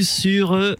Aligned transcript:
bienvenue 0.00 0.04
sur 0.04 0.52
euh, 0.52 0.74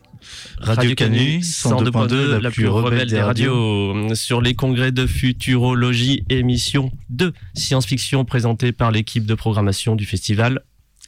Radio 0.60 0.94
Canu, 0.94 1.40
102.2, 1.40 2.38
la 2.38 2.50
plus 2.50 2.68
rebelle 2.68 3.08
des 3.08 3.20
radios. 3.20 4.14
Sur 4.14 4.40
les 4.40 4.54
congrès 4.54 4.92
de 4.92 5.06
futurologie, 5.06 6.24
émission 6.30 6.90
de 7.10 7.32
science-fiction 7.54 8.24
présentée 8.24 8.72
par 8.72 8.90
l'équipe 8.90 9.26
de 9.26 9.34
programmation 9.34 9.94
du 9.94 10.06
festival. 10.06 10.62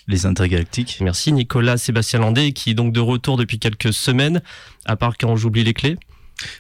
Les 0.09 0.27
intergalactiques. 0.27 0.99
Merci 1.01 1.33
Nicolas 1.33 1.77
Sébastien 1.79 2.19
Landé, 2.19 2.53
qui 2.53 2.71
est 2.71 2.75
donc 2.75 2.93
de 2.93 3.01
retour 3.01 3.37
depuis 3.37 3.59
quelques 3.59 3.93
semaines, 3.93 4.43
à 4.85 4.97
part 4.97 5.17
quand 5.17 5.37
j'oublie 5.37 5.65
les 5.65 5.75
clés. 5.75 5.97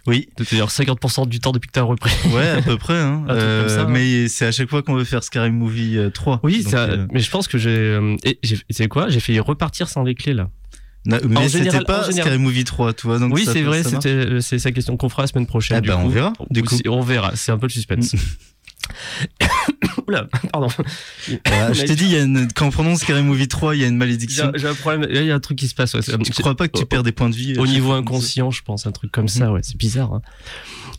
Oui. 0.06 0.28
C'est-à-dire 0.38 0.68
50% 0.68 1.28
du 1.28 1.40
temps 1.40 1.50
depuis 1.50 1.66
que 1.66 1.72
tu 1.72 1.80
as 1.80 1.82
repris. 1.82 2.12
Ouais, 2.32 2.48
à 2.48 2.62
peu 2.62 2.78
près. 2.78 2.98
Hein. 2.98 3.24
Ça, 3.68 3.82
hein. 3.82 3.86
mais 3.88 4.28
c'est 4.28 4.46
à 4.46 4.52
chaque 4.52 4.70
fois 4.70 4.82
qu'on 4.82 4.94
veut 4.94 5.04
faire 5.04 5.24
Scary 5.24 5.50
Movie 5.50 5.98
euh, 5.98 6.08
3. 6.10 6.40
Oui, 6.44 6.62
Donc, 6.62 6.70
ça, 6.72 6.84
euh, 6.84 7.06
mais 7.10 7.18
je 7.20 7.30
pense 7.30 7.48
que 7.48 7.58
euh, 7.66 8.16
j'ai- 8.42 8.58
C'est 8.70 8.86
quoi? 8.88 9.08
J'ai 9.08 9.18
failli 9.20 9.40
repartir 9.40 9.88
sans 9.88 10.04
les 10.04 10.14
clés 10.14 10.34
là. 10.34 10.48
Na- 11.04 11.20
mais 11.28 11.48
c'était 11.48 11.80
pas 11.84 12.10
Scary 12.10 12.38
Movie 12.38 12.64
3, 12.64 12.92
tu 12.94 13.06
vois. 13.06 13.18
Donc 13.18 13.34
oui, 13.34 13.44
c'est 13.50 13.62
vrai, 13.62 13.82
euh, 14.06 14.40
c'est 14.40 14.58
sa 14.58 14.72
question 14.72 14.96
qu'on 14.96 15.08
fera 15.08 15.22
la 15.22 15.26
semaine 15.28 15.46
prochaine. 15.46 15.78
Ah 15.78 15.80
du 15.80 15.88
bah, 15.88 15.98
on 15.98 16.04
coup. 16.04 16.10
verra, 16.10 16.32
du 16.50 16.60
Ou 16.60 16.64
coup. 16.64 16.76
On 16.88 17.00
verra, 17.02 17.32
c'est 17.36 17.52
un 17.52 17.58
peu 17.58 17.66
le 17.66 17.72
suspense. 17.72 18.14
Oula, 20.08 20.26
pardon. 20.50 20.68
Voilà, 21.46 21.72
je 21.72 21.82
t'ai 21.84 21.94
dit, 21.94 22.04
il 22.04 22.10
y 22.10 22.16
a 22.16 22.22
une... 22.22 22.48
quand 22.52 22.66
on 22.66 22.70
prononce 22.70 23.00
Scary 23.00 23.22
Movie 23.22 23.46
3, 23.48 23.76
il 23.76 23.82
y 23.82 23.84
a 23.84 23.88
une 23.88 23.96
malédiction. 23.96 24.50
j'ai 24.54 24.66
un 24.66 24.74
problème, 24.74 25.06
il 25.10 25.24
y 25.24 25.30
a 25.30 25.34
un 25.34 25.40
truc 25.40 25.58
qui 25.58 25.68
se 25.68 25.74
passe. 25.74 25.94
ouais. 25.94 26.02
C'est- 26.02 26.18
Tu 26.18 26.32
crois 26.42 26.56
pas 26.56 26.68
que 26.68 26.78
tu 26.78 26.86
perds 26.86 27.02
des 27.02 27.12
points 27.12 27.30
de 27.30 27.34
vie 27.36 27.56
Au 27.58 27.64
euh, 27.64 27.68
niveau 27.68 27.92
inconscient, 27.92 28.50
je 28.50 28.62
pense, 28.62 28.86
un 28.86 28.92
truc 28.92 29.12
comme 29.12 29.28
ça, 29.28 29.52
ouais, 29.52 29.60
c'est 29.62 29.76
bizarre. 29.76 30.12
hein. 30.14 30.22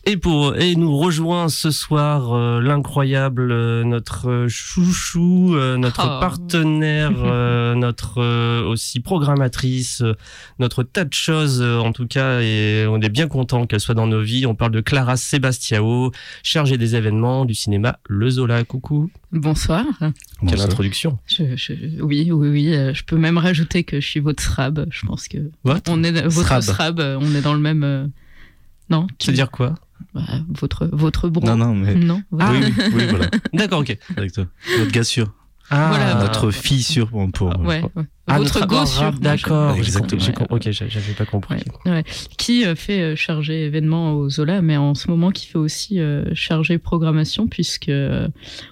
Et 0.06 0.18
pour 0.18 0.54
et 0.56 0.76
nous 0.76 0.94
rejoint 0.98 1.48
ce 1.48 1.70
soir 1.70 2.34
euh, 2.34 2.60
l'incroyable 2.60 3.50
euh, 3.50 3.84
notre 3.84 4.28
euh, 4.28 4.48
chouchou, 4.48 5.54
euh, 5.54 5.78
notre 5.78 6.02
Oh. 6.04 6.20
partenaire, 6.20 7.12
euh, 7.24 7.74
notre 7.76 8.18
euh, 8.20 8.62
aussi 8.66 9.00
programmatrice, 9.00 10.02
euh, 10.02 10.14
notre 10.58 10.82
tas 10.82 11.04
de 11.06 11.14
choses 11.14 11.62
euh, 11.62 11.78
en 11.78 11.92
tout 11.92 12.06
cas, 12.06 12.40
et 12.42 12.84
on 12.86 13.00
est 13.00 13.08
bien 13.08 13.28
content 13.28 13.66
qu'elle 13.66 13.80
soit 13.80 13.94
dans 13.94 14.06
nos 14.06 14.20
vies. 14.20 14.44
On 14.44 14.54
parle 14.54 14.72
de 14.72 14.82
Clara 14.82 15.16
Sebastiao, 15.16 16.12
chargée 16.42 16.76
des 16.76 16.96
événements 16.96 17.46
du 17.46 17.54
cinéma 17.54 17.98
Le 18.06 18.28
Zola. 18.28 18.62
Coucou, 18.64 19.10
Bonsoir. 19.32 19.84
Bon, 20.00 20.12
quelle 20.48 20.60
introduction. 20.60 21.18
Je, 21.26 21.56
je- 21.56 22.02
oui, 22.02 22.30
oui, 22.30 22.48
oui. 22.50 22.74
euh, 22.74 22.92
Je 22.92 23.04
peux 23.04 23.16
même 23.16 23.38
rajouter 23.38 23.84
que 23.84 24.00
je 24.00 24.06
suis 24.06 24.20
votre 24.20 24.42
SRAB. 24.42 24.86
Je 24.90 25.06
pense 25.06 25.28
que 25.28 25.38
What 25.64 25.80
on 25.88 26.04
est 26.04 26.12
votre 26.28 26.46
SRAB. 26.46 26.62
SRAB. 26.62 27.00
on 27.22 27.34
est 27.34 27.40
dans 27.40 27.54
le 27.54 27.60
même. 27.60 27.82
euh, 27.84 28.06
Non. 28.90 29.06
tu- 29.18 29.26
C'est-à-dire 29.26 29.50
quoi? 29.50 29.74
Bah, 30.14 30.22
votre 30.48 30.86
votre 30.92 31.28
bro. 31.28 31.46
Non, 31.46 31.56
non, 31.56 31.74
mais. 31.74 31.94
Non. 31.94 32.22
Ah. 32.38 32.52
Oui, 32.52 32.58
oui, 32.62 32.84
oui, 32.94 33.06
voilà. 33.10 33.26
D'accord, 33.52 33.80
ok. 33.80 33.96
Avec 34.16 34.32
toi. 34.32 34.46
Notre 34.78 34.90
gars 34.92 35.04
sûr. 35.04 35.32
Ah, 35.70 35.88
Voilà. 35.88 36.14
Notre 36.16 36.50
fille 36.50 36.82
sûre 36.82 37.08
pour. 37.10 37.30
pour- 37.32 37.58
Ouais. 37.60 37.82
ouais. 37.96 38.04
Ah, 38.26 38.38
votre 38.38 38.66
go 38.66 38.86
sur. 38.86 39.12
D'accord, 39.12 39.76
ok, 40.50 40.70
j'a- 40.70 40.88
j'avais 40.88 41.12
pas 41.12 41.26
compris. 41.26 41.56
Ouais, 41.84 41.90
ouais. 41.90 42.04
Qui 42.38 42.64
euh, 42.64 42.74
fait 42.74 43.00
euh, 43.00 43.16
charger 43.16 43.66
événement 43.66 44.14
au 44.14 44.30
Zola, 44.30 44.62
mais 44.62 44.78
en 44.78 44.94
ce 44.94 45.08
moment 45.10 45.30
qui 45.30 45.46
fait 45.46 45.58
aussi 45.58 46.00
euh, 46.00 46.24
charger 46.32 46.78
programmation, 46.78 47.46
puisque 47.48 47.90
euh, 47.90 48.26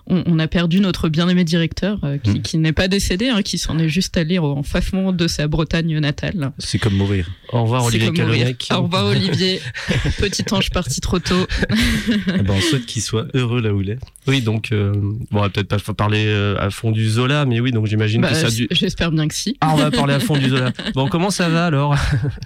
on, 0.06 0.22
on 0.26 0.38
a 0.38 0.48
perdu 0.48 0.80
notre 0.80 1.10
bien-aimé 1.10 1.44
directeur, 1.44 1.98
euh, 2.04 2.16
qui, 2.16 2.40
qui 2.40 2.56
n'est 2.56 2.72
pas 2.72 2.88
décédé, 2.88 3.28
hein, 3.28 3.42
qui 3.42 3.58
s'en 3.58 3.78
est 3.78 3.90
juste 3.90 4.16
allé 4.16 4.38
en 4.38 4.62
fafement 4.62 5.12
de 5.12 5.26
sa 5.28 5.48
Bretagne 5.48 5.98
natale. 5.98 6.52
C'est 6.58 6.78
comme 6.78 6.94
mourir. 6.94 7.28
Au 7.52 7.64
revoir 7.64 7.84
Olivier. 7.84 8.10
Calognec. 8.12 8.68
Au 8.72 8.82
revoir 8.82 9.04
Olivier, 9.06 9.60
petit 10.18 10.44
ange 10.52 10.70
parti 10.70 11.00
trop 11.02 11.18
tôt. 11.18 11.46
Eh 11.70 12.42
ben, 12.42 12.54
on 12.56 12.60
souhaite 12.60 12.86
qu'il 12.86 13.02
soit 13.02 13.26
heureux 13.34 13.60
là 13.60 13.74
où 13.74 13.82
il 13.82 13.90
est. 13.90 13.98
Oui, 14.28 14.40
donc 14.40 14.70
euh, 14.70 14.92
bon, 14.94 15.18
on 15.32 15.40
va 15.40 15.48
peut-être 15.50 15.82
pas 15.82 15.94
parler 15.94 16.24
euh, 16.26 16.56
à 16.60 16.70
fond 16.70 16.92
du 16.92 17.08
Zola, 17.08 17.44
mais 17.44 17.58
oui, 17.58 17.72
donc 17.72 17.86
j'imagine 17.86 18.20
Bah, 18.20 18.28
que 18.28 18.34
ça 18.36 18.46
a 18.46 18.50
dû. 18.50 18.68
J'espère 18.70 19.10
bien 19.10 19.26
que 19.26 19.34
si. 19.34 19.56
Ah, 19.60 19.72
on 19.74 19.76
va 19.76 19.90
parler 19.90 20.14
à 20.14 20.20
fond 20.20 20.36
du 20.36 20.48
Zola. 20.48 20.72
Bon, 20.94 21.08
comment 21.08 21.30
ça 21.30 21.48
va 21.48 21.66
alors 21.66 21.96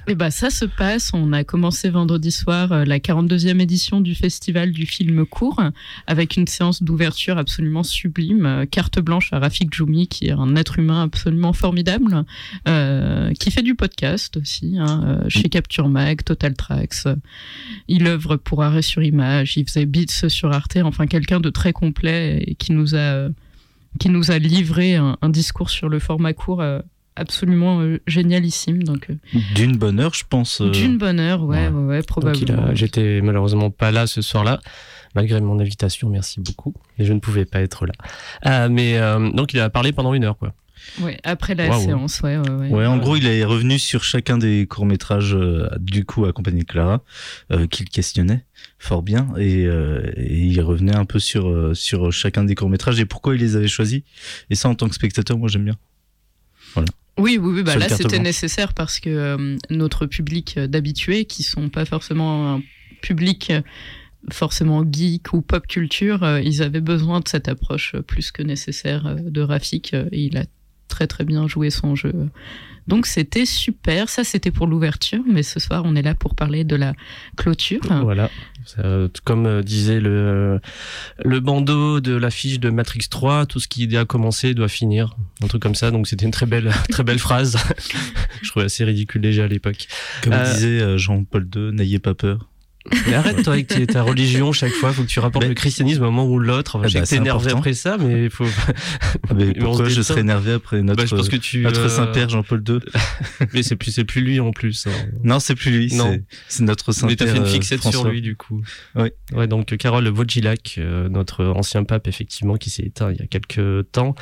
Et 0.07 0.15
bah 0.15 0.31
ça 0.31 0.49
se 0.51 0.65
passe. 0.65 1.11
On 1.13 1.33
a 1.33 1.45
commencé 1.45 1.91
vendredi 1.91 2.31
soir 2.31 2.73
euh, 2.73 2.85
la 2.85 2.99
42e 2.99 3.61
édition 3.61 4.01
du 4.01 4.15
festival 4.15 4.73
du 4.73 4.87
film 4.87 5.27
court 5.27 5.61
avec 6.07 6.37
une 6.37 6.47
séance 6.47 6.83
d'ouverture 6.83 7.37
absolument 7.37 7.83
sublime. 7.83 8.65
Carte 8.71 8.99
blanche 9.01 9.33
à 9.33 9.39
Rafik 9.39 9.75
Djoumi 9.75 10.09
qui 10.09 10.27
est 10.29 10.33
un 10.33 10.57
être 10.57 10.79
humain 10.79 11.03
absolument 11.03 11.53
formidable, 11.53 12.25
euh, 12.69 13.33
qui 13.35 13.51
fait 13.51 13.63
du 13.63 13.75
podcast 13.75 14.37
aussi 14.39 14.77
hein, 14.79 15.21
chez 15.29 15.49
Capture 15.51 15.89
Mag, 15.89 16.25
Total 16.25 16.55
Tracks. 16.55 17.05
Il 17.89 18.07
œuvre 18.07 18.37
pour 18.37 18.63
Arrêt 18.63 18.83
sur 18.83 19.03
Image. 19.03 19.57
Il 19.57 19.67
faisait 19.67 19.87
Beats 19.87 20.29
sur 20.29 20.53
Arte. 20.53 20.79
Enfin 20.83 21.07
quelqu'un 21.07 21.41
de 21.41 21.51
très 21.51 21.66
complet 21.73 22.43
et 22.47 22.55
qui 22.55 22.73
nous 22.73 22.95
a 22.95 23.29
qui 23.99 24.09
nous 24.11 24.31
a 24.31 24.39
livré 24.39 24.97
un, 24.97 25.17
un 25.23 25.29
discours 25.31 25.71
sur 25.71 25.89
le 25.89 25.99
format 25.99 26.33
court. 26.35 26.61
euh, 26.63 26.81
absolument 27.19 27.81
euh, 27.81 27.99
génialissime 28.07 28.83
donc 28.83 29.09
euh, 29.09 29.15
D'une 29.55 29.75
bonne 29.79 30.01
heure, 30.01 30.13
je 30.13 30.25
pense. 30.29 30.61
euh, 30.61 30.69
d'une 30.71 30.99
bonne 30.99 31.19
heure, 31.19 31.45
ouais, 31.45 31.69
ouais. 31.69 31.73
ouais, 31.73 31.85
ouais, 31.85 31.97
Donc, 31.97 32.03
il 32.03 32.07
probablement. 32.07 32.75
J'étais 32.75 33.23
malheureusement 33.23 33.71
pas 33.71 33.91
là 33.91 34.07
ce 34.07 34.21
soir-là, 34.21 34.61
malgré 35.15 35.41
mon 35.41 35.59
invitation. 35.59 36.11
Merci 36.11 36.41
beaucoup, 36.41 36.75
mais 36.99 37.07
je 37.07 37.15
ne 37.15 37.19
pouvais 37.21 37.47
pas 37.47 37.63
être 37.63 37.87
là. 37.87 37.95
Ah, 38.43 38.69
mais 38.69 38.99
euh, 38.99 39.31
donc 39.31 39.55
il 39.55 39.61
a 39.61 39.71
parlé 39.71 39.93
pendant 39.93 40.13
une 40.13 40.25
heure, 40.25 40.37
quoi. 40.37 40.53
Ouais, 41.01 41.19
après 41.25 41.55
la 41.55 41.73
séance, 41.73 42.21
ouais, 42.21 42.37
ouais, 42.37 42.51
ouais. 42.51 42.69
Ouais, 42.69 42.87
en 42.87 42.99
gros, 42.99 43.17
il 43.17 43.27
est 43.27 43.45
revenu 43.45 43.79
sur 43.79 44.05
chacun 44.05 44.37
des 44.37 44.67
courts-métrages, 44.67 45.35
euh, 45.35 45.69
du 45.81 46.05
coup, 46.05 46.27
accompagné 46.27 46.61
de 46.61 46.67
Clara, 46.67 47.03
euh, 47.51 47.67
qu'il 47.67 47.89
questionnait 47.89 48.45
fort 48.79 49.03
bien, 49.03 49.29
et, 49.39 49.67
euh, 49.67 50.13
et 50.17 50.39
il 50.39 50.61
revenait 50.61 50.95
un 50.95 51.05
peu 51.05 51.19
sur, 51.19 51.49
euh, 51.49 51.75
sur 51.75 52.13
chacun 52.13 52.45
des 52.45 52.55
courts-métrages 52.55 53.01
et 53.01 53.07
pourquoi 53.07 53.35
il 53.35 53.41
les 53.41 53.57
avait 53.57 53.69
choisis. 53.69 54.03
Et 54.51 54.55
ça, 54.55 54.69
en 54.69 54.75
tant 54.75 54.89
que 54.89 54.95
spectateur, 54.95 55.39
moi, 55.39 55.49
j'aime 55.49 55.65
bien. 55.65 55.77
Oui, 57.19 57.39
oui, 57.41 57.53
oui, 57.55 57.63
bah 57.63 57.77
là 57.77 57.89
c'était 57.89 58.19
nécessaire 58.19 58.75
parce 58.75 59.01
que 59.01 59.09
euh, 59.09 59.57
notre 59.71 60.05
public 60.05 60.59
d'habitués, 60.59 61.25
qui 61.25 61.43
sont 61.43 61.71
pas 61.71 61.87
forcément 61.87 62.57
un 62.57 62.63
public 63.01 63.51
forcément 64.31 64.85
geek 64.85 65.33
ou 65.33 65.41
pop 65.41 65.67
culture, 65.67 66.23
euh, 66.23 66.41
ils 66.41 66.63
avaient 66.63 66.81
besoin 66.81 67.21
de 67.21 67.29
cette 67.29 67.49
approche 67.49 67.97
plus 68.07 68.31
que 68.33 68.43
nécessaire 68.43 69.17
de 69.17 69.41
Rafik 69.41 69.95
et 69.95 70.09
il 70.13 70.37
a 70.37 70.45
très 70.89 71.07
très 71.07 71.25
bien 71.25 71.49
joué 71.49 71.71
son 71.71 71.95
jeu. 71.95 72.13
Donc 72.87 73.07
c'était 73.07 73.47
super, 73.47 74.09
ça 74.09 74.23
c'était 74.23 74.51
pour 74.51 74.67
l'ouverture, 74.67 75.23
mais 75.27 75.43
ce 75.43 75.59
soir 75.59 75.83
on 75.85 75.97
est 75.97 76.03
là 76.03 76.15
pour 76.15 76.35
parler 76.35 76.65
de 76.65 76.77
la 76.77 76.95
clôture. 77.37 77.81
Voilà. 78.03 78.31
Comme 79.25 79.47
euh, 79.47 79.63
disait 79.63 80.01
le, 80.01 80.61
le 81.25 81.41
bandeau 81.41 82.01
de 82.01 82.15
l'affiche 82.15 82.61
de 82.61 82.71
Matrix 82.71 83.07
3, 83.11 83.47
tout 83.47 83.61
ce 83.61 83.69
qui 83.69 83.97
a 83.97 84.05
commencé 84.05 84.55
doit 84.55 84.69
finir. 84.69 85.17
Un 85.43 85.47
truc 85.47 85.63
comme 85.63 85.75
ça. 85.75 85.91
Donc 85.91 86.09
c'était 86.09 86.27
une 86.27 86.33
très 86.33 86.47
belle, 86.47 86.71
très 86.91 87.05
belle 87.05 87.19
phrase. 87.19 87.57
Je 88.43 88.51
trouvais 88.51 88.67
assez 88.67 88.85
ridicule 88.85 89.21
déjà 89.21 89.45
à 89.45 89.49
l'époque. 89.49 89.87
Comme 90.23 90.33
Euh, 90.33 90.53
disait 90.53 90.81
euh, 90.81 90.99
Jean-Paul 90.99 91.49
II, 91.55 91.73
n'ayez 91.73 91.99
pas 91.99 92.15
peur. 92.15 92.49
Mais 93.07 93.15
arrête 93.15 93.43
toi 93.43 93.55
avec 93.55 93.67
ta 93.89 94.03
religion 94.03 94.53
chaque 94.53 94.73
fois. 94.73 94.93
Faut 94.93 95.03
que 95.03 95.09
tu 95.09 95.21
rapportes 95.21 95.45
Mais- 95.45 95.49
le 95.51 95.55
christianisme 95.55 96.03
à 96.03 96.07
un 96.07 96.11
moment 96.11 96.27
ou 96.27 96.39
l'autre. 96.39 96.77
Enfin, 96.77 96.87
Eh 96.87 96.89
je 96.89 96.93
sais 96.95 96.99
bah, 96.99 97.05
que 97.05 97.09
t'es 97.09 97.17
c'est 97.17 97.21
énervé 97.21 97.53
après 97.53 97.75
ça, 97.75 97.97
mais 97.99 98.25
il 98.25 98.31
faut. 98.31 98.45
Ah, 99.29 99.35
mais 99.35 99.45
Mais 99.47 99.55
pourquoi 99.55 99.89
je 99.89 100.01
serais 100.03 100.21
énervé 100.21 100.53
après 100.53 100.83
notre, 100.83 100.99
Bah, 101.03 101.07
je 101.09 101.15
pense 101.15 101.29
que 101.29 101.37
tu. 101.37 101.63
notre 101.63 101.81
euh, 101.81 101.89
Saint-Père 101.89 102.29
Jean-Paul 102.29 102.63
II 102.69 102.79
Mais 103.53 103.63
c'est 103.63 103.77
plus, 103.77 103.91
c'est 103.93 104.05
plus 104.05 104.21
lui 104.23 104.41
en 104.41 104.51
plus. 104.53 104.87
hein. 104.87 104.91
Non, 105.25 105.41
c'est 105.41 105.55
plus 105.55 105.71
lui, 105.71 105.95
Non. 105.95 106.19
c'est- 106.49 106.63
notre 106.65 106.89
Mais 106.89 106.93
Saint-Père 106.95 107.17
t'as 107.17 107.27
fait 107.27 107.37
une 107.39 107.43
euh, 107.45 107.47
fixette 107.47 107.83
sur 107.83 108.09
lui 108.09 108.23
du 108.23 108.37
coup. 108.37 108.63
Oui. 108.95 109.09
Ouais, 109.33 109.47
donc 109.47 109.73
euh, 109.73 109.77
Carole 109.77 110.09
Wojcilak, 110.09 110.79
notre 111.11 111.45
ancien 111.45 111.85
pape 111.85 112.07
effectivement, 112.09 112.57
qui 112.57 112.71
s'est 112.71 112.83
éteint 112.85 113.11
il 113.13 113.19
y 113.19 113.23
a 113.23 113.27
quelques 113.27 113.91
temps 113.93 114.15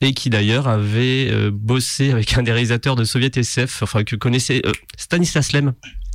et 0.00 0.14
qui 0.14 0.30
d'ailleurs 0.30 0.68
avait 0.68 1.30
bossé 1.50 2.10
avec 2.10 2.36
un 2.36 2.42
des 2.42 2.52
réalisateurs 2.52 2.96
de 2.96 3.04
Soviet 3.04 3.30
SF, 3.36 3.82
enfin 3.82 4.04
que 4.04 4.16
connaissait 4.16 4.62
euh, 4.66 4.72
Stanislas 4.96 5.52
Lem. 5.52 5.72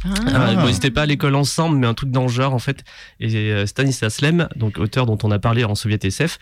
Ah. 0.07 0.13
Ah, 0.33 0.56
bon, 0.56 0.68
ils 0.68 0.74
n'étaient 0.74 0.92
pas 0.92 1.04
à 1.04 1.06
l'école 1.06 1.36
ensemble, 1.36 1.77
mais 1.77 1.88
un 1.88 1.94
truc 1.94 2.12
dans 2.12 2.24
le 2.24 2.27
genre 2.27 2.54
en 2.54 2.59
fait. 2.59 2.83
Et 3.19 3.36
euh, 3.51 3.65
Stanislas 3.65 4.21
Lem, 4.21 4.48
donc 4.56 4.77
auteur 4.77 5.06
dont 5.06 5.18
on 5.24 5.31
a 5.31 5.39
parlé 5.39 5.63
en 5.63 5.75
Soviet 5.75 6.00
SF, 6.04 6.39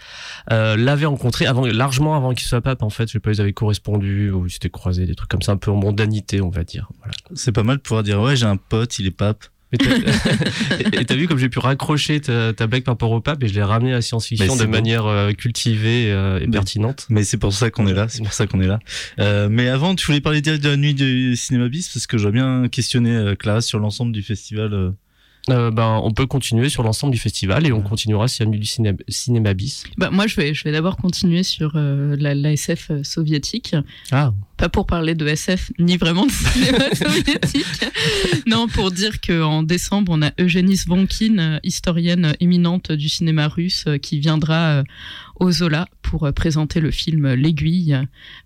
euh, 0.51 0.75
l'avait 0.77 1.05
rencontré 1.05 1.45
avant, 1.45 1.65
largement 1.65 2.15
avant 2.15 2.33
qu'il 2.33 2.47
soit 2.47 2.61
pape 2.61 2.83
en 2.83 2.89
fait. 2.89 3.07
Je 3.07 3.13
sais 3.13 3.19
pas, 3.19 3.31
ils 3.31 3.41
avaient 3.41 3.53
correspondu 3.53 4.31
ou 4.31 4.45
ils 4.45 4.51
s'étaient 4.51 4.69
croisés, 4.69 5.05
des 5.05 5.15
trucs 5.15 5.29
comme 5.29 5.41
ça, 5.41 5.53
un 5.53 5.57
peu 5.57 5.71
en 5.71 5.75
mondanité, 5.75 6.41
on 6.41 6.49
va 6.49 6.63
dire. 6.63 6.89
Voilà. 6.99 7.13
C'est 7.33 7.51
pas 7.51 7.63
mal 7.63 7.77
de 7.77 7.81
pouvoir 7.81 8.03
dire 8.03 8.21
ouais, 8.21 8.35
j'ai 8.35 8.45
un 8.45 8.57
pote, 8.57 8.99
il 8.99 9.07
est 9.07 9.11
pape. 9.11 9.45
Et 10.99 11.05
t'as 11.05 11.15
vu 11.15 11.27
comme 11.27 11.37
j'ai 11.37 11.49
pu 11.49 11.59
raccrocher 11.59 12.19
ta, 12.21 12.53
ta 12.53 12.67
blague 12.67 12.83
par 12.83 12.93
rapport 12.93 13.11
au 13.11 13.21
pape 13.21 13.43
et 13.43 13.47
je 13.47 13.53
l'ai 13.53 13.63
ramené 13.63 13.91
à 13.91 13.95
la 13.95 14.01
science-fiction 14.01 14.55
de 14.55 14.65
manière 14.65 15.05
euh, 15.05 15.31
cultivée 15.33 16.11
euh, 16.11 16.39
et 16.39 16.47
Mais- 16.47 16.51
pertinente. 16.51 17.05
Mais 17.09 17.23
c'est 17.23 17.37
pour 17.37 17.53
ça 17.53 17.69
qu'on 17.69 17.87
est 17.87 17.93
là, 17.93 18.07
c'est 18.09 18.23
pour 18.23 18.33
ça 18.33 18.47
qu'on 18.47 18.61
est 18.61 18.67
là. 18.67 18.79
Euh, 19.19 19.47
mais 19.49 19.67
avant, 19.69 19.95
tu 19.95 20.05
voulais 20.05 20.21
parler 20.21 20.41
direct 20.41 20.63
de 20.63 20.69
la 20.69 20.77
nuit 20.77 20.93
du 20.93 21.35
cinéma 21.35 21.69
bis 21.69 21.89
parce 21.89 22.07
que 22.07 22.17
j'aurais 22.17 22.33
bien 22.33 22.67
questionné 22.69 23.33
Clara 23.37 23.61
sur 23.61 23.79
l'ensemble 23.79 24.11
du 24.11 24.21
festival. 24.23 24.73
euh. 24.73 24.91
Ben, 25.47 25.99
on 26.03 26.09
peut 26.11 26.25
continuer 26.25 26.69
sur 26.69 26.81
l'ensemble 26.81 27.13
du 27.13 27.19
festival 27.19 27.67
et 27.67 27.71
on 27.71 27.81
continuera 27.81 28.27
s'il 28.27 28.47
y 28.47 28.49
a 28.49 28.51
du 28.57 28.65
ciné 28.65 28.93
cinéma 29.07 29.53
bis. 29.53 29.83
Bah, 29.95 30.09
moi, 30.09 30.25
je 30.25 30.35
vais, 30.37 30.55
je 30.55 30.63
vais 30.63 30.71
d'abord 30.71 30.97
continuer 30.97 31.43
sur 31.43 31.73
euh, 31.75 32.15
la, 32.19 32.33
la 32.33 32.51
SF 32.53 32.89
soviétique. 33.03 33.75
Ah, 34.11 34.33
pas 34.57 34.69
pour 34.69 34.85
parler 34.85 35.15
de 35.15 35.27
SF 35.27 35.71
ni 35.79 35.97
vraiment 35.97 36.25
de 36.25 36.31
cinéma 36.31 36.85
soviétique. 36.93 37.65
non, 38.47 38.67
pour 38.67 38.91
dire 38.91 39.19
qu'en 39.21 39.63
décembre, 39.63 40.11
on 40.15 40.21
a 40.21 40.31
Eugénie 40.39 40.77
Svonkin, 40.77 41.59
historienne 41.63 42.35
éminente 42.39 42.91
du 42.91 43.09
cinéma 43.09 43.47
russe, 43.47 43.85
qui 44.01 44.19
viendra 44.19 44.83
au 45.39 45.51
Zola 45.51 45.87
pour 46.01 46.31
présenter 46.33 46.79
le 46.79 46.91
film 46.91 47.33
L'Aiguille. 47.33 47.97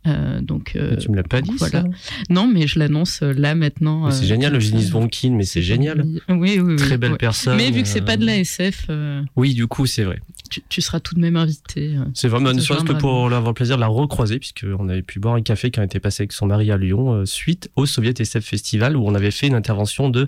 Euh, 0.07 0.41
donc, 0.41 0.73
euh, 0.75 0.95
tu 0.95 1.11
me 1.11 1.15
l'as 1.15 1.23
pas 1.23 1.41
dit 1.41 1.51
voilà. 1.57 1.83
Non, 2.29 2.47
mais 2.47 2.67
je 2.67 2.79
l'annonce 2.79 3.21
là 3.21 3.55
maintenant. 3.55 4.09
C'est 4.11 4.25
génial, 4.25 4.55
Eugénie 4.55 4.83
Svonkin, 4.83 5.31
mais 5.35 5.43
c'est 5.43 5.61
génial. 5.61 6.05
Oui, 6.29 6.59
oui, 6.59 6.75
Très 6.77 6.97
belle 6.97 7.17
personne. 7.17 7.57
Mais 7.57 7.71
vu 7.71 7.83
que 7.83 7.87
c'est 7.87 8.01
pas 8.01 8.17
de 8.17 8.25
la 8.25 8.37
SF. 8.37 8.87
Oui, 9.35 9.53
du 9.53 9.67
coup, 9.67 9.85
c'est 9.85 10.03
vrai. 10.03 10.19
Tu, 10.49 10.81
seras 10.81 10.99
tout 10.99 11.15
de 11.15 11.19
même 11.19 11.35
invité. 11.35 11.95
C'est 12.13 12.27
vraiment, 12.27 12.51
ne 12.51 12.59
serait-ce 12.59 12.83
que 12.83 12.93
pour 12.93 13.25
avoir 13.25 13.47
le 13.47 13.53
plaisir 13.53 13.75
de 13.75 13.81
la 13.81 13.87
recroiser, 13.87 14.39
puisqu'on 14.39 14.89
avait 14.89 15.01
pu 15.01 15.19
boire 15.19 15.35
un 15.35 15.41
café 15.41 15.71
qui 15.71 15.79
a 15.79 15.83
été 15.83 15.99
passé 15.99 16.23
avec 16.23 16.33
son 16.33 16.47
mari 16.47 16.71
à 16.71 16.77
Lyon, 16.77 17.25
suite 17.25 17.69
au 17.75 17.85
Soviet 17.85 18.19
SF 18.19 18.43
Festival, 18.43 18.97
où 18.97 19.05
on 19.05 19.15
avait 19.15 19.31
fait 19.31 19.47
une 19.47 19.55
intervention 19.55 20.09
de 20.09 20.27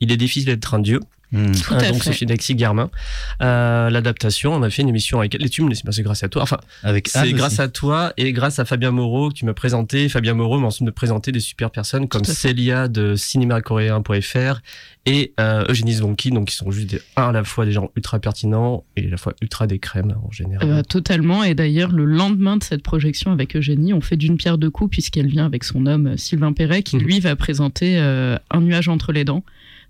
Il 0.00 0.12
est 0.12 0.16
difficile 0.16 0.46
d'être 0.46 0.74
un 0.74 0.78
dieu 0.78 1.00
Mmh. 1.32 1.52
Tout 1.52 1.74
à 1.74 1.90
donc 1.90 2.04
Sophie 2.04 2.26
Daxi 2.26 2.56
Germain. 2.58 2.90
Euh, 3.40 3.88
L'adaptation, 3.88 4.52
on 4.54 4.62
a 4.62 4.70
fait 4.70 4.82
une 4.82 4.88
émission 4.88 5.18
avec 5.18 5.34
elle. 5.34 5.44
Et 5.44 5.48
tu 5.48 5.62
me 5.62 5.72
c'est 5.72 6.02
grâce 6.02 6.22
à 6.22 6.28
toi. 6.28 6.42
Enfin, 6.42 6.58
avec 6.82 7.08
c'est 7.08 7.32
grâce 7.32 7.58
à 7.58 7.68
toi 7.68 8.12
et 8.16 8.32
grâce 8.32 8.58
à 8.58 8.64
Fabien 8.64 8.90
Moreau 8.90 9.30
que 9.30 9.34
tu 9.34 9.44
m'as 9.44 9.54
présenté. 9.54 10.08
Fabien 10.08 10.34
Moreau 10.34 10.58
m'a 10.58 10.66
ensuite 10.66 10.90
présenté 10.90 11.32
des 11.32 11.40
super 11.40 11.70
personnes 11.70 12.08
comme 12.08 12.24
Célia 12.24 12.88
de 12.88 13.16
cinémacoréen.fr 13.16 14.60
et 15.04 15.32
euh, 15.40 15.64
Eugénie 15.68 15.94
Zvonki, 15.94 16.30
donc 16.30 16.48
qui 16.48 16.54
sont 16.54 16.70
juste 16.70 16.90
des, 16.90 17.00
un 17.16 17.30
à 17.30 17.32
la 17.32 17.44
fois 17.44 17.64
des 17.64 17.72
gens 17.72 17.90
ultra 17.96 18.18
pertinents 18.20 18.84
et 18.96 19.06
à 19.06 19.10
la 19.10 19.16
fois 19.16 19.34
ultra 19.42 19.66
des 19.66 19.78
crèmes 19.78 20.14
en 20.22 20.30
général. 20.30 20.68
Euh, 20.70 20.82
totalement. 20.82 21.42
Et 21.42 21.54
d'ailleurs, 21.54 21.90
le 21.90 22.04
lendemain 22.04 22.56
de 22.56 22.62
cette 22.62 22.82
projection 22.82 23.32
avec 23.32 23.56
Eugénie, 23.56 23.94
on 23.94 24.00
fait 24.00 24.16
d'une 24.16 24.36
pierre 24.36 24.58
deux 24.58 24.70
coups 24.70 24.90
puisqu'elle 24.90 25.26
vient 25.26 25.46
avec 25.46 25.64
son 25.64 25.86
homme 25.86 26.16
Sylvain 26.16 26.52
Perret 26.52 26.82
qui 26.82 26.96
mmh. 26.96 27.02
lui 27.02 27.20
va 27.20 27.34
présenter 27.36 27.98
euh, 27.98 28.36
Un 28.50 28.60
nuage 28.60 28.88
entre 28.88 29.12
les 29.12 29.24
dents 29.24 29.44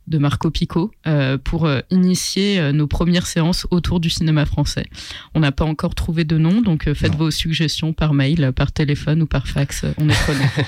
de 0.08 0.18
Marco 0.18 0.50
Pico 0.50 0.90
euh, 1.06 1.38
pour 1.38 1.66
euh, 1.66 1.80
initier 1.90 2.58
euh, 2.58 2.72
nos 2.72 2.86
premières 2.86 3.26
séances 3.26 3.66
autour 3.70 4.00
du 4.00 4.10
cinéma 4.10 4.46
français. 4.46 4.86
On 5.34 5.40
n'a 5.40 5.52
pas 5.52 5.64
encore 5.64 5.94
trouvé 5.94 6.24
de 6.24 6.38
nom, 6.38 6.60
donc 6.60 6.92
faites 6.92 7.14
vos 7.14 7.30
suggestions 7.30 7.92
par 7.92 8.14
mail, 8.14 8.52
par 8.54 8.72
téléphone 8.72 9.22
ou 9.22 9.26
par 9.26 9.46
fax. 9.46 9.84
On 9.98 10.08
est 10.08 10.22
preneurs. 10.22 10.50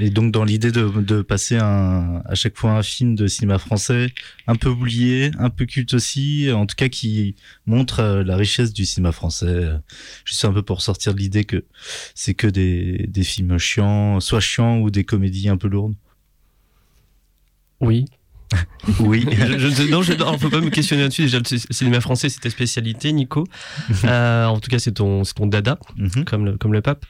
Et 0.00 0.10
donc 0.10 0.32
dans 0.32 0.42
l'idée 0.42 0.72
de, 0.72 1.22
passer 1.22 1.56
un, 1.56 2.20
à 2.24 2.34
chaque 2.34 2.56
fois 2.56 2.72
un 2.72 2.82
film 2.82 3.14
de 3.14 3.28
cinéma 3.28 3.58
français, 3.58 4.12
un 4.48 4.56
peu 4.56 4.68
oublié, 4.68 5.30
un 5.38 5.50
peu 5.50 5.66
culte 5.66 5.94
aussi, 5.94 6.50
en 6.52 6.66
tout 6.66 6.74
cas 6.74 6.88
qui 6.88 7.36
montre 7.66 8.02
la 8.02 8.36
richesse 8.36 8.72
du 8.72 8.86
cinéma 8.86 9.12
français. 9.12 9.70
Juste 10.24 10.44
un 10.44 10.52
peu 10.52 10.62
pour 10.62 10.82
sortir 10.82 11.14
de 11.14 11.20
l'idée 11.20 11.44
que 11.44 11.64
c'est 12.16 12.34
que 12.34 12.48
des, 12.48 13.06
des 13.06 13.22
films 13.22 13.56
chiants, 13.56 14.18
soit 14.18 14.40
chiants 14.40 14.80
ou 14.80 14.90
des 14.90 15.04
comédies 15.04 15.48
un 15.48 15.56
peu 15.56 15.68
lourdes. 15.68 15.94
Oui, 17.80 18.06
oui. 19.00 19.26
je, 19.30 19.90
non, 19.90 20.02
je, 20.02 20.12
non, 20.14 20.38
faut 20.38 20.50
pas 20.50 20.60
me 20.60 20.70
questionner 20.70 21.02
là-dessus. 21.02 21.22
Déjà, 21.22 21.38
le 21.38 21.44
cinéma 21.70 22.00
français, 22.00 22.28
c'est 22.28 22.40
ta 22.40 22.50
spécialité, 22.50 23.12
Nico. 23.12 23.44
Euh, 24.04 24.46
en 24.46 24.60
tout 24.60 24.70
cas, 24.70 24.78
c'est 24.78 24.92
ton, 24.92 25.22
ton 25.22 25.46
dada, 25.46 25.78
mhm. 25.96 26.24
comme, 26.24 26.44
le, 26.44 26.58
comme 26.58 26.72
le 26.72 26.82
pape. 26.82 27.06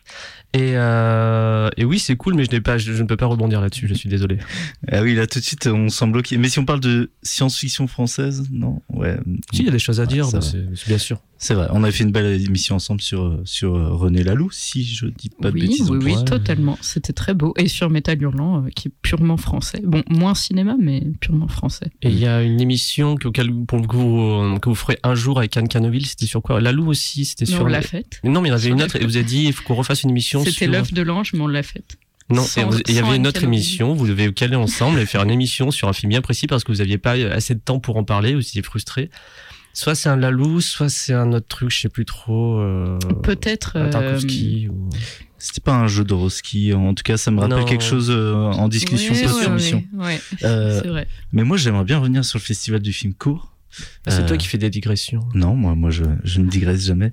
Et, 0.54 0.76
euh, 0.76 1.68
et 1.76 1.84
oui, 1.84 1.98
c'est 1.98 2.14
cool, 2.14 2.34
mais 2.34 2.44
je, 2.44 2.50
n'ai 2.52 2.60
pas, 2.60 2.78
je, 2.78 2.92
ne 2.92 3.06
peux 3.06 3.16
pas 3.16 3.26
rebondir 3.26 3.60
là-dessus. 3.60 3.88
Je 3.88 3.94
suis 3.94 4.08
désolé. 4.08 4.38
Ah 4.92 5.02
oui, 5.02 5.14
là, 5.14 5.26
tout 5.26 5.40
de 5.40 5.44
suite, 5.44 5.66
on 5.66 5.88
semble 5.88 6.12
bloqué. 6.12 6.36
Mais 6.36 6.48
si 6.48 6.58
on 6.58 6.64
parle 6.64 6.78
de 6.78 7.10
science-fiction 7.22 7.86
française, 7.88 8.44
non? 8.52 8.82
Ouais. 8.92 9.16
Si, 9.52 9.62
il 9.62 9.64
y 9.64 9.68
a 9.68 9.72
des 9.72 9.78
choses 9.78 9.98
à 9.98 10.06
dire, 10.06 10.26
c'est 10.26 10.86
bien 10.86 10.98
sûr. 10.98 11.20
C'est 11.36 11.54
vrai, 11.54 11.66
on 11.70 11.82
a 11.84 11.90
fait 11.90 12.04
une 12.04 12.12
belle 12.12 12.40
émission 12.40 12.76
ensemble 12.76 13.00
sur, 13.00 13.38
sur 13.44 13.72
René 13.72 14.22
Laloux, 14.22 14.50
si 14.50 14.84
je 14.84 15.06
dis 15.06 15.28
pas 15.28 15.50
de 15.50 15.58
bêtises. 15.58 15.90
Oui, 15.90 15.98
oui, 16.02 16.24
totalement. 16.24 16.78
C'était 16.80 17.12
très 17.12 17.34
beau. 17.34 17.52
Et 17.58 17.68
sur 17.68 17.90
Métal 17.90 18.22
Hurlant, 18.22 18.64
euh, 18.64 18.68
qui 18.70 18.88
est 18.88 18.92
purement 19.02 19.36
français. 19.36 19.82
Bon, 19.84 20.02
moins 20.08 20.34
cinéma, 20.34 20.76
mais 20.80 21.02
purement 21.20 21.48
français. 21.48 21.90
Et 22.02 22.08
il 22.08 22.18
y 22.18 22.26
a 22.26 22.42
une 22.42 22.60
émission 22.60 23.16
que, 23.16 23.28
pour, 23.28 23.80
euh, 23.80 24.58
que 24.58 24.68
vous 24.68 24.74
ferez 24.74 24.98
un 25.02 25.14
jour 25.14 25.38
avec 25.38 25.56
Anne 25.56 25.68
Canoville, 25.68 26.06
c'était 26.06 26.26
sur 26.26 26.40
quoi? 26.40 26.60
Lalou 26.60 26.88
aussi, 26.88 27.24
c'était 27.24 27.46
sur. 27.46 27.68
L'a 27.68 27.82
faite. 27.82 28.20
Non, 28.24 28.40
mais 28.40 28.48
il 28.48 28.52
y 28.52 28.54
en 28.54 28.56
avait 28.56 28.68
une 28.68 28.82
autre, 28.82 28.96
et 28.96 29.04
vous 29.04 29.16
avez 29.16 29.24
dit, 29.24 29.44
il 29.46 29.52
faut 29.52 29.64
qu'on 29.64 29.74
refasse 29.74 30.02
une 30.02 30.10
émission 30.10 30.43
sur. 30.44 30.52
C'était 30.52 30.66
l'œuf 30.66 30.92
de 30.92 31.02
l'ange, 31.02 31.32
mais 31.32 31.40
on 31.40 31.46
l'a 31.46 31.62
faite. 31.62 31.96
Non, 32.30 32.44
il 32.88 32.94
y 32.94 32.98
avait 32.98 33.16
une 33.16 33.26
autre 33.26 33.44
émission, 33.44 33.92
vous 33.92 34.06
devez 34.06 34.32
caler 34.32 34.56
ensemble 34.56 34.98
et 34.98 35.04
faire 35.04 35.22
une 35.22 35.30
émission 35.30 35.70
sur 35.70 35.88
un 35.88 35.92
film 35.92 36.08
bien 36.08 36.22
précis 36.22 36.46
parce 36.46 36.64
que 36.64 36.72
vous 36.72 36.78
n'aviez 36.78 36.96
pas 36.96 37.12
assez 37.12 37.54
de 37.54 37.60
temps 37.60 37.80
pour 37.80 37.98
en 37.98 38.04
parler, 38.04 38.34
vous 38.34 38.40
étiez 38.40 38.62
frustré. 38.62 39.10
Soit 39.74 39.94
c'est 39.94 40.08
un 40.08 40.16
Lalou, 40.16 40.60
soit 40.60 40.88
c'est 40.88 41.12
un 41.12 41.32
autre 41.32 41.48
truc, 41.48 41.70
je 41.70 41.80
sais 41.80 41.88
plus 41.88 42.04
trop. 42.04 42.60
Euh, 42.60 42.96
Peut-être. 43.22 43.72
Euh, 43.76 44.20
ou... 44.68 44.90
C'était 45.36 45.60
pas 45.60 45.74
un 45.74 45.88
jeu 45.88 46.04
de 46.04 46.14
Roski. 46.14 46.72
En 46.72 46.94
tout 46.94 47.02
cas, 47.02 47.16
ça 47.16 47.30
me 47.30 47.40
rappelle 47.40 47.64
quelque 47.64 47.84
chose 47.84 48.08
euh, 48.10 48.34
en 48.34 48.68
discussion, 48.68 49.12
pas 49.12 49.28
sur 49.28 49.50
mission. 49.50 49.84
c'est 50.40 50.86
vrai. 50.86 51.08
Mais 51.32 51.42
moi, 51.42 51.56
j'aimerais 51.56 51.84
bien 51.84 51.98
revenir 51.98 52.24
sur 52.24 52.38
le 52.38 52.44
festival 52.44 52.80
du 52.80 52.92
film 52.92 53.12
court. 53.12 53.54
Ah, 54.06 54.10
c'est 54.10 54.26
toi 54.26 54.36
qui 54.36 54.46
fais 54.46 54.58
des 54.58 54.70
digressions. 54.70 55.20
Non, 55.34 55.54
moi, 55.54 55.74
moi, 55.74 55.90
je, 55.90 56.04
je 56.22 56.40
ne 56.40 56.48
digresse 56.48 56.86
jamais. 56.86 57.12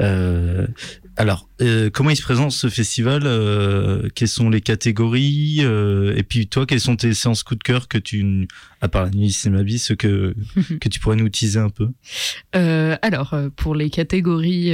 Euh, 0.00 0.66
alors, 1.16 1.48
euh, 1.60 1.90
comment 1.90 2.10
il 2.10 2.16
se 2.16 2.22
présente 2.22 2.50
ce 2.50 2.68
festival 2.68 3.22
euh, 3.24 4.08
Quelles 4.16 4.28
sont 4.28 4.50
les 4.50 4.60
catégories 4.60 5.58
euh, 5.60 6.12
Et 6.16 6.24
puis 6.24 6.48
toi, 6.48 6.66
quelles 6.66 6.80
sont 6.80 6.96
tes 6.96 7.14
séances 7.14 7.44
coup 7.44 7.54
de 7.54 7.62
cœur 7.62 7.86
que 7.86 7.98
tu, 7.98 8.48
à 8.80 8.88
part 8.88 9.04
la 9.04 9.10
nuit 9.10 9.30
cinéma 9.30 9.62
bis, 9.62 9.92
que 9.96 10.34
que 10.80 10.88
tu 10.88 10.98
pourrais 10.98 11.16
nous 11.16 11.28
teaser 11.28 11.60
un 11.60 11.70
peu? 11.70 11.88
Alors, 13.02 13.36
pour 13.56 13.74
les 13.74 13.90
catégories 13.90 14.72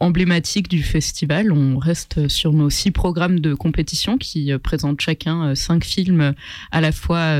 emblématiques 0.00 0.68
du 0.68 0.82
festival, 0.82 1.52
on 1.52 1.78
reste 1.78 2.28
sur 2.28 2.52
nos 2.52 2.70
six 2.70 2.90
programmes 2.90 3.40
de 3.40 3.54
compétition 3.54 4.18
qui 4.18 4.52
présentent 4.62 5.00
chacun 5.00 5.54
cinq 5.54 5.84
films 5.84 6.34
à 6.70 6.80
la 6.80 6.92
fois 6.92 7.38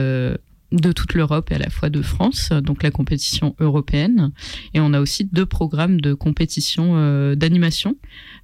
de 0.74 0.92
toute 0.92 1.14
l'Europe 1.14 1.50
et 1.50 1.54
à 1.54 1.58
la 1.58 1.70
fois 1.70 1.88
de 1.88 2.02
France, 2.02 2.50
donc 2.50 2.82
la 2.82 2.90
compétition 2.90 3.54
européenne. 3.60 4.32
Et 4.74 4.80
on 4.80 4.92
a 4.92 5.00
aussi 5.00 5.24
deux 5.24 5.46
programmes 5.46 6.00
de 6.00 6.14
compétition 6.14 6.92
euh, 6.96 7.34
d'animation 7.34 7.96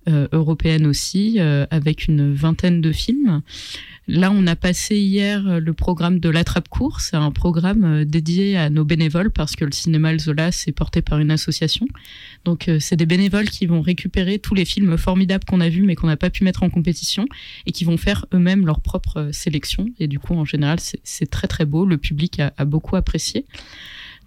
euh, 0.09 0.29
européenne 0.33 0.87
aussi, 0.87 1.37
euh, 1.39 1.67
avec 1.71 2.07
une 2.07 2.33
vingtaine 2.33 2.81
de 2.81 2.93
films. 2.93 3.43
Là, 4.13 4.33
on 4.33 4.45
a 4.49 4.57
passé 4.57 4.97
hier 4.97 5.61
le 5.61 5.73
programme 5.73 6.19
de 6.19 6.29
l'attrape-cours. 6.29 7.01
C'est 7.01 7.15
un 7.15 7.31
programme 7.31 8.05
dédié 8.05 8.57
à 8.57 8.69
nos 8.69 8.85
bénévoles 8.85 9.31
parce 9.31 9.55
que 9.55 9.65
le 9.65 9.71
cinéma 9.71 10.19
Zola, 10.19 10.51
c'est 10.51 10.73
porté 10.73 11.01
par 11.01 11.21
une 11.21 11.31
association. 11.31 11.87
Donc, 12.45 12.69
c'est 12.81 12.97
des 12.97 13.07
bénévoles 13.07 13.49
qui 13.49 13.67
vont 13.67 13.81
récupérer 13.81 14.41
tous 14.41 14.57
les 14.57 14.65
films 14.65 14.99
formidables 14.99 15.45
qu'on 15.45 15.61
a 15.61 15.69
vus 15.69 15.83
mais 15.83 15.95
qu'on 15.95 16.09
n'a 16.09 16.17
pas 16.17 16.29
pu 16.29 16.43
mettre 16.43 16.65
en 16.65 16.71
compétition 16.71 17.27
et 17.67 17.71
qui 17.71 17.85
vont 17.85 17.97
faire 17.97 18.27
eux-mêmes 18.35 18.67
leur 18.67 18.81
propre 18.81 19.29
sélection. 19.31 19.87
Et 20.01 20.09
du 20.09 20.19
coup, 20.19 20.35
en 20.35 20.45
général, 20.45 20.79
c'est 20.81 21.31
très 21.31 21.47
très 21.47 21.65
beau. 21.65 21.87
Le 21.87 21.97
public 21.97 22.41
a 22.41 22.65
beaucoup 22.65 22.97
apprécié. 22.97 23.47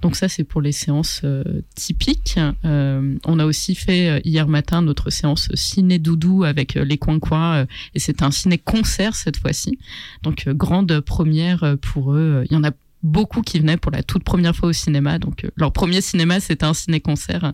Donc 0.03 0.17
ça, 0.17 0.27
c'est 0.27 0.43
pour 0.43 0.60
les 0.60 0.74
séances 0.74 1.22
euh, 1.24 1.62
typiques. 1.75 2.38
Euh, 2.65 3.17
on 3.24 3.39
a 3.39 3.45
aussi 3.45 3.74
fait 3.74 4.10
euh, 4.10 4.19
hier 4.25 4.50
matin 4.50 4.81
notre 4.81 5.10
séance 5.10 5.48
ciné 5.53 5.98
doudou 5.98 6.43
avec 6.43 6.74
les 6.74 6.98
coins 6.98 7.19
coins 7.19 7.65
et 7.95 8.00
c'est 8.00 8.22
un 8.22 8.29
ciné 8.29 8.57
concert 8.57 9.15
cette 9.15 9.38
fois-ci. 9.38 9.79
Donc 10.22 10.50
grande 10.50 11.00
première 11.00 11.77
pour 11.81 12.13
eux. 12.13 12.43
Il 12.50 12.53
y 12.53 12.57
en 12.57 12.65
a 12.65 12.72
beaucoup 13.03 13.41
qui 13.41 13.60
venaient 13.60 13.77
pour 13.77 13.91
la 13.91 14.01
toute 14.01 14.24
première 14.24 14.55
fois 14.55 14.69
au 14.69 14.74
cinéma. 14.74 15.19
Donc, 15.19 15.43
euh, 15.43 15.50
leur 15.55 15.72
premier 15.72 16.01
cinéma, 16.01 16.39
c'était 16.39 16.65
un 16.65 16.74
ciné-concert. 16.74 17.51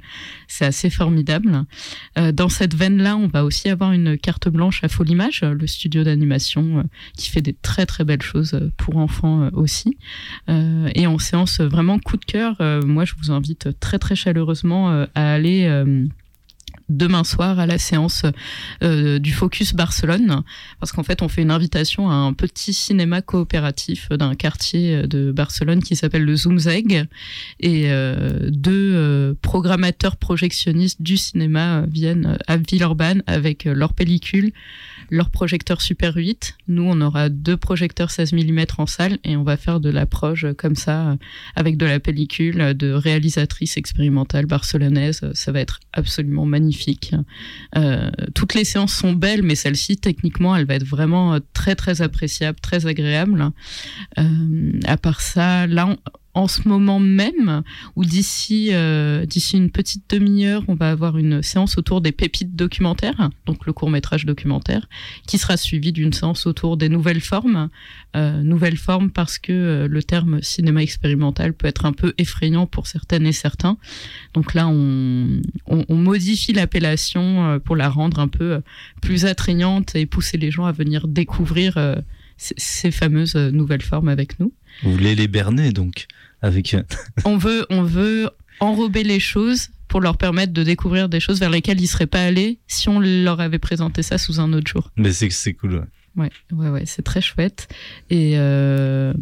C'est 0.48 0.66
assez 0.66 0.90
formidable. 0.90 1.66
Euh, 2.18 2.32
dans 2.32 2.50
cette 2.50 2.76
veine-là, 2.76 3.18
on 3.18 3.28
va 3.28 3.44
aussi 3.44 3.70
avoir 3.70 3.92
une 3.92 4.18
carte 4.18 4.48
blanche 4.48 4.84
à 4.84 4.88
Folimage, 4.88 5.42
le 5.42 5.68
studio 5.68 6.04
d'animation 6.04 6.80
euh, 6.80 6.84
qui 7.18 7.30
fait 7.30 7.42
des 7.42 7.54
très 7.54 7.86
très 7.86 8.04
belles 8.04 8.22
choses 8.22 8.60
pour 8.78 8.98
enfants 8.98 9.50
aussi. 9.54 9.98
et 10.48 11.08
en 11.08 11.18
séance 11.18 11.62
vraiment 11.62 12.00
coup 12.00 12.18
de 12.18 12.26
cœur, 12.26 12.58
moi, 12.86 13.06
je 13.06 13.14
vous 13.22 13.32
invite 13.32 13.80
très 13.80 13.98
très 13.98 14.16
chaleureusement 14.16 14.90
à 15.16 15.34
aller 15.34 15.68
demain 16.90 17.24
soir 17.24 17.60
à 17.60 17.66
la 17.66 17.78
séance 17.78 18.24
euh, 18.84 19.20
du 19.20 19.32
Focus 19.32 19.74
Barcelone, 19.74 20.44
parce 20.80 20.92
qu'en 20.92 21.04
fait 21.04 21.22
on 21.22 21.28
fait 21.28 21.42
une 21.42 21.52
invitation 21.52 22.10
à 22.10 22.14
un 22.14 22.34
petit 22.34 22.74
cinéma 22.74 23.22
coopératif 23.22 24.10
d'un 24.10 24.36
quartier 24.36 25.04
de 25.08 25.32
Barcelone 25.32 25.82
qui 25.84 25.96
s'appelle 25.96 26.24
le 26.24 26.36
Zoomzeg, 26.36 27.06
et 27.60 27.92
euh, 27.92 28.50
deux 28.50 28.94
euh, 28.96 29.34
programmateurs 29.42 30.18
projectionnistes 30.18 31.02
du 31.02 31.18
cinéma 31.18 31.84
viennent 31.88 32.38
à 32.48 32.58
Villeurbanne 32.58 33.24
avec 33.28 33.66
leur 33.66 33.94
pellicule, 33.94 34.52
leur 35.10 35.30
projecteur 35.30 35.82
Super 35.82 36.16
8. 36.16 36.58
Nous 36.68 36.84
on 36.84 37.02
aura 37.02 37.30
deux 37.30 37.58
projecteurs 37.58 38.12
16 38.12 38.34
mm 38.34 38.66
en 38.78 38.86
salle 38.86 39.18
et 39.24 39.36
on 39.36 39.44
va 39.44 39.58
faire 39.58 39.80
de 39.80 39.90
l'approche 39.90 40.46
comme 40.58 40.76
ça 40.76 41.18
avec 41.56 41.78
de 41.78 41.86
la 41.86 42.00
pellicule 42.00 42.74
de 42.76 42.92
réalisatrice 42.92 43.78
expérimentale 43.78 44.46
barcelonaise. 44.46 45.22
Ça 45.34 45.52
va 45.52 45.60
être 45.60 45.80
absolument 45.94 46.46
magnifique 46.46 47.14
euh, 47.76 48.10
toutes 48.36 48.54
les 48.54 48.64
séances 48.64 48.94
sont 48.94 49.14
belles, 49.14 49.44
mais 49.44 49.56
celle-ci, 49.56 49.98
techniquement, 49.98 50.56
elle 50.56 50.66
va 50.66 50.76
être 50.76 50.86
vraiment 50.86 51.34
euh, 51.34 51.40
très, 51.54 51.76
très 51.76 52.02
appréciable, 52.02 52.60
très 52.60 52.88
agréable. 52.88 53.52
Euh, 54.18 54.80
à 54.86 54.98
part 54.98 55.22
ça, 55.22 55.68
là, 55.68 55.96
en 56.36 56.48
ce 56.48 56.68
moment 56.68 57.00
même, 57.00 57.64
ou 57.96 58.06
d'ici 58.06 58.70
euh, 58.72 59.26
d'ici 59.26 59.58
une 59.58 59.72
petite 59.72 60.04
demi-heure, 60.10 60.64
on 60.68 60.76
va 60.76 60.92
avoir 60.92 61.18
une 61.18 61.42
séance 61.42 61.78
autour 61.78 62.02
des 62.02 62.12
pépites 62.12 62.56
documentaires, 62.56 63.30
donc 63.46 63.66
le 63.66 63.74
court 63.74 63.90
métrage 63.90 64.26
documentaire, 64.26 64.88
qui 65.28 65.38
sera 65.40 65.58
suivi 65.58 65.92
d'une 65.92 66.14
séance 66.14 66.46
autour 66.46 66.78
des 66.78 66.90
nouvelles 66.90 67.22
formes. 67.22 67.70
Euh, 68.16 68.42
nouvelles 68.42 68.78
formes 68.78 69.12
parce 69.12 69.38
que 69.38 69.52
euh, 69.52 69.88
le 69.88 70.02
terme 70.02 70.42
cinéma 70.42 70.82
expérimental 70.82 71.54
peut 71.54 71.68
être 71.68 71.86
un 71.86 71.94
peu 71.94 72.14
effrayant 72.18 72.66
pour 72.66 72.88
certaines 72.88 73.26
et 73.26 73.32
certains. 73.32 73.78
Donc 74.34 74.54
là, 74.54 74.68
on, 74.68 75.42
modifie 75.90 76.54
l'appellation 76.54 77.60
pour 77.64 77.76
la 77.76 77.90
rendre 77.90 78.20
un 78.20 78.28
peu 78.28 78.62
plus 79.02 79.26
attrayante 79.26 79.96
et 79.96 80.06
pousser 80.06 80.38
les 80.38 80.50
gens 80.50 80.66
à 80.66 80.72
venir 80.72 81.08
découvrir 81.08 81.78
ces- 82.40 82.92
fameuses 82.92 83.36
euh, 83.36 83.52
nouvelles 83.52 83.82
formes 83.84 84.08
avec 84.10 84.40
nous. 84.40 84.52
Vous 84.84 84.92
voulez 84.94 85.14
les 85.16 85.28
berner 85.28 85.72
donc 85.72 86.08
avec 86.42 86.76
on 87.26 87.38
veut, 87.38 87.66
on 87.70 87.84
veut 87.84 88.30
enrober 88.60 89.04
les 89.04 89.20
choses 89.20 89.70
pour 89.88 90.02
leur 90.02 90.18
permettre 90.18 90.54
de 90.54 90.64
découvrir 90.64 91.10
des 91.10 91.20
choses 91.20 91.40
vers 91.40 91.50
lesquelles 91.50 91.82
ils 91.82 91.88
seraient 91.88 92.08
pas 92.08 92.24
allés 92.24 92.60
si 92.68 92.90
on 92.90 93.00
leur 93.00 93.40
avait 93.42 93.60
présenté 93.60 94.04
ça 94.04 94.18
sous 94.18 94.40
un 94.40 94.54
autre 94.54 94.68
jour. 94.72 94.92
Mais 94.98 95.12
c'est 95.12 95.30
c'est 95.30 95.54
cool. 95.54 95.76
ouais. 95.76 95.82
Ouais, 96.16 96.32
ouais, 96.52 96.70
ouais, 96.70 96.84
c'est 96.86 97.02
très 97.04 97.22
chouette. 97.22 97.68
Et 98.10 98.34
euh, 98.38 99.14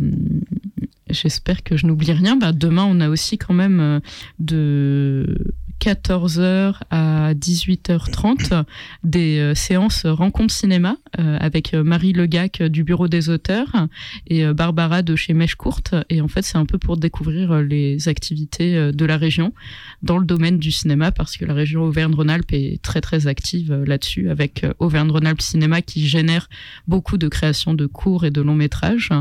j'espère 1.10 1.64
que 1.64 1.78
je 1.78 1.86
n'oublie 1.86 2.12
rien. 2.12 2.36
Bah, 2.38 2.52
demain, 2.54 2.86
on 2.86 3.00
a 3.00 3.10
aussi 3.10 3.38
quand 3.38 3.54
même 3.54 3.80
euh, 3.80 4.00
de 4.40 5.38
14h 5.80 6.76
à 6.90 7.34
18h30 7.34 8.64
des 9.04 9.40
euh, 9.40 9.56
séances 9.56 10.06
rencontres 10.06 10.54
cinéma 10.54 10.98
euh, 11.20 11.38
avec 11.40 11.74
euh, 11.74 11.84
Marie 11.84 12.14
Legac 12.14 12.64
du 12.64 12.84
bureau 12.84 13.08
des 13.08 13.30
auteurs 13.30 13.88
et 14.28 14.46
Barbara 14.54 15.02
de 15.02 15.16
chez 15.16 15.34
Mèche 15.34 15.56
Courte. 15.56 15.96
Et 16.10 16.22
en 16.22 16.28
fait, 16.28 16.42
c'est 16.42 16.58
un 16.58 16.66
peu 16.66 16.78
pour 16.78 16.98
découvrir 16.98 17.62
les 17.62 18.08
activités 18.08 18.92
de 18.92 19.06
la 19.06 19.18
région 19.18 19.54
dans 20.02 20.18
le 20.18 20.26
domaine 20.26 20.58
du 20.58 20.72
cinéma 20.72 21.12
parce 21.12 21.38
que 21.38 21.46
la 21.46 21.54
région 21.54 21.84
Auvergne-Rhône-Alpes 21.84 22.52
est 22.54 22.82
très 22.82 23.02
très 23.02 23.28
active 23.28 23.74
là-dessus 23.86 24.30
avec 24.30 24.66
Auvergne-Rhône-Alpes 24.80 25.42
Cinéma 25.42 25.82
qui 25.82 26.08
génère 26.08 26.50
beaucoup 26.88 27.18
de 27.18 27.28
créations 27.28 27.74
de 27.74 27.86
courts 27.86 28.26
et 28.26 28.32
de 28.32 28.42
longs 28.42 28.56
métrages. 28.56 29.12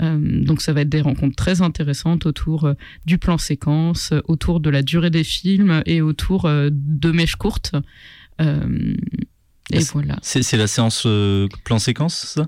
Donc 0.00 0.62
ça 0.62 0.72
va 0.72 0.82
être 0.82 0.88
des 0.88 1.00
rencontres 1.00 1.36
très 1.36 1.62
intéressantes 1.62 2.26
autour 2.26 2.70
du 3.04 3.18
plan 3.18 3.38
séquence, 3.38 4.12
autour 4.28 4.60
de 4.60 4.70
la 4.70 4.82
durée 4.82 5.10
des 5.10 5.24
films 5.24 5.82
et 5.86 5.95
autour 6.00 6.44
euh, 6.46 6.68
de 6.72 7.10
mèches 7.10 7.36
courtes. 7.36 7.72
Euh, 8.40 8.94
et 9.72 9.78
Est-ce- 9.78 9.92
voilà. 9.92 10.16
C'est 10.22 10.56
la 10.56 10.66
séance 10.66 11.04
euh, 11.06 11.48
plan 11.64 11.78
séquence, 11.78 12.14
ça? 12.14 12.46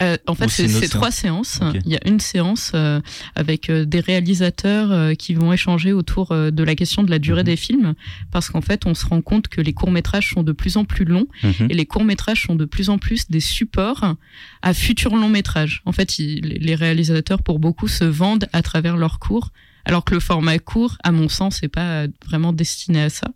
Euh, 0.00 0.16
en 0.28 0.36
fait, 0.36 0.46
c'est 0.48 0.88
trois 0.88 1.10
séances. 1.10 1.58
Il 1.84 1.90
y 1.90 1.96
a 1.96 2.06
une 2.06 2.20
séance 2.20 2.70
euh, 2.76 3.00
avec 3.34 3.68
euh, 3.68 3.84
des 3.84 3.98
réalisateurs 3.98 5.16
qui 5.16 5.34
vont 5.34 5.52
échanger 5.52 5.92
autour 5.92 6.28
de 6.32 6.62
la 6.62 6.76
question 6.76 7.02
de 7.02 7.10
la 7.10 7.18
durée 7.18 7.40
Mhm. 7.40 7.46
des 7.46 7.56
films, 7.56 7.94
parce 8.30 8.48
qu'en 8.48 8.60
fait, 8.60 8.86
on 8.86 8.94
se 8.94 9.04
rend 9.04 9.22
compte 9.22 9.48
que 9.48 9.60
les 9.60 9.72
courts 9.72 9.90
métrages 9.90 10.30
sont 10.30 10.44
de 10.44 10.52
plus 10.52 10.76
en 10.76 10.84
plus 10.84 11.04
longs 11.04 11.26
Mhm. 11.42 11.66
et 11.68 11.74
les 11.74 11.84
courts 11.84 12.04
métrages 12.04 12.44
sont 12.46 12.54
de 12.54 12.64
plus 12.64 12.90
en 12.90 12.98
plus 12.98 13.28
des 13.28 13.40
supports 13.40 14.14
à 14.62 14.72
futurs 14.72 15.16
longs 15.16 15.28
métrages. 15.28 15.82
En 15.84 15.90
fait, 15.90 16.16
les 16.18 16.76
réalisateurs, 16.76 17.42
pour 17.42 17.58
beaucoup, 17.58 17.88
se 17.88 18.04
vendent 18.04 18.48
à 18.52 18.62
travers 18.62 18.96
leurs 18.96 19.18
courts. 19.18 19.50
Alors 19.88 20.04
que 20.04 20.12
le 20.14 20.20
format 20.20 20.58
court, 20.58 20.96
à 21.02 21.12
mon 21.12 21.28
sens, 21.30 21.62
n'est 21.62 21.68
pas 21.68 22.04
vraiment 22.26 22.52
destiné 22.52 23.02
à 23.02 23.08
ça. 23.08 23.28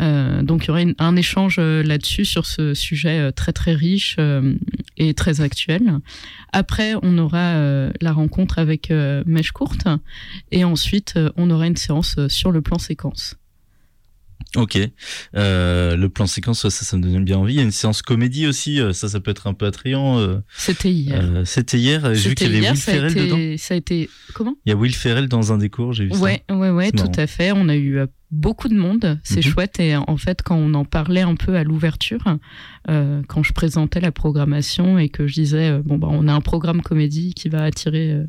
Euh, 0.00 0.42
donc 0.42 0.64
il 0.64 0.68
y 0.68 0.70
aurait 0.70 0.82
une- 0.82 0.94
un 0.98 1.16
échange 1.16 1.56
euh, 1.58 1.82
là-dessus 1.82 2.24
sur 2.26 2.44
ce 2.46 2.74
sujet 2.74 3.18
euh, 3.18 3.30
très 3.32 3.52
très 3.52 3.74
riche 3.74 4.16
et 4.98 5.14
très 5.14 5.40
actuel. 5.40 5.98
Après, 6.52 6.92
on 7.02 7.16
aura 7.16 7.54
la 8.00 8.12
rencontre 8.12 8.58
avec 8.58 8.90
Mèche 8.90 9.52
Courte 9.52 9.86
et 10.52 10.64
ensuite 10.64 11.18
on 11.36 11.50
aura 11.50 11.66
une 11.66 11.76
séance 11.76 12.16
sur 12.28 12.50
le 12.52 12.60
plan 12.60 12.78
séquence. 12.78 13.36
Ok. 14.56 14.78
Euh, 15.36 15.96
le 15.96 16.08
plan 16.08 16.26
séquence, 16.26 16.62
ça, 16.62 16.70
ça 16.70 16.96
me 16.96 17.02
donne 17.02 17.24
bien 17.24 17.38
envie. 17.38 17.54
Il 17.54 17.56
y 17.58 17.60
a 17.60 17.64
une 17.64 17.70
séance 17.70 18.02
comédie 18.02 18.46
aussi. 18.48 18.80
euh, 18.80 18.92
Ça, 18.92 19.08
ça 19.08 19.20
peut 19.20 19.30
être 19.30 19.46
un 19.46 19.54
peu 19.54 19.66
attrayant. 19.66 20.18
euh, 20.18 20.38
C'était 20.56 20.90
hier. 20.90 21.20
euh, 21.22 21.44
C'était 21.44 21.78
hier. 21.78 22.14
J'ai 22.14 22.30
vu 22.30 22.34
qu'il 22.34 22.52
y 22.52 22.56
avait 22.58 22.68
Will 22.68 22.76
ça 22.76 22.92
Ferrell 22.92 23.14
dedans. 23.14 23.54
ça 23.58 23.74
a 23.74 23.76
été 23.76 24.10
comment? 24.34 24.56
Il 24.66 24.70
y 24.70 24.72
a 24.72 24.76
Will 24.76 24.94
Ferrell 24.94 25.28
dans 25.28 25.52
un 25.52 25.58
des 25.58 25.70
cours. 25.70 25.92
J'ai 25.92 26.04
vu 26.06 26.14
ça. 26.14 26.18
Ouais, 26.20 26.42
ouais, 26.50 26.70
ouais, 26.70 26.86
C'est 26.86 26.92
tout 26.92 26.98
marrant. 27.04 27.12
à 27.18 27.26
fait. 27.26 27.52
On 27.52 27.68
a 27.68 27.76
eu 27.76 27.98
euh, 27.98 28.06
beaucoup 28.30 28.68
de 28.68 28.74
monde, 28.76 29.18
c'est 29.24 29.44
Mhm. 29.44 29.52
chouette. 29.52 29.80
Et 29.80 29.96
en 29.96 30.16
fait, 30.16 30.42
quand 30.42 30.56
on 30.56 30.74
en 30.74 30.84
parlait 30.84 31.22
un 31.22 31.34
peu 31.34 31.56
à 31.56 31.64
l'ouverture, 31.64 32.24
euh, 32.88 33.22
quand 33.28 33.42
je 33.42 33.52
présentais 33.52 34.00
la 34.00 34.12
programmation 34.12 34.98
et 34.98 35.08
que 35.08 35.26
je 35.26 35.34
disais, 35.34 35.70
euh, 35.70 35.82
bon, 35.84 35.98
bah, 35.98 36.08
on 36.10 36.28
a 36.28 36.32
un 36.32 36.40
programme 36.40 36.82
comédie 36.82 37.34
qui 37.34 37.48
va 37.48 37.62
attirer, 37.64 38.12
euh, 38.12 38.24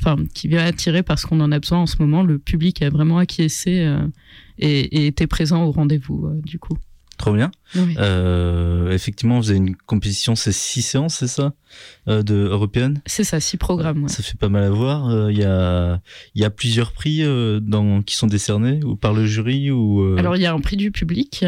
enfin, 0.00 0.16
qui 0.34 0.48
va 0.48 0.64
attirer 0.64 1.02
parce 1.02 1.24
qu'on 1.24 1.40
en 1.40 1.52
a 1.52 1.58
besoin 1.58 1.78
en 1.78 1.86
ce 1.86 1.96
moment, 2.00 2.22
le 2.22 2.38
public 2.38 2.82
a 2.82 2.90
vraiment 2.90 3.18
acquiescé 3.18 3.80
euh, 3.80 4.06
et, 4.58 4.80
et 5.02 5.06
était 5.06 5.26
présent 5.26 5.64
au 5.64 5.70
rendez-vous, 5.72 6.26
euh, 6.26 6.40
du 6.44 6.58
coup. 6.58 6.76
Trop 7.20 7.34
bien. 7.34 7.50
Oui. 7.76 7.94
Euh, 7.98 8.92
effectivement, 8.92 9.38
vous 9.38 9.50
avez 9.50 9.58
une 9.58 9.76
compétition, 9.76 10.34
c'est 10.36 10.52
six 10.52 10.80
séances, 10.80 11.16
c'est 11.16 11.26
ça, 11.28 11.52
euh, 12.08 12.22
de 12.22 12.34
européenne. 12.34 13.02
C'est 13.04 13.24
ça, 13.24 13.40
six 13.40 13.58
programmes. 13.58 14.04
ouais. 14.04 14.08
Ça 14.08 14.22
fait 14.22 14.38
pas 14.38 14.48
mal 14.48 14.64
à 14.64 14.70
voir. 14.70 15.10
Euh, 15.10 15.30
Il 15.30 15.36
y 15.38 15.44
a, 15.44 16.00
il 16.34 16.40
y 16.40 16.44
a 16.46 16.50
plusieurs 16.50 16.92
prix 16.92 17.22
euh, 17.22 17.60
dans, 17.60 18.00
qui 18.00 18.16
sont 18.16 18.26
décernés 18.26 18.80
ou 18.84 18.96
par 18.96 19.12
le 19.12 19.26
jury 19.26 19.70
ou. 19.70 20.00
euh, 20.02 20.16
Alors, 20.16 20.34
il 20.36 20.40
y 20.40 20.46
a 20.46 20.52
un 20.54 20.60
prix 20.60 20.78
du 20.78 20.90
public, 20.92 21.44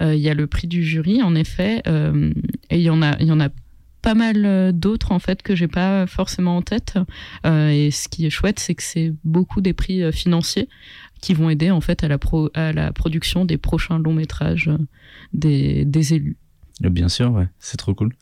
euh, 0.00 0.14
il 0.14 0.20
y 0.20 0.30
a 0.30 0.34
le 0.34 0.46
prix 0.46 0.66
du 0.68 0.82
jury, 0.82 1.20
en 1.22 1.34
effet, 1.34 1.82
euh, 1.86 2.32
et 2.70 2.76
il 2.78 2.82
y 2.82 2.88
en 2.88 3.02
a, 3.02 3.18
il 3.20 3.26
y 3.26 3.32
en 3.32 3.40
a 3.40 3.50
pas 4.02 4.14
mal 4.14 4.46
euh, 4.46 4.72
d'autres 4.72 5.12
en 5.12 5.18
fait 5.18 5.42
que 5.42 5.54
j'ai 5.54 5.68
pas 5.68 6.06
forcément 6.06 6.56
en 6.56 6.62
tête. 6.62 6.94
Euh, 7.44 7.68
et 7.68 7.90
ce 7.90 8.08
qui 8.08 8.24
est 8.24 8.30
chouette, 8.30 8.58
c'est 8.58 8.74
que 8.74 8.82
c'est 8.82 9.12
beaucoup 9.24 9.60
des 9.60 9.74
prix 9.74 10.02
euh, 10.02 10.10
financiers 10.10 10.70
qui 11.20 11.34
vont 11.34 11.50
aider 11.50 11.70
en 11.70 11.80
fait 11.80 12.02
à 12.04 12.08
la, 12.08 12.18
pro- 12.18 12.50
à 12.54 12.72
la 12.72 12.92
production 12.92 13.44
des 13.44 13.58
prochains 13.58 13.98
longs 13.98 14.14
métrages 14.14 14.68
euh, 14.68 14.78
des, 15.32 15.84
des 15.84 16.14
élus. 16.14 16.36
Bien 16.80 17.10
sûr, 17.10 17.30
ouais, 17.32 17.46
c'est 17.58 17.76
trop 17.76 17.92
cool. 17.94 18.14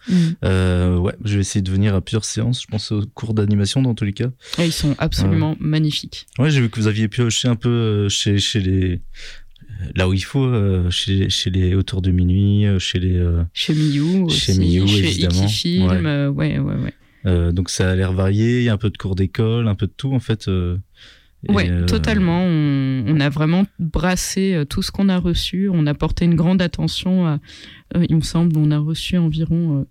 Euh, 0.44 0.96
ouais, 0.98 1.14
je 1.24 1.36
vais 1.36 1.40
essayer 1.42 1.62
de 1.62 1.70
venir 1.70 1.94
à 1.94 2.00
plusieurs 2.00 2.24
séances. 2.24 2.60
Je 2.62 2.66
pense 2.66 2.90
aux 2.90 3.06
cours 3.14 3.32
d'animation 3.32 3.82
dans 3.82 3.94
tous 3.94 4.04
les 4.04 4.12
cas. 4.12 4.30
Et 4.58 4.64
ils 4.64 4.72
sont 4.72 4.96
absolument 4.98 5.56
magnifiques. 5.60 6.26
Ouais, 6.40 6.50
j'ai 6.50 6.60
vu 6.60 6.68
que 6.68 6.80
vous 6.80 6.88
aviez 6.88 7.06
pioché 7.06 7.46
un 7.46 7.54
peu 7.54 7.68
euh, 7.68 8.08
chez, 8.08 8.38
chez 8.38 8.58
les. 8.58 9.00
Là 9.94 10.08
où 10.08 10.12
il 10.12 10.24
faut, 10.24 10.44
euh, 10.44 10.90
chez, 10.90 11.30
chez 11.30 11.50
les 11.50 11.76
autour 11.76 12.02
de 12.02 12.10
minuit, 12.10 12.66
euh, 12.66 12.80
chez 12.80 12.98
les. 12.98 13.14
euh, 13.16 13.44
Chez 13.54 13.74
Miyu 13.74 14.22
aussi, 14.24 14.40
Chez 14.40 14.58
Miyu, 14.58 14.88
chez 14.88 15.06
évidemment. 15.06 15.46
Ouais. 16.02 16.06
euh, 16.06 16.28
ouais, 16.28 16.58
ouais, 16.58 16.74
ouais. 16.74 16.94
euh, 17.26 17.52
donc 17.52 17.70
ça 17.70 17.92
a 17.92 17.94
l'air 17.94 18.12
varié. 18.12 18.58
Il 18.58 18.64
y 18.64 18.68
a 18.68 18.72
un 18.72 18.76
peu 18.76 18.90
de 18.90 18.98
cours 18.98 19.14
d'école, 19.14 19.68
un 19.68 19.76
peu 19.76 19.86
de 19.86 19.92
tout 19.96 20.12
en 20.12 20.18
fait. 20.18 20.48
Ouais, 21.48 21.70
euh, 21.70 21.86
totalement. 21.86 22.42
On, 22.42 23.04
on 23.06 23.20
a 23.20 23.28
vraiment 23.28 23.64
brassé 23.78 24.54
euh, 24.54 24.64
tout 24.64 24.82
ce 24.82 24.90
qu'on 24.90 25.08
a 25.08 25.18
reçu. 25.18 25.68
On 25.72 25.86
a 25.86 25.94
porté 25.94 26.24
une 26.24 26.34
grande 26.34 26.60
attention 26.60 27.26
à, 27.26 27.38
euh, 27.96 28.04
il 28.08 28.16
me 28.16 28.22
semble, 28.22 28.56
on 28.58 28.70
a 28.70 28.78
reçu 28.78 29.16
environ 29.16 29.80
euh, 29.80 29.84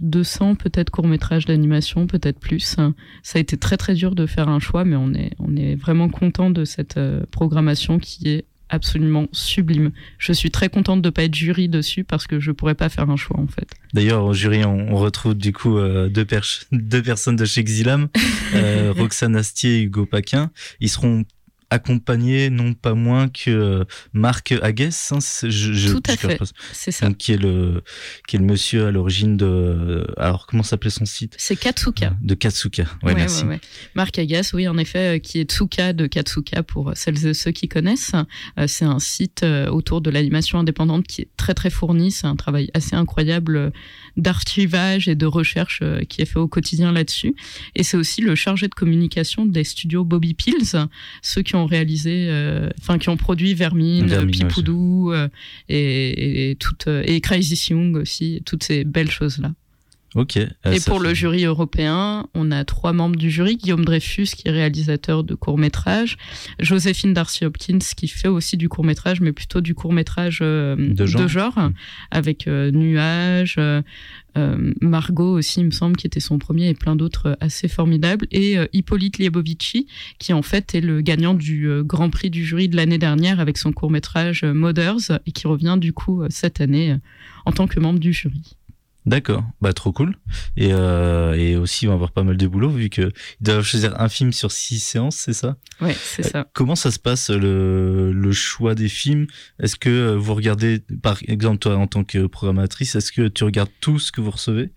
200 0.00 0.56
peut-être 0.56 0.90
courts-métrages 0.90 1.46
d'animation, 1.46 2.06
peut-être 2.06 2.38
plus. 2.38 2.60
Ça 2.60 2.92
a 3.34 3.38
été 3.38 3.56
très 3.56 3.78
très 3.78 3.94
dur 3.94 4.14
de 4.14 4.26
faire 4.26 4.48
un 4.50 4.58
choix, 4.58 4.84
mais 4.84 4.96
on 4.96 5.14
est, 5.14 5.32
on 5.38 5.56
est 5.56 5.74
vraiment 5.74 6.10
content 6.10 6.50
de 6.50 6.66
cette 6.66 7.00
programmation 7.30 7.98
qui 7.98 8.28
est 8.28 8.44
absolument 8.74 9.26
sublime. 9.32 9.92
Je 10.18 10.32
suis 10.32 10.50
très 10.50 10.68
contente 10.68 11.02
de 11.02 11.10
pas 11.10 11.24
être 11.24 11.34
jury 11.34 11.68
dessus 11.68 12.04
parce 12.04 12.26
que 12.26 12.40
je 12.40 12.52
pourrais 12.52 12.74
pas 12.74 12.88
faire 12.88 13.08
un 13.08 13.16
choix 13.16 13.38
en 13.38 13.46
fait. 13.46 13.68
D'ailleurs, 13.92 14.24
au 14.24 14.34
jury, 14.34 14.64
on, 14.64 14.92
on 14.92 14.96
retrouve 14.96 15.34
du 15.34 15.52
coup 15.52 15.78
euh, 15.78 16.08
deux, 16.08 16.26
deux 16.72 17.02
personnes 17.02 17.36
de 17.36 17.44
chez 17.44 17.64
Xilam, 17.64 18.08
euh, 18.54 18.92
Roxane 18.96 19.36
Astier 19.36 19.78
et 19.78 19.82
Hugo 19.82 20.06
Paquin. 20.06 20.50
Ils 20.80 20.90
seront 20.90 21.24
accompagnés 21.70 22.50
non 22.50 22.74
pas 22.74 22.94
moins 22.94 23.28
que 23.28 23.50
euh, 23.50 23.84
Marc 24.12 24.52
Aguès. 24.62 25.12
hein, 25.12 25.18
c'est- 25.20 25.50
je, 25.50 25.72
je- 25.72 25.92
Tout 25.92 26.02
à 26.08 26.12
je 26.12 26.18
fait. 26.18 26.38
C'est 26.72 26.90
ça. 26.90 27.06
donc, 27.08 27.16
qui 27.18 27.32
est 27.32 27.36
le 27.36 27.82
qui 28.28 28.36
est 28.36 28.38
le 28.38 28.44
monsieur 28.44 28.86
à 28.86 28.90
l'origine 28.90 29.36
de 29.36 30.06
alors 30.16 30.46
comment 30.46 30.62
s'appelait 30.62 30.90
son 30.90 31.04
site? 31.06 31.34
C'est 31.38 31.56
Katsuka. 31.56 32.14
de 32.20 32.34
Katsuka. 32.34 32.84
Ouais, 33.02 33.14
merci. 33.14 33.44
ouais. 33.44 33.60
Marc 33.94 34.18
Agas, 34.18 34.50
oui, 34.54 34.68
en 34.68 34.78
effet, 34.78 35.16
euh, 35.16 35.18
qui 35.18 35.40
est 35.40 35.50
Tsuka 35.50 35.92
de 35.92 36.06
Katsuka 36.06 36.62
pour 36.62 36.92
celles 36.94 37.26
et 37.26 37.34
ceux 37.34 37.50
qui 37.52 37.68
connaissent. 37.68 38.12
Euh, 38.58 38.66
C'est 38.66 38.84
un 38.84 38.98
site 38.98 39.42
euh, 39.42 39.68
autour 39.68 40.00
de 40.00 40.10
l'animation 40.10 40.58
indépendante 40.58 41.06
qui 41.06 41.22
est 41.22 41.28
très 41.36 41.54
très 41.54 41.70
fourni. 41.70 42.10
C'est 42.10 42.26
un 42.26 42.36
travail 42.36 42.70
assez 42.74 42.94
incroyable 42.96 43.56
euh, 43.56 43.70
d'archivage 44.16 45.08
et 45.08 45.14
de 45.14 45.26
recherche 45.26 45.80
euh, 45.82 46.00
qui 46.08 46.22
est 46.22 46.26
fait 46.26 46.38
au 46.38 46.48
quotidien 46.48 46.92
là-dessus. 46.92 47.34
Et 47.74 47.82
c'est 47.82 47.96
aussi 47.96 48.20
le 48.20 48.34
chargé 48.34 48.68
de 48.68 48.74
communication 48.74 49.46
des 49.46 49.64
studios 49.64 50.04
Bobby 50.04 50.34
Pills, 50.34 50.86
ceux 51.22 51.42
qui 51.42 51.56
ont 51.56 51.66
réalisé, 51.66 52.28
euh, 52.28 52.68
enfin 52.80 52.98
qui 52.98 53.08
ont 53.08 53.16
produit 53.16 53.54
Vermine, 53.54 54.06
Vermine, 54.06 54.30
Pipoudou 54.30 55.12
euh, 55.12 55.28
et, 55.68 56.50
et, 56.50 56.56
toutes, 56.56 56.88
euh, 56.88 57.02
et 57.06 57.20
Crazy 57.20 57.58
Young 57.70 57.96
aussi, 57.96 58.42
toutes 58.44 58.64
ces 58.64 58.84
belles 58.84 59.10
choses-là. 59.10 59.52
Ok. 60.14 60.36
Et 60.36 60.80
pour 60.86 61.00
le 61.00 61.12
jury 61.12 61.44
européen, 61.44 62.28
on 62.34 62.52
a 62.52 62.64
trois 62.64 62.92
membres 62.92 63.16
du 63.16 63.30
jury. 63.30 63.56
Guillaume 63.56 63.84
Dreyfus, 63.84 64.28
qui 64.36 64.46
est 64.46 64.52
réalisateur 64.52 65.24
de 65.24 65.34
courts-métrages. 65.34 66.16
Joséphine 66.60 67.14
Darcy-Hopkins, 67.14 67.80
qui 67.96 68.06
fait 68.06 68.28
aussi 68.28 68.56
du 68.56 68.68
court-métrage, 68.68 69.20
mais 69.20 69.32
plutôt 69.32 69.60
du 69.60 69.74
court-métrage 69.74 70.38
euh, 70.40 70.76
de 70.76 71.26
genre, 71.26 71.58
avec 72.12 72.46
euh, 72.46 72.70
Nuages, 72.70 73.56
euh, 73.58 73.82
Margot 74.80 75.36
aussi, 75.36 75.60
il 75.60 75.66
me 75.66 75.70
semble, 75.72 75.96
qui 75.96 76.06
était 76.06 76.20
son 76.20 76.38
premier, 76.38 76.68
et 76.68 76.74
plein 76.74 76.94
d'autres 76.94 77.36
assez 77.40 77.66
formidables. 77.66 78.28
Et 78.30 78.56
Hippolyte 78.72 79.18
Liebovici, 79.18 79.88
qui 80.18 80.32
en 80.32 80.42
fait 80.42 80.76
est 80.76 80.80
le 80.80 81.00
gagnant 81.00 81.34
du 81.34 81.68
Grand 81.82 82.10
Prix 82.10 82.30
du 82.30 82.44
jury 82.44 82.68
de 82.68 82.76
l'année 82.76 82.98
dernière 82.98 83.40
avec 83.40 83.58
son 83.58 83.72
court-métrage 83.72 84.44
Mothers, 84.44 85.20
et 85.26 85.32
qui 85.32 85.48
revient 85.48 85.76
du 85.80 85.92
coup 85.92 86.22
cette 86.30 86.60
année 86.60 86.96
en 87.46 87.52
tant 87.52 87.66
que 87.66 87.80
membre 87.80 87.98
du 87.98 88.12
jury. 88.12 88.56
D'accord, 89.06 89.44
bah 89.60 89.74
trop 89.74 89.92
cool. 89.92 90.16
Et, 90.56 90.72
euh, 90.72 91.34
et 91.34 91.56
aussi, 91.56 91.84
ils 91.84 91.88
vont 91.88 91.94
avoir 91.94 92.10
pas 92.10 92.22
mal 92.22 92.38
de 92.38 92.46
boulot 92.46 92.70
vu 92.70 92.88
qu'ils 92.88 93.12
doivent 93.40 93.64
choisir 93.64 94.00
un 94.00 94.08
film 94.08 94.32
sur 94.32 94.50
six 94.50 94.78
séances, 94.78 95.16
c'est 95.16 95.34
ça? 95.34 95.56
Ouais, 95.82 95.94
c'est 96.02 96.22
ça. 96.22 96.48
comment 96.54 96.74
ça 96.74 96.90
se 96.90 96.98
passe 96.98 97.28
le, 97.28 98.12
le 98.12 98.32
choix 98.32 98.74
des 98.74 98.88
films? 98.88 99.26
Est-ce 99.60 99.76
que 99.76 100.14
vous 100.14 100.34
regardez, 100.34 100.80
par 101.02 101.18
exemple, 101.26 101.58
toi 101.58 101.76
en 101.76 101.86
tant 101.86 102.02
que 102.02 102.26
programmatrice, 102.26 102.94
est-ce 102.94 103.12
que 103.12 103.28
tu 103.28 103.44
regardes 103.44 103.70
tout 103.80 103.98
ce 103.98 104.10
que 104.10 104.22
vous 104.22 104.30
recevez? 104.30 104.70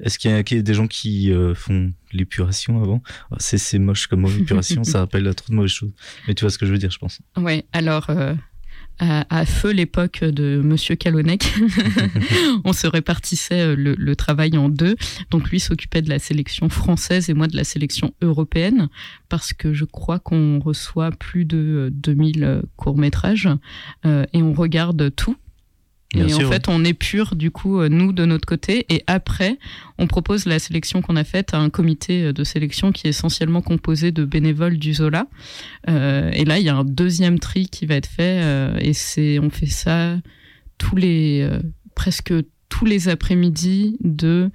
Est-ce 0.00 0.18
qu'il 0.18 0.30
y, 0.30 0.34
a 0.34 0.42
des 0.42 0.74
gens 0.74 0.86
qui 0.86 1.32
euh, 1.32 1.54
font 1.54 1.92
l'épuration 2.12 2.82
avant? 2.82 3.02
Oh, 3.30 3.36
C'est 3.38 3.78
moche 3.78 4.06
comme 4.06 4.20
mot 4.20 4.30
épuration, 4.30 4.84
ça 4.84 4.98
rappelle 4.98 5.34
trop 5.34 5.48
de 5.48 5.54
mauvaises 5.54 5.70
choses. 5.70 5.92
Mais 6.28 6.34
tu 6.34 6.42
vois 6.42 6.50
ce 6.50 6.58
que 6.58 6.66
je 6.66 6.72
veux 6.72 6.78
dire, 6.78 6.90
je 6.90 6.98
pense. 6.98 7.20
Ouais, 7.38 7.64
alors. 7.72 8.10
À, 9.04 9.44
feu 9.46 9.72
l'époque 9.72 10.22
de 10.22 10.60
Monsieur 10.62 10.94
Calonec. 10.94 11.52
on 12.64 12.72
se 12.72 12.86
répartissait 12.86 13.74
euh, 13.74 13.74
le, 13.76 14.14
travail 14.14 14.56
en 14.56 14.68
deux. 14.68 14.94
Donc 15.32 15.50
lui 15.50 15.58
s'occupait 15.58 16.02
de 16.02 16.08
la 16.08 16.20
sélection 16.20 16.68
française 16.68 17.28
et 17.28 17.34
moi 17.34 17.48
de 17.48 17.56
la 17.56 17.64
sélection 17.64 18.14
européenne, 18.22 18.88
parce 19.28 19.52
que 19.54 19.72
je 19.72 19.84
crois 19.84 20.20
qu'on 20.20 20.60
reçoit 20.60 21.10
plus 21.10 21.44
de 21.44 21.90
2000 21.92 22.44
euh, 22.44 22.62
courts-métrages 22.76 23.48
euh, 24.06 24.24
et 24.32 24.40
on 24.40 24.52
regarde 24.52 25.12
tout 25.16 25.36
et 26.14 26.34
en 26.34 26.50
fait, 26.50 26.68
on 26.68 26.84
épure 26.84 27.34
du 27.36 27.50
coup 27.50 27.80
euh, 27.80 27.88
nous 27.88 28.12
de 28.12 28.24
notre 28.24 28.46
côté, 28.46 28.86
et 28.88 29.02
après, 29.06 29.58
on 29.98 30.06
propose 30.06 30.46
la 30.46 30.58
sélection 30.58 31.02
qu'on 31.02 31.16
a 31.16 31.24
faite 31.24 31.54
à 31.54 31.58
un 31.58 31.70
comité 31.70 32.24
euh, 32.24 32.32
de 32.32 32.44
sélection 32.44 32.92
qui 32.92 33.06
est 33.06 33.10
essentiellement 33.10 33.62
composé 33.62 34.12
de 34.12 34.24
bénévoles 34.24 34.78
du 34.78 34.94
Zola. 34.94 35.26
Euh, 35.88 36.30
et 36.32 36.44
là, 36.44 36.58
il 36.58 36.64
y 36.64 36.68
a 36.68 36.76
un 36.76 36.84
deuxième 36.84 37.38
tri 37.38 37.66
qui 37.68 37.86
va 37.86 37.94
être 37.94 38.08
fait, 38.08 38.40
euh, 38.42 38.76
et 38.80 38.92
c'est, 38.92 39.38
on 39.38 39.50
fait 39.50 39.66
ça 39.66 40.16
tous 40.78 40.96
les 40.96 41.48
presque 41.94 42.32
tous 42.68 42.84
les 42.84 43.08
après-midi 43.08 43.96
de 44.00 44.50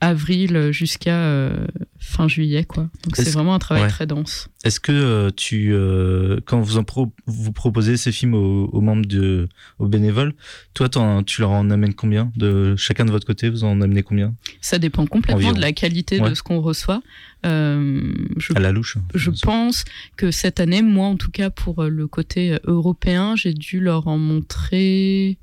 avril 0.00 0.70
jusqu'à 0.70 1.16
euh, 1.16 1.66
fin 1.98 2.28
juillet 2.28 2.64
quoi. 2.64 2.88
Donc 3.02 3.16
c'est 3.16 3.30
vraiment 3.30 3.54
un 3.54 3.58
travail 3.58 3.88
très 3.88 4.06
dense. 4.06 4.48
Est-ce 4.64 4.80
que 4.80 4.92
euh, 4.92 5.30
tu 5.34 5.72
euh, 5.72 6.40
quand 6.44 6.60
vous 6.60 6.78
en 6.78 6.84
vous 7.26 7.52
proposez 7.52 7.96
ces 7.96 8.12
films 8.12 8.34
aux, 8.34 8.80
membres 8.80 9.06
de 9.06 9.48
aux 9.78 9.88
bénévoles, 9.88 10.34
toi 10.74 10.88
tu 11.26 11.40
leur 11.40 11.50
en 11.50 11.70
amènes 11.70 11.94
combien 11.94 12.30
de 12.36 12.76
chacun 12.76 13.04
de 13.04 13.10
votre 13.10 13.26
côté 13.26 13.50
vous 13.50 13.64
en 13.64 13.80
amenez 13.80 14.02
combien? 14.02 14.34
Ça 14.60 14.78
dépend 14.78 15.06
complètement 15.06 15.52
de 15.52 15.60
la 15.60 15.72
qualité 15.72 16.20
de 16.20 16.34
ce 16.34 16.42
qu'on 16.42 16.60
reçoit. 16.60 17.02
je, 17.44 18.56
à 18.56 18.60
la 18.60 18.72
louche. 18.72 18.98
Je 19.14 19.30
pense 19.30 19.84
que 20.16 20.30
cette 20.30 20.60
année, 20.60 20.82
moi 20.82 21.08
en 21.08 21.16
tout 21.16 21.30
cas 21.30 21.50
pour 21.50 21.84
le 21.84 22.06
côté 22.06 22.56
européen, 22.64 23.34
j'ai 23.34 23.52
dû 23.52 23.80
leur 23.80 24.06
en 24.06 24.18
montrer 24.18 25.38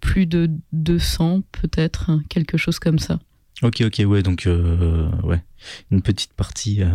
plus 0.00 0.26
de 0.26 0.48
200 0.72 1.42
peut-être, 1.52 2.12
quelque 2.28 2.56
chose 2.56 2.78
comme 2.78 2.98
ça. 2.98 3.18
Ok, 3.62 3.82
ok, 3.84 4.02
ouais, 4.06 4.22
donc 4.22 4.46
euh, 4.46 5.10
ouais, 5.22 5.42
une 5.90 6.02
petite 6.02 6.32
partie. 6.34 6.82
Euh, 6.82 6.94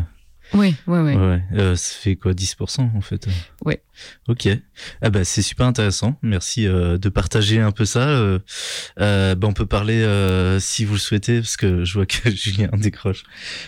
oui, 0.53 0.75
ouais, 0.87 1.01
ouais. 1.01 1.15
ouais 1.15 1.43
euh, 1.53 1.75
ça 1.75 1.95
fait 1.95 2.15
quoi, 2.15 2.33
10% 2.33 2.91
en 2.95 3.01
fait? 3.01 3.27
Ouais. 3.65 3.81
Ok. 4.27 4.47
Ah 5.01 5.09
bah 5.09 5.23
c'est 5.23 5.41
super 5.41 5.65
intéressant. 5.65 6.17
Merci 6.21 6.67
euh, 6.67 6.97
de 6.97 7.09
partager 7.09 7.59
un 7.59 7.71
peu 7.71 7.85
ça. 7.85 8.07
Euh, 8.07 8.39
euh 8.99 9.35
bah 9.35 9.47
on 9.47 9.53
peut 9.53 9.65
parler 9.65 10.01
euh, 10.01 10.59
si 10.59 10.85
vous 10.85 10.93
le 10.93 10.99
souhaitez 10.99 11.39
parce 11.39 11.57
que 11.57 11.83
je 11.83 11.93
vois 11.93 12.05
que 12.05 12.29
Julien 12.35 12.69
décroche. 12.73 13.23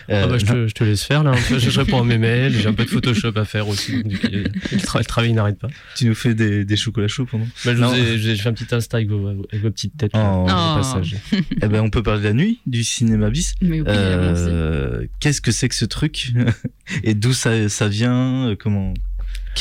ah 0.08 0.26
bah 0.26 0.38
je 0.38 0.46
te, 0.46 0.68
je 0.68 0.74
te, 0.74 0.84
laisse 0.84 1.02
faire 1.02 1.22
là. 1.22 1.32
Je 1.50 1.78
réponds 1.78 2.00
à 2.00 2.04
mes 2.04 2.18
mails. 2.18 2.54
J'ai 2.58 2.68
un 2.68 2.74
peu 2.74 2.84
de 2.84 2.90
Photoshop 2.90 3.32
à 3.36 3.44
faire 3.44 3.68
aussi. 3.68 4.02
Donc, 4.02 4.22
le, 4.22 5.04
travail, 5.04 5.32
n'arrête 5.32 5.58
pas. 5.58 5.68
Tu 5.96 6.06
nous 6.06 6.14
fais 6.14 6.34
des, 6.34 6.64
des 6.64 6.76
chocolats 6.76 7.08
chauds 7.08 7.26
pendant 7.26 7.46
bah, 7.64 7.74
je, 7.74 8.36
fais 8.36 8.48
un 8.48 8.52
petit 8.52 8.74
Insta 8.74 8.96
avec 8.96 9.08
vos, 9.08 9.28
avec 9.28 9.62
vos 9.62 9.70
petites 9.70 9.96
têtes. 9.96 10.12
Oh. 10.14 10.46
passage. 10.46 11.16
eh 11.32 11.68
ben 11.68 11.80
on 11.80 11.90
peut 11.90 12.02
parler 12.02 12.20
de 12.20 12.26
la 12.26 12.32
nuit 12.32 12.60
du 12.66 12.84
cinéma 12.84 13.30
bis. 13.30 13.54
Mais 13.60 13.80
oui, 13.80 15.08
Qu'est-ce 15.20 15.40
que 15.40 15.52
c'est 15.52 15.68
que 15.68 15.74
ce 15.74 15.84
truc? 15.84 16.32
Et 17.04 17.14
d'où 17.14 17.32
ça, 17.32 17.68
ça 17.68 17.88
vient? 17.88 18.54
Comment 18.58 18.94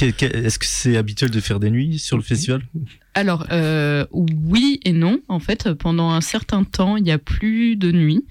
est-ce 0.02 0.60
que 0.60 0.66
c'est 0.66 0.98
habituel 0.98 1.30
de 1.30 1.40
faire 1.40 1.60
des 1.60 1.72
nuits 1.72 2.00
sur 2.00 2.18
le 2.18 2.24
festival? 2.24 2.62
Alors 3.14 3.48
euh, 3.52 4.06
oui 4.12 4.80
et 4.84 4.92
non. 4.92 5.20
En 5.28 5.40
fait, 5.40 5.74
pendant 5.74 6.12
un 6.12 6.22
certain 6.22 6.64
temps, 6.64 6.98
il 6.98 7.04
n'y 7.04 7.12
a 7.12 7.18
plus 7.18 7.76
de 7.76 7.92
nuits 7.92 8.26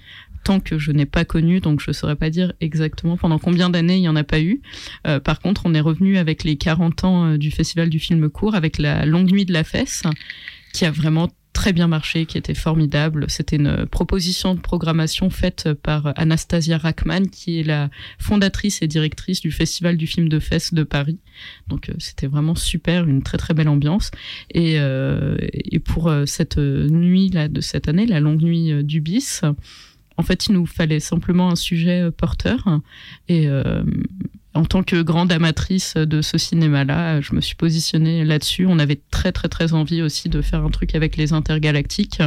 tant 0.45 0.59
que 0.61 0.77
je 0.77 0.91
n'ai 0.91 1.07
pas 1.07 1.25
connu, 1.25 1.59
donc 1.59 1.81
je 1.81 1.89
ne 1.89 1.93
saurais 1.93 2.15
pas 2.15 2.29
dire 2.29 2.53
exactement 2.61 3.17
pendant 3.17 3.39
combien 3.39 3.69
d'années 3.69 3.97
il 3.97 4.01
n'y 4.01 4.07
en 4.07 4.15
a 4.15 4.23
pas 4.23 4.39
eu. 4.39 4.61
Euh, 5.07 5.19
par 5.19 5.39
contre, 5.39 5.63
on 5.65 5.73
est 5.73 5.81
revenu 5.81 6.17
avec 6.17 6.43
les 6.43 6.55
40 6.55 7.03
ans 7.03 7.25
euh, 7.25 7.37
du 7.37 7.51
Festival 7.51 7.89
du 7.89 7.99
film 7.99 8.29
court, 8.29 8.55
avec 8.55 8.77
la 8.77 9.05
Longue 9.05 9.31
Nuit 9.31 9.45
de 9.45 9.53
la 9.53 9.63
Fesse, 9.63 10.03
qui 10.71 10.85
a 10.85 10.91
vraiment 10.91 11.29
très 11.55 11.73
bien 11.73 11.87
marché, 11.87 12.25
qui 12.27 12.37
était 12.37 12.53
formidable. 12.53 13.25
C'était 13.29 13.55
une 13.55 13.87
proposition 13.87 14.53
de 14.53 14.59
programmation 14.59 15.29
faite 15.29 15.73
par 15.73 16.13
Anastasia 16.17 16.77
Rachman, 16.77 17.29
qui 17.31 17.61
est 17.61 17.63
la 17.63 17.89
fondatrice 18.19 18.81
et 18.81 18.87
directrice 18.87 19.39
du 19.39 19.51
Festival 19.51 19.95
du 19.97 20.05
film 20.05 20.27
de 20.27 20.39
fesses 20.39 20.73
de 20.73 20.83
Paris. 20.83 21.17
Donc 21.67 21.89
euh, 21.89 21.93
c'était 21.97 22.27
vraiment 22.27 22.55
super, 22.55 23.07
une 23.07 23.23
très 23.23 23.37
très 23.37 23.53
belle 23.53 23.69
ambiance. 23.69 24.11
Et, 24.51 24.75
euh, 24.77 25.37
pour 25.85 26.09
euh, 26.09 26.25
cette 26.25 26.57
nuit 26.57 27.29
là 27.29 27.47
de 27.47 27.61
cette 27.61 27.87
année, 27.87 28.05
la 28.05 28.19
longue 28.19 28.41
nuit 28.41 28.83
du 28.83 28.99
bis, 28.99 29.41
en 30.17 30.23
fait, 30.23 30.47
il 30.47 30.53
nous 30.53 30.65
fallait 30.65 30.99
simplement 30.99 31.49
un 31.51 31.55
sujet 31.55 32.09
porteur 32.11 32.79
et 33.27 33.47
en 34.55 34.63
tant 34.63 34.83
que 34.83 35.01
grande 35.01 35.33
amatrice 35.33 35.95
de 35.95 36.21
ce 36.21 36.37
cinéma-là, 36.37 37.19
je 37.19 37.35
me 37.35 37.41
suis 37.41 37.55
positionnée 37.55 38.23
là-dessus. 38.23 38.65
On 38.65 38.79
avait 38.79 39.01
très 39.11 39.33
très 39.33 39.49
très 39.49 39.73
envie 39.73 40.01
aussi 40.01 40.29
de 40.29 40.41
faire 40.41 40.63
un 40.63 40.69
truc 40.69 40.95
avec 40.95 41.17
les 41.17 41.33
intergalactiques. 41.33 42.21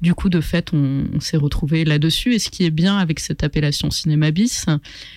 Du 0.00 0.14
coup, 0.14 0.30
de 0.30 0.40
fait, 0.40 0.72
on, 0.72 1.20
s'est 1.20 1.36
retrouvé 1.36 1.84
là-dessus. 1.84 2.34
Et 2.34 2.38
ce 2.38 2.48
qui 2.48 2.64
est 2.64 2.70
bien 2.70 2.96
avec 2.96 3.20
cette 3.20 3.44
appellation 3.44 3.90
cinéma 3.90 4.30
bis, 4.30 4.64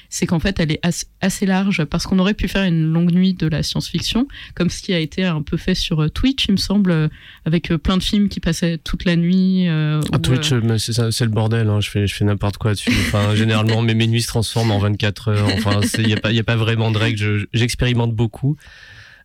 c'est 0.09 0.25
qu'en 0.25 0.39
fait, 0.39 0.59
elle 0.59 0.73
est 0.73 0.81
assez, 1.21 1.45
large 1.45 1.85
parce 1.85 2.05
qu'on 2.05 2.19
aurait 2.19 2.33
pu 2.33 2.49
faire 2.49 2.63
une 2.63 2.91
longue 2.91 3.13
nuit 3.13 3.33
de 3.33 3.47
la 3.47 3.63
science-fiction, 3.63 4.27
comme 4.53 4.69
ce 4.69 4.81
qui 4.81 4.93
a 4.93 4.99
été 4.99 5.23
un 5.23 5.41
peu 5.41 5.55
fait 5.55 5.75
sur 5.75 6.11
Twitch, 6.11 6.47
il 6.49 6.53
me 6.53 6.57
semble, 6.57 7.09
avec 7.45 7.69
plein 7.75 7.95
de 7.95 8.03
films 8.03 8.27
qui 8.27 8.41
passaient 8.41 8.77
toute 8.77 9.05
la 9.05 9.15
nuit. 9.15 9.69
Euh, 9.69 10.01
ah, 10.11 10.19
Twitch, 10.19 10.51
euh, 10.51 10.77
c'est 10.77 11.23
le 11.23 11.31
bordel. 11.31 11.69
Hein. 11.69 11.79
Je 11.79 11.89
fais, 11.89 12.05
je 12.05 12.13
fais 12.13 12.25
n'importe 12.25 12.57
quoi 12.57 12.71
dessus. 12.71 12.91
Enfin, 13.07 13.33
généralement, 13.35 13.81
mes, 13.81 13.93
mes 13.93 14.07
nuits 14.07 14.21
se 14.21 14.27
transforment 14.27 14.71
en 14.71 14.79
24 14.79 15.29
heures. 15.29 15.47
Enfin, 15.53 15.79
il 15.97 16.07
n'y 16.07 16.13
a 16.13 16.17
pas 16.17 16.32
il 16.33 16.37
n'y 16.37 16.41
a 16.41 16.43
pas 16.43 16.55
vraiment 16.55 16.91
de 16.91 16.97
règles. 16.97 17.47
J'expérimente 17.53 18.13
beaucoup. 18.13 18.57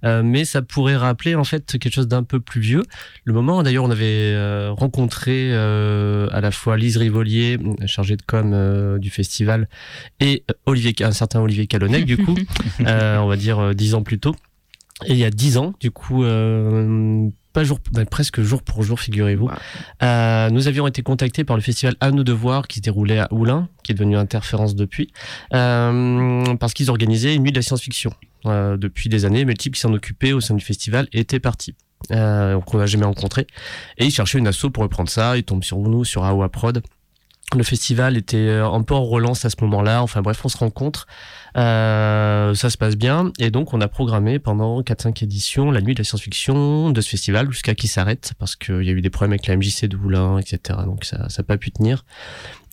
Euh, 0.05 0.23
mais 0.23 0.45
ça 0.45 0.63
pourrait 0.63 0.97
rappeler 0.97 1.35
en 1.35 1.43
fait 1.43 1.77
quelque 1.79 1.93
chose 1.93 2.07
d'un 2.07 2.23
peu 2.23 2.41
plus 2.41 2.61
vieux. 2.61 2.83
Le 3.25 3.33
moment 3.33 3.63
d'ailleurs 3.63 3.85
on 3.85 3.91
avait 3.91 4.33
euh, 4.33 4.71
rencontré 4.71 5.51
euh, 5.51 6.29
à 6.31 6.41
la 6.41 6.51
fois 6.51 6.77
Lise 6.77 6.97
Rivolier, 6.97 7.59
chargée 7.87 8.17
de 8.17 8.23
com 8.23 8.99
du 9.01 9.11
festival, 9.11 9.69
et 10.21 10.45
Olivier, 10.67 10.95
un 11.01 11.11
certain 11.11 11.41
Olivier 11.41 11.67
Calonnec 11.67 12.05
du 12.05 12.17
coup, 12.17 12.37
on 12.81 13.27
va 13.27 13.37
dire 13.37 13.75
dix 13.75 13.95
ans 13.95 14.03
plus 14.03 14.19
tôt. 14.19 14.37
Et 15.07 15.13
il 15.13 15.19
y 15.19 15.25
a 15.25 15.31
dix 15.31 15.59
ans, 15.59 15.75
du 15.81 15.93
coup, 15.93 16.25
pas 17.59 17.65
jour, 17.65 17.81
ben, 17.91 18.07
presque 18.07 18.41
jour 18.41 18.63
pour 18.63 18.85
jour, 18.85 19.01
figurez-vous. 19.01 19.51
Euh, 20.05 20.49
nous 20.51 20.69
avions 20.69 20.87
été 20.87 21.03
contactés 21.03 21.43
par 21.43 21.57
le 21.57 21.63
festival 21.63 21.97
À 21.99 22.13
nous 22.13 22.23
de 22.23 22.33
voir 22.33 22.69
qui 22.69 22.77
se 22.77 22.83
déroulait 22.83 23.19
à 23.19 23.27
Oulin, 23.33 23.69
qui 23.83 23.91
est 23.91 23.97
devenu 23.97 24.17
Interférence 24.17 24.77
depuis, 24.77 25.13
euh, 25.55 26.55
parce 26.61 26.73
qu'ils 26.73 26.89
organisaient 26.89 27.35
une 27.35 27.43
nuit 27.43 27.51
de 27.51 27.57
la 27.57 27.63
science-fiction. 27.63 28.13
Euh, 28.47 28.77
depuis 28.77 29.09
des 29.09 29.25
années, 29.25 29.45
mais 29.45 29.55
le 29.55 29.59
type 29.59 29.75
qui 29.75 29.81
s'en 29.81 29.93
occupait 29.93 30.31
au 30.31 30.41
sein 30.41 30.55
du 30.55 30.65
festival 30.65 31.09
était 31.13 31.41
parti. 31.41 31.75
Euh, 32.13 32.53
donc 32.55 32.73
on 32.73 32.79
n'a 32.79 32.87
jamais 32.87 33.07
rencontré. 33.07 33.49
Et 33.97 34.05
il 34.05 34.13
cherchait 34.13 34.39
une 34.39 34.47
asso 34.47 34.67
pour 34.73 34.85
reprendre 34.85 35.11
ça. 35.11 35.37
Il 35.37 35.43
tombe 35.43 35.65
sur 35.65 35.79
nous, 35.79 36.05
sur 36.05 36.23
AOA 36.23 36.49
Prod. 36.51 36.81
Le 37.57 37.63
festival 37.65 38.17
était 38.17 38.51
un 38.51 38.83
peu 38.83 38.95
en 38.95 39.05
relance 39.05 39.45
à 39.45 39.51
ce 39.51 39.57
moment-là. 39.63 40.05
Enfin 40.05 40.23
bref, 40.23 40.41
on 40.45 40.49
se 40.49 40.59
rencontre. 40.59 41.09
Euh, 41.59 42.55
ça 42.55 42.71
se 42.71 42.79
passe 42.79 42.97
bien. 42.97 43.33
Et 43.39 43.51
donc, 43.51 43.75
on 43.75 43.81
a 43.81 43.89
programmé 43.89 44.39
pendant 44.39 44.81
4-5 44.81 45.25
éditions 45.25 45.71
la 45.71 45.81
nuit 45.81 45.95
de 45.95 46.01
la 46.01 46.05
science-fiction 46.05 46.91
de 46.91 47.01
ce 47.01 47.09
festival 47.09 47.51
jusqu'à 47.51 47.75
qu'il 47.75 47.91
s'arrête 47.91 48.33
parce 48.39 48.55
qu'il 48.55 48.83
y 48.83 48.89
a 48.89 48.93
eu 48.93 49.01
des 49.01 49.11
problèmes 49.11 49.33
avec 49.33 49.47
la 49.47 49.57
MJC 49.57 49.87
de 49.87 49.97
Moulin, 49.97 50.39
etc. 50.39 50.79
Donc, 50.85 51.05
ça 51.05 51.27
n'a 51.37 51.45
pas 51.45 51.57
pu 51.57 51.73
tenir. 51.73 52.05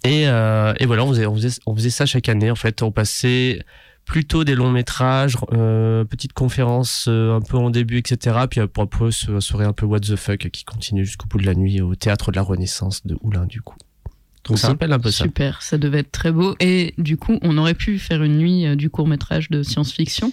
Et, 0.03 0.27
euh, 0.27 0.73
et 0.79 0.85
voilà, 0.85 1.03
on 1.03 1.09
faisait, 1.09 1.59
on, 1.65 1.77
ça 1.77 2.05
chaque 2.05 2.29
année. 2.29 2.51
En 2.51 2.55
fait, 2.55 2.83
on 2.83 2.91
passait 2.91 3.59
plutôt 4.05 4.43
des 4.43 4.53
longs 4.53 4.69
métrages, 4.69 5.35
euh, 5.53 6.03
petites 6.05 6.33
conférences 6.33 7.07
euh, 7.09 7.35
un 7.35 7.41
peu 7.41 7.57
en 7.57 7.71
début, 7.71 7.97
etc. 7.97 8.37
Puis 8.49 8.59
après, 8.59 8.85
ce 9.09 9.39
serait 9.39 9.65
un 9.65 9.73
peu 9.73 9.87
what 9.87 10.01
the 10.01 10.15
fuck 10.15 10.47
qui 10.49 10.63
continue 10.63 11.05
jusqu'au 11.05 11.27
bout 11.27 11.39
de 11.39 11.45
la 11.47 11.55
nuit 11.55 11.81
au 11.81 11.95
théâtre 11.95 12.31
de 12.31 12.35
la 12.35 12.43
Renaissance 12.43 13.05
de 13.05 13.17
Oulin, 13.21 13.47
du 13.47 13.61
coup. 13.61 13.77
Donc 14.47 14.59
ça 14.59 14.69
rappelle 14.69 14.93
un 14.93 14.99
peu 14.99 15.11
ça. 15.11 15.23
Super, 15.23 15.61
ça 15.61 15.77
devait 15.77 15.99
être 15.99 16.11
très 16.11 16.31
beau. 16.31 16.55
Et 16.59 16.93
du 16.97 17.17
coup, 17.17 17.39
on 17.41 17.57
aurait 17.57 17.73
pu 17.73 17.97
faire 17.97 18.23
une 18.23 18.37
nuit 18.37 18.65
euh, 18.65 18.75
du 18.75 18.89
court 18.89 19.07
métrage 19.07 19.49
de 19.49 19.63
science-fiction 19.63 20.31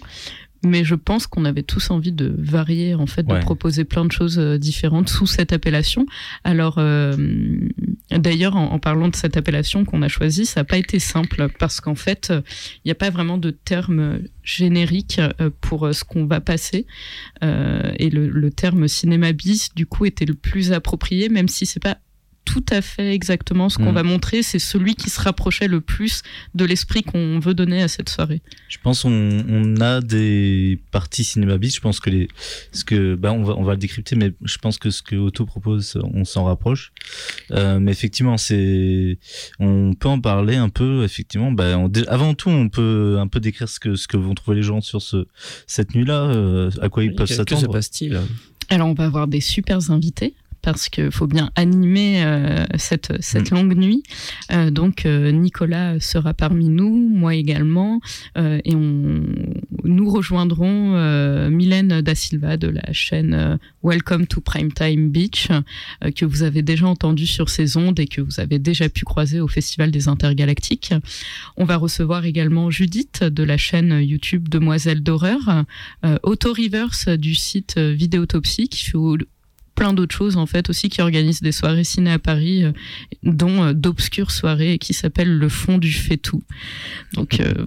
mais 0.64 0.85
je 0.85 0.94
pense 0.94 1.27
qu'on 1.27 1.44
avait 1.44 1.62
tous 1.62 1.90
envie 1.90 2.12
de 2.12 2.33
varier, 2.38 2.94
en 2.94 3.07
fait, 3.07 3.25
de 3.25 3.38
proposer 3.40 3.85
plein 3.85 4.05
de 4.05 4.12
choses 4.12 4.38
euh, 4.38 4.59
différentes 4.59 5.09
sous 5.09 5.27
cette 5.27 5.53
appellation. 5.53 6.07
Alors, 6.44 6.77
euh, 6.79 7.16
d'ailleurs, 8.11 8.55
en, 8.55 8.79
parlant 8.79 9.09
de 9.09 9.16
cette 9.16 9.37
appellation 9.37 9.85
qu'on 9.85 10.03
a 10.03 10.09
choisie, 10.09 10.46
ça 10.46 10.61
n'a 10.61 10.64
pas 10.64 10.79
été 10.79 10.98
simple 10.98 11.48
parce 11.59 11.81
qu'en 11.81 11.94
fait, 11.94 12.33
il 12.33 12.83
n'y 12.87 12.92
a 12.92 12.96
pas 12.96 13.11
vraiment 13.11 13.38
de 13.38 13.51
terme 13.51 14.20
générique 14.44 15.20
euh, 15.40 15.51
pour 15.61 15.92
ce 15.92 16.05
qu'on 16.05 16.27
va 16.27 16.40
passer. 16.40 16.87
et 17.42 18.11
le, 18.11 18.29
le 18.29 18.51
terme 18.51 18.87
cinéma 18.87 19.33
bis, 19.33 19.75
du 19.75 19.87
coup, 19.87 20.05
était 20.05 20.27
le 20.27 20.35
plus 20.35 20.72
approprié, 20.72 21.29
même 21.29 21.48
si 21.48 21.66
c'est 21.66 21.83
pas 21.83 21.98
tout 22.45 22.65
à 22.71 22.83
fait 22.83 23.15
exactement 23.15 23.69
ce 23.69 23.79
qu'on 23.79 23.93
mm. 23.93 23.95
va 23.95 24.03
montrer. 24.03 24.43
C'est 24.43 24.59
celui 24.59 24.95
qui 24.95 25.11
se 25.11 25.21
rapprochait 25.21 25.69
le 25.69 25.81
plus 25.81 26.23
de 26.55 26.65
l'esprit 26.65 27.03
qu'on 27.03 27.39
veut 27.39 27.55
donner 27.55 27.83
à 27.83 27.89
cette 27.89 28.09
soirée. 28.09 28.43
Je 28.69 28.79
pense 28.83 29.05
on, 29.05 29.11
on 29.11 29.81
a 29.81 30.01
des 30.01 30.81
parties 30.91 31.25
cinéma 31.25 31.59
bis. 31.59 31.75
Je 31.75 31.81
pense 31.81 32.01
que 32.01 32.11
les, 32.11 32.29
ce 32.73 32.85
que, 32.85 33.15
bah 33.15 33.33
on 33.33 33.43
va, 33.43 33.55
on 33.57 33.63
va 33.63 33.73
le 33.73 33.79
décrypter, 33.79 34.17
mais 34.17 34.33
je 34.43 34.59
pense 34.59 34.79
que 34.79 34.91
ce 34.91 35.03
que 35.03 35.17
Otto 35.17 35.47
propose, 35.47 35.99
on 36.15 36.25
s'en 36.25 36.45
rapproche. 36.45 36.93
Euh, 37.53 37.79
mais 37.81 37.93
effectivement, 37.93 38.37
c'est, 38.37 39.19
on 39.59 39.95
peut 39.95 40.09
en 40.09 40.21
parler 40.21 40.57
un 40.57 40.69
peu. 40.69 41.05
Effectivement, 41.05 41.53
bah, 41.53 41.79
avant 42.09 42.35
tout, 42.35 42.51
on 42.51 42.69
peut 42.69 43.17
un 43.19 43.27
peu 43.27 43.41
décrire 43.41 43.69
ce 43.69 43.81
que 43.81 43.95
ce 43.95 44.09
que 44.09 44.17
vont 44.17 44.35
trouver 44.35 44.57
les 44.57 44.63
gens 44.63 44.81
sur 44.81 45.03
ce 45.03 45.27
cette 45.67 45.95
nuit-là, 45.95 46.25
euh, 46.25 46.71
à 46.81 46.89
quoi 46.89 47.05
ils 47.05 47.15
peuvent 47.15 47.29
s'attendre. 47.29 47.63
Que 47.63 47.67
se 47.67 47.73
passe-t-il? 47.73 48.21
Alors 48.69 48.89
on 48.89 48.95
va 48.95 49.05
avoir 49.05 49.29
des 49.29 49.41
super 49.41 49.91
invités 49.91 50.35
parce 50.62 50.88
qu'il 50.88 51.11
faut 51.11 51.27
bien 51.27 51.51
animer 51.57 52.22
euh, 52.25 52.64
cette, 52.77 53.12
cette 53.20 53.51
mm. 53.51 53.55
longue 53.55 53.77
nuit. 53.77 54.03
Euh, 54.53 54.70
donc 54.70 55.05
euh, 55.05 55.31
Nicolas 55.33 55.98
sera 56.01 56.35
parmi 56.35 56.68
nous, 56.68 57.09
moi 57.09 57.35
également, 57.35 58.01
et 58.37 58.75
on, 58.75 59.22
nous 59.85 60.11
rejoindrons 60.11 61.51
Mylène 61.51 62.01
Da 62.01 62.14
Silva 62.14 62.57
de 62.57 62.68
la 62.68 62.92
chaîne 62.92 63.59
Welcome 63.83 64.27
to 64.27 64.40
Primetime 64.40 65.11
Beach, 65.11 65.48
que 66.14 66.25
vous 66.25 66.42
avez 66.42 66.62
déjà 66.62 66.87
entendu 66.87 67.27
sur 67.27 67.48
ces 67.48 67.77
ondes 67.77 67.98
et 67.98 68.07
que 68.07 68.20
vous 68.20 68.40
avez 68.40 68.59
déjà 68.59 68.88
pu 68.88 69.05
croiser 69.05 69.40
au 69.40 69.48
Festival 69.48 69.90
des 69.90 70.09
Intergalactiques. 70.09 70.94
On 71.57 71.64
va 71.64 71.77
recevoir 71.77 72.25
également 72.25 72.70
Judith 72.70 73.25
de 73.25 73.42
la 73.42 73.57
chaîne 73.57 74.01
YouTube 74.01 74.48
Demoiselle 74.48 75.03
d'horreur, 75.03 75.64
Auto 76.22 76.53
Reverse 76.53 77.09
du 77.09 77.35
site 77.35 77.79
Vidéotopsie 77.79 78.68
qui 78.68 78.85
fait 78.85 78.98
plein 79.75 79.93
d'autres 79.93 80.15
choses 80.15 80.37
en 80.37 80.47
fait 80.47 80.69
aussi 80.71 80.89
qui 80.89 81.01
organisent 81.01 81.41
des 81.41 81.53
soirées 81.53 81.85
ciné 81.85 82.13
à 82.13 82.19
Paris, 82.19 82.65
euh, 82.65 82.73
dont 83.23 83.63
euh, 83.63 83.73
d'obscures 83.73 84.31
soirées 84.31 84.79
qui 84.79 84.95
s'appellent 84.95 85.37
le 85.37 85.49
fond 85.49 85.79
du 85.79 85.93
fait 85.93 86.17
tout. 86.17 86.43
Donc 87.15 87.41
euh... 87.41 87.67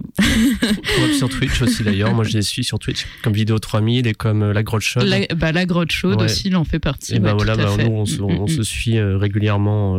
sur 1.18 1.28
Twitch 1.28 1.60
aussi 1.62 1.82
d'ailleurs, 1.82 2.14
moi 2.14 2.24
je 2.24 2.36
les 2.36 2.42
suis 2.42 2.64
sur 2.64 2.78
Twitch 2.78 3.06
comme 3.22 3.32
Vidéo 3.32 3.58
3000 3.58 4.06
et 4.06 4.14
comme 4.14 4.50
La 4.50 4.62
Grotte 4.62 4.82
Chaude. 4.82 5.04
La, 5.04 5.26
bah, 5.34 5.52
la 5.52 5.66
Grotte 5.66 5.92
Chaude 5.92 6.22
aussi, 6.22 6.48
il 6.48 6.56
en 6.56 6.64
fait 6.64 6.78
partie. 6.78 7.16
Et 7.16 7.18
bah 7.18 7.34
voilà, 7.34 7.56
bah, 7.56 7.76
nous 7.78 7.92
on, 7.92 8.06
se, 8.06 8.20
on 8.20 8.44
mm, 8.44 8.48
se 8.48 8.60
mm. 8.60 8.64
suit 8.64 9.00
régulièrement 9.00 9.96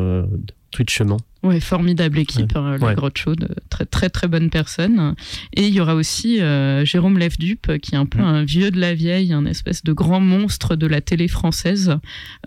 Twitchement. 0.77 1.17
Ouais, 1.41 1.59
formidable 1.59 2.19
équipe, 2.19 2.55
hein, 2.55 2.77
la 2.79 2.93
Grotte 2.93 3.17
Chaude, 3.17 3.55
très 3.71 3.87
très 3.87 4.11
très 4.11 4.27
bonne 4.27 4.51
personne. 4.51 5.15
Et 5.53 5.65
il 5.67 5.73
y 5.73 5.81
aura 5.81 5.95
aussi 5.95 6.39
euh, 6.39 6.85
Jérôme 6.85 7.17
Lefdup, 7.17 7.79
qui 7.79 7.95
est 7.95 7.97
un 7.97 8.05
peu 8.05 8.19
un 8.19 8.43
vieux 8.43 8.69
de 8.69 8.79
la 8.79 8.93
vieille, 8.93 9.33
un 9.33 9.47
espèce 9.47 9.83
de 9.83 9.91
grand 9.91 10.19
monstre 10.19 10.75
de 10.75 10.85
la 10.85 11.01
télé 11.01 11.27
française, 11.27 11.97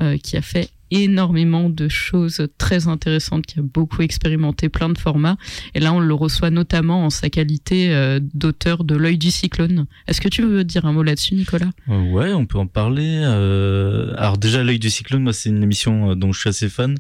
euh, 0.01 0.16
qui 0.16 0.37
a 0.37 0.43
fait 0.43 0.71
énormément 0.90 1.68
de 1.70 1.88
choses 1.88 2.46
très 2.59 2.88
intéressantes, 2.88 3.46
qui 3.46 3.59
a 3.59 3.62
beaucoup 3.62 4.03
expérimenté 4.03 4.68
plein 4.68 4.88
de 4.88 4.98
formats. 4.98 5.37
Et 5.74 5.81
là, 5.81 5.92
on 5.92 6.00
le 6.00 6.14
reçoit 6.14 6.50
notamment 6.50 7.05
en 7.05 7.11
sa 7.11 7.31
qualité 7.31 7.94
euh, 7.94 8.20
d'auteur 8.35 8.85
de 8.85 8.96
L'œil 8.96 9.18
du 9.18 9.31
cyclone. 9.31 9.87
Est-ce 10.09 10.20
que 10.20 10.29
tu 10.29 10.42
veux 10.42 10.64
dire 10.64 10.85
un 10.85 10.92
mot 10.92 11.03
là-dessus, 11.03 11.35
Nicolas? 11.35 11.70
Euh, 11.88 12.00
Ouais, 12.11 12.33
on 12.33 12.46
peut 12.46 12.59
en 12.59 12.66
parler. 12.66 13.20
Euh... 13.24 14.14
Alors 14.16 14.37
déjà, 14.37 14.62
L'œil 14.62 14.79
du 14.79 14.90
cyclone, 14.90 15.22
moi, 15.22 15.33
c'est 15.33 15.48
une 15.48 15.62
émission 15.62 16.11
euh, 16.11 16.14
dont 16.14 16.33
je 16.33 16.40
suis 16.40 16.48
assez 16.48 16.68
fan 16.68 16.96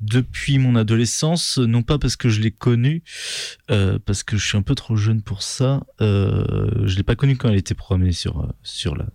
depuis 0.00 0.58
mon 0.58 0.76
adolescence, 0.76 1.58
non 1.58 1.82
pas 1.82 1.98
parce 1.98 2.16
que 2.16 2.28
je 2.28 2.40
l'ai 2.40 2.50
connu, 2.50 3.02
parce 3.68 4.22
que 4.22 4.36
je 4.36 4.46
suis 4.46 4.58
un 4.58 4.62
peu 4.62 4.74
trop 4.74 4.96
jeune 4.96 5.22
pour 5.22 5.42
ça. 5.42 5.82
je 6.00 6.96
l'ai 6.96 7.02
pas 7.02 7.16
connu 7.16 7.36
quand 7.36 7.48
elle 7.48 7.56
était 7.56 7.74
programmée 7.74 8.12
sur 8.12 8.52
sur 8.62 8.96
la 8.96 9.06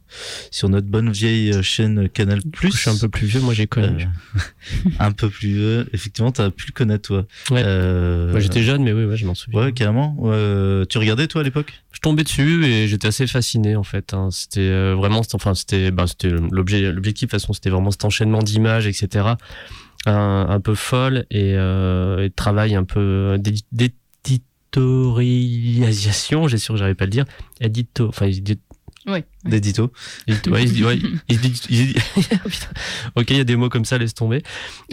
sur 0.51 0.69
notre 0.69 0.87
bonne 0.87 1.11
vieille 1.11 1.61
chaîne 1.63 2.09
Canal+. 2.09 2.41
Je 2.61 2.69
suis 2.69 2.89
un 2.89 2.97
peu 2.97 3.09
plus 3.09 3.27
vieux, 3.27 3.41
moi 3.41 3.53
j'ai 3.53 3.67
connu. 3.67 4.07
un 4.99 5.11
peu 5.11 5.29
plus 5.29 5.49
vieux. 5.49 5.89
Effectivement, 5.93 6.31
tu 6.31 6.41
as 6.41 6.49
pu 6.49 6.65
le 6.67 6.73
connaître, 6.73 7.07
toi. 7.07 7.25
Ouais. 7.51 7.61
Euh... 7.65 8.31
Moi, 8.31 8.39
j'étais 8.39 8.63
jeune, 8.63 8.83
mais 8.83 8.93
oui, 8.93 9.03
ouais, 9.05 9.17
je 9.17 9.25
m'en 9.25 9.35
souviens. 9.35 9.61
Ouais, 9.61 9.73
carrément. 9.73 10.17
Euh, 10.23 10.85
tu 10.85 10.97
regardais, 10.97 11.27
toi, 11.27 11.41
à 11.41 11.43
l'époque? 11.43 11.73
Je 11.91 11.99
tombais 11.99 12.23
dessus 12.23 12.65
et 12.65 12.87
j'étais 12.87 13.07
assez 13.07 13.27
fasciné, 13.27 13.75
en 13.75 13.83
fait. 13.83 14.13
Hein. 14.13 14.29
C'était 14.31 14.61
euh, 14.61 14.95
vraiment, 14.95 15.21
enfin, 15.33 15.53
c'était, 15.55 15.91
bah, 15.91 16.07
c'était 16.07 16.29
l'objet, 16.29 16.89
l'objectif, 16.91 17.27
de 17.27 17.31
toute 17.31 17.41
façon, 17.41 17.51
c'était 17.53 17.69
vraiment 17.69 17.91
cet 17.91 18.05
enchaînement 18.05 18.39
d'images, 18.39 18.87
etc. 18.87 19.25
Un, 20.05 20.45
un, 20.49 20.59
peu 20.59 20.75
folle 20.75 21.25
et, 21.31 21.53
euh, 21.55 22.23
et 22.23 22.29
travail 22.29 22.75
un 22.75 22.83
peu 22.85 23.37
d'éditorialisation, 23.71 26.47
j'ai 26.47 26.57
sûr 26.57 26.75
que 26.75 26.79
j'arrivais 26.79 26.95
pas 26.95 27.03
à 27.03 27.07
le 27.07 27.11
dire. 27.11 27.25
Édito, 27.59 28.07
enfin, 28.07 28.29
Ouais. 29.07 29.25
D'édito. 29.45 29.91
Ouais, 30.27 30.63
il, 30.65 30.85
ouais, 30.85 30.99
ok, 33.15 33.29
il 33.29 33.37
y 33.37 33.39
a 33.39 33.43
des 33.45 33.55
mots 33.55 33.69
comme 33.69 33.85
ça, 33.85 33.97
laisse 33.97 34.13
tomber. 34.13 34.43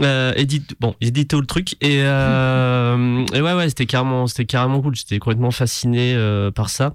Euh, 0.00 0.32
bon, 0.80 0.94
édito 1.00 1.40
le 1.40 1.46
truc 1.46 1.74
et, 1.80 2.02
euh, 2.02 3.26
et 3.34 3.40
ouais, 3.40 3.54
ouais, 3.54 3.68
c'était 3.68 3.86
carrément, 3.86 4.26
c'était 4.26 4.44
carrément 4.44 4.80
cool. 4.80 4.94
J'étais 4.94 5.18
complètement 5.18 5.50
fasciné 5.50 6.14
euh, 6.14 6.50
par 6.50 6.70
ça. 6.70 6.94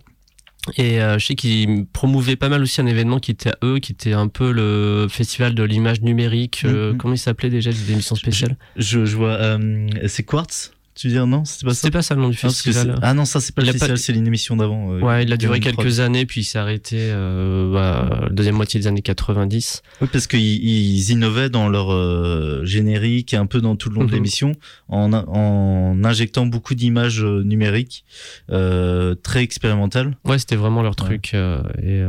Et 0.78 1.02
euh, 1.02 1.18
je 1.18 1.26
sais 1.26 1.36
qu'ils 1.36 1.86
promouvaient 1.88 2.36
pas 2.36 2.50
mal 2.50 2.62
aussi 2.62 2.82
un 2.82 2.86
événement 2.86 3.20
qui 3.20 3.32
était 3.32 3.50
à 3.50 3.58
eux, 3.64 3.80
qui 3.80 3.92
était 3.92 4.14
un 4.14 4.28
peu 4.28 4.52
le 4.52 5.08
festival 5.10 5.56
de 5.56 5.64
l'image 5.64 6.02
numérique. 6.02 6.64
Euh, 6.66 6.94
mm-hmm. 6.94 6.98
Comment 6.98 7.14
il 7.14 7.18
s'appelait 7.18 7.50
déjà, 7.50 7.72
des 7.72 7.92
émissions 7.92 8.16
spéciales? 8.16 8.58
je, 8.76 9.06
je, 9.06 9.16
vois, 9.16 9.32
euh, 9.32 9.88
c'est 10.08 10.24
Quartz 10.24 10.74
tu 11.00 11.08
veux 11.08 11.14
dire 11.14 11.28
non 11.28 11.46
C'était 11.46 11.66
pas 11.66 11.74
ça 11.74 11.80
C'était 11.80 11.92
pas 11.92 12.02
ça 12.02 12.16
le 12.16 12.22
nom 12.22 12.28
du 12.28 12.36
festival. 12.36 13.00
ah 13.02 13.14
non, 13.14 13.24
ça 13.24 13.40
c'est 13.40 13.56
pas 13.56 13.62
le 13.62 13.72
festival, 13.72 13.98
c'est 13.98 14.12
une 14.12 14.28
émission 14.28 14.58
d'avant. 14.58 14.92
Euh, 14.92 15.00
ouais, 15.00 15.24
il 15.24 15.32
a 15.32 15.38
duré 15.38 15.62
quelques 15.62 16.02
années, 16.02 16.26
puis 16.26 16.42
il 16.42 16.44
s'est 16.44 16.60
arrêté 16.60 16.98
euh, 17.00 17.72
bah, 17.72 18.24
la 18.24 18.30
deuxième 18.30 18.56
moitié 18.56 18.82
des 18.82 18.88
années 18.88 19.02
90. 19.02 19.82
Oui, 20.02 20.10
parce 20.12 20.28
qu'ils 20.28 20.42
ils 20.42 21.10
innovaient 21.12 21.50
dans 21.50 21.70
leur 21.70 21.94
euh, 21.94 22.66
générique 22.66 23.34
et 23.34 23.38
un 23.38 23.46
peu 23.46 23.62
dans 23.62 23.78
tout 23.78 23.88
le 23.88 23.96
long 23.96 24.02
de 24.02 24.08
mhm. 24.08 24.14
l'émission, 24.14 24.52
en, 24.90 25.14
en 25.14 26.04
injectant 26.04 26.46
beaucoup 26.46 26.76
d'images 26.76 27.24
euh, 27.24 27.44
numériques, 27.46 28.04
très 28.50 29.42
expérimentales. 29.42 30.18
Ouais, 30.26 30.38
c'était 30.38 30.58
vraiment 30.58 30.82
leur 30.82 30.98
truc. 30.98 31.34
et, 31.34 32.04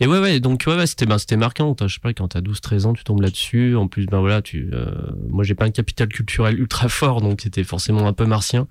et 0.00 0.06
ouais, 0.06 0.18
ouais, 0.18 0.40
donc 0.40 0.64
ouais, 0.66 0.76
ouais 0.76 0.86
c'était 0.86 1.04
ben, 1.04 1.18
marquant. 1.36 1.76
Je 1.78 1.92
sais 1.92 2.00
pas, 2.00 2.14
quand 2.14 2.28
t'as 2.28 2.40
12-13 2.40 2.86
ans, 2.86 2.92
tu 2.94 3.04
tombes 3.04 3.20
là-dessus. 3.20 3.76
En 3.76 3.86
plus, 3.86 4.06
ben 4.06 4.20
voilà, 4.20 4.40
tu, 4.40 4.70
moi 5.28 5.44
j'ai 5.44 5.54
pas 5.54 5.66
un 5.66 5.70
capital 5.70 6.08
culturel 6.08 6.58
ultra 6.58 6.88
fort, 6.88 7.20
donc 7.20 7.42
c'était 7.42 7.64
forcément 7.64 7.97
un 8.06 8.12
peu 8.12 8.26
martien. 8.26 8.66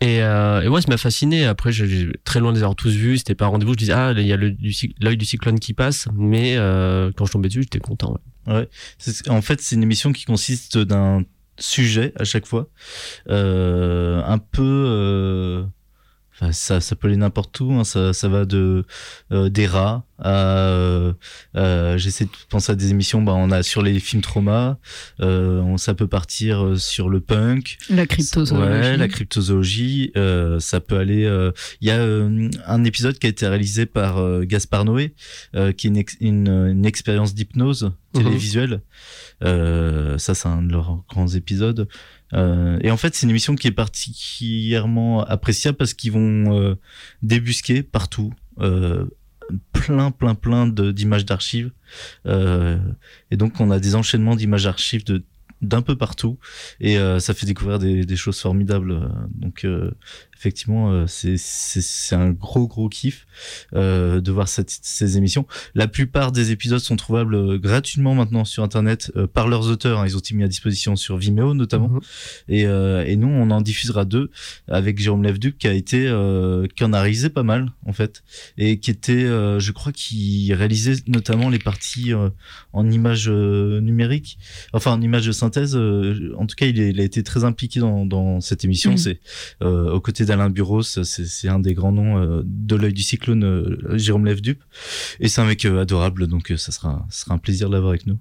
Et, 0.00 0.22
euh, 0.22 0.62
et 0.62 0.68
ouais, 0.68 0.82
ça 0.82 0.88
m'a 0.88 0.96
fasciné. 0.96 1.46
Après, 1.46 1.72
j'ai 1.72 2.10
très 2.24 2.40
loin 2.40 2.52
de 2.52 2.56
les 2.56 2.62
avoir 2.62 2.76
tous 2.76 2.92
vus. 2.92 3.18
C'était 3.18 3.34
pas 3.34 3.46
rendez-vous. 3.46 3.72
Je 3.72 3.78
disais, 3.78 3.92
ah, 3.92 4.12
il 4.16 4.26
y 4.26 4.32
a 4.32 4.36
l'œil 4.36 5.16
du 5.16 5.24
cyclone 5.24 5.58
qui 5.58 5.72
passe. 5.72 6.08
Mais 6.14 6.56
euh, 6.56 7.10
quand 7.16 7.26
je 7.26 7.32
tombais 7.32 7.48
dessus, 7.48 7.62
j'étais 7.62 7.78
content. 7.78 8.18
Ouais. 8.46 8.68
En 9.28 9.40
fait, 9.40 9.60
c'est 9.60 9.76
une 9.76 9.82
émission 9.82 10.12
qui 10.12 10.24
consiste 10.24 10.76
d'un 10.78 11.24
sujet 11.58 12.12
à 12.18 12.24
chaque 12.24 12.46
fois. 12.46 12.68
Euh, 13.28 14.22
un 14.24 14.38
peu 14.38 14.62
euh, 14.62 15.64
Enfin, 16.34 16.50
ça, 16.50 16.80
ça 16.80 16.96
peut 16.96 17.06
aller 17.06 17.16
n'importe 17.16 17.58
où. 17.60 17.72
Hein. 17.72 17.84
Ça, 17.84 18.12
ça 18.12 18.28
va 18.28 18.44
de 18.44 18.84
euh, 19.32 19.48
des 19.48 19.66
rats 19.66 20.04
à. 20.18 20.68
Euh, 20.68 21.12
euh, 21.56 21.96
J'essaie 21.96 22.24
de 22.24 22.30
penser 22.48 22.72
à 22.72 22.74
des 22.74 22.90
émissions. 22.90 23.22
Bah, 23.22 23.32
on 23.36 23.50
a 23.50 23.62
sur 23.62 23.82
les 23.82 24.00
films 24.00 24.22
trauma. 24.22 24.78
Euh, 25.20 25.60
on, 25.60 25.76
ça 25.76 25.94
peut 25.94 26.08
partir 26.08 26.74
sur 26.76 27.08
le 27.08 27.20
punk. 27.20 27.78
La 27.88 28.06
cryptozoologie. 28.06 28.68
Ouais, 28.68 28.96
la 28.96 29.08
cryptozoologie. 29.08 30.12
ça 30.58 30.80
peut 30.80 30.98
aller. 30.98 31.50
Il 31.80 31.88
y 31.88 31.90
a 31.90 32.02
un 32.02 32.84
épisode 32.84 33.18
qui 33.18 33.26
a 33.26 33.30
été 33.30 33.46
réalisé 33.46 33.86
par 33.86 34.44
Gaspard 34.44 34.84
Noé, 34.84 35.14
qui 35.76 35.86
est 35.86 36.16
une, 36.20 36.48
une, 36.48 36.84
expérience 36.84 37.34
d'hypnose 37.34 37.92
mhm. 38.14 38.22
télévisuelle. 38.22 38.80
ça, 39.40 40.34
c'est 40.34 40.48
un 40.48 40.62
de 40.62 40.72
leurs 40.72 41.04
grands 41.08 41.28
épisodes. 41.28 41.88
Euh, 42.34 42.78
et 42.82 42.90
en 42.90 42.96
fait, 42.96 43.14
c'est 43.14 43.24
une 43.24 43.30
émission 43.30 43.54
qui 43.54 43.68
est 43.68 43.72
particulièrement 43.72 45.24
appréciable 45.24 45.76
parce 45.76 45.94
qu'ils 45.94 46.12
vont 46.12 46.58
euh, 46.58 46.74
débusquer 47.22 47.82
partout 47.82 48.32
euh, 48.60 49.04
plein, 49.72 50.10
plein, 50.10 50.34
plein 50.34 50.66
d'images 50.66 51.24
d'archives. 51.24 51.70
et 52.26 53.36
donc, 53.36 53.60
on 53.60 53.70
a 53.70 53.78
des 53.78 53.94
enchaînements 53.94 54.36
d'images 54.36 54.64
d'archives 54.64 55.04
d'un 55.60 55.82
peu 55.82 55.96
partout 55.96 56.38
et 56.80 56.96
ça 57.20 57.34
fait 57.34 57.46
découvrir 57.46 57.78
des, 57.78 58.04
des 58.04 58.16
choses 58.16 58.40
formidables 58.40 59.10
donc 59.34 59.66
effectivement, 60.36 60.92
euh, 60.92 61.06
c'est 61.06 62.14
un 62.14 62.30
gros 62.30 62.66
gros 62.66 62.88
kiff 62.88 63.26
euh, 63.74 64.20
de 64.20 64.32
voir 64.32 64.48
cette, 64.48 64.70
ces 64.70 65.16
émissions. 65.16 65.46
La 65.74 65.88
plupart 65.88 66.32
des 66.32 66.50
épisodes 66.50 66.80
sont 66.80 66.96
trouvables 66.96 67.34
euh, 67.34 67.58
gratuitement 67.58 68.14
maintenant 68.14 68.44
sur 68.44 68.62
Internet 68.62 69.12
par 69.32 69.48
leurs 69.48 69.68
auteurs. 69.68 70.00
Hein. 70.00 70.06
ils 70.06 70.16
ont 70.16 70.18
été 70.18 70.34
mis 70.34 70.44
à 70.44 70.48
disposition 70.48 70.96
sur 70.96 71.16
Vimeo 71.16 71.54
notamment. 71.54 71.88
Mhm. 71.88 72.00
et, 72.48 72.62
et, 72.62 73.16
nous, 73.16 73.28
on 73.28 73.50
en 73.50 73.60
diffusera 73.60 74.04
deux 74.04 74.30
avec 74.68 74.98
Jérôme 74.98 75.22
Levduc 75.22 75.58
qui 75.58 75.68
a 75.68 75.72
été 75.72 76.04
qui 76.74 76.84
en 76.84 76.92
a 76.92 77.00
réalisé 77.00 77.30
pas 77.30 77.42
mal 77.42 77.72
en 77.86 77.92
fait 77.92 78.22
et 78.58 78.78
qui 78.78 78.90
était, 78.90 79.22
je 79.22 79.70
crois, 79.70 79.92
qui 79.92 80.52
réalisait 80.52 80.96
notamment 81.06 81.50
les 81.50 81.58
parties 81.58 82.12
en 82.72 82.90
images 82.90 83.28
numériques, 83.28 84.38
enfin 84.72 84.92
en 84.92 85.00
images 85.00 85.26
de 85.26 85.32
synthèse. 85.32 85.76
en 85.76 86.46
tout 86.46 86.56
cas, 86.56 86.66
il, 86.66 86.78
il, 86.78 87.00
a 87.00 87.04
été 87.04 87.22
très 87.22 87.44
impliqué 87.44 87.80
dans, 87.80 88.04
dans 88.04 88.40
cette 88.40 88.64
émission. 88.64 88.92
Mhm. 88.92 88.98
C'est 88.98 89.20
aux 89.60 90.00
côtés 90.00 90.24
Alain 90.34 90.50
Bureau, 90.50 90.82
c'est 90.82 91.48
un 91.48 91.58
des 91.58 91.74
grands 91.74 91.92
noms 91.92 92.18
euh, 92.18 92.42
de 92.44 92.76
l'œil 92.76 92.92
du 92.92 93.02
cyclone, 93.02 93.44
euh, 93.44 93.96
Jérôme 93.96 94.26
Lève-Dupe. 94.26 94.62
Et 95.20 95.28
c'est 95.28 95.40
un 95.40 95.46
mec 95.46 95.64
euh, 95.64 95.80
adorable, 95.80 96.26
donc 96.26 96.52
ça 96.56 96.72
sera, 96.72 97.06
ça 97.08 97.24
sera 97.24 97.34
un 97.34 97.38
plaisir 97.38 97.68
de 97.68 97.74
l'avoir 97.74 97.90
avec 97.90 98.06
nous. 98.06 98.18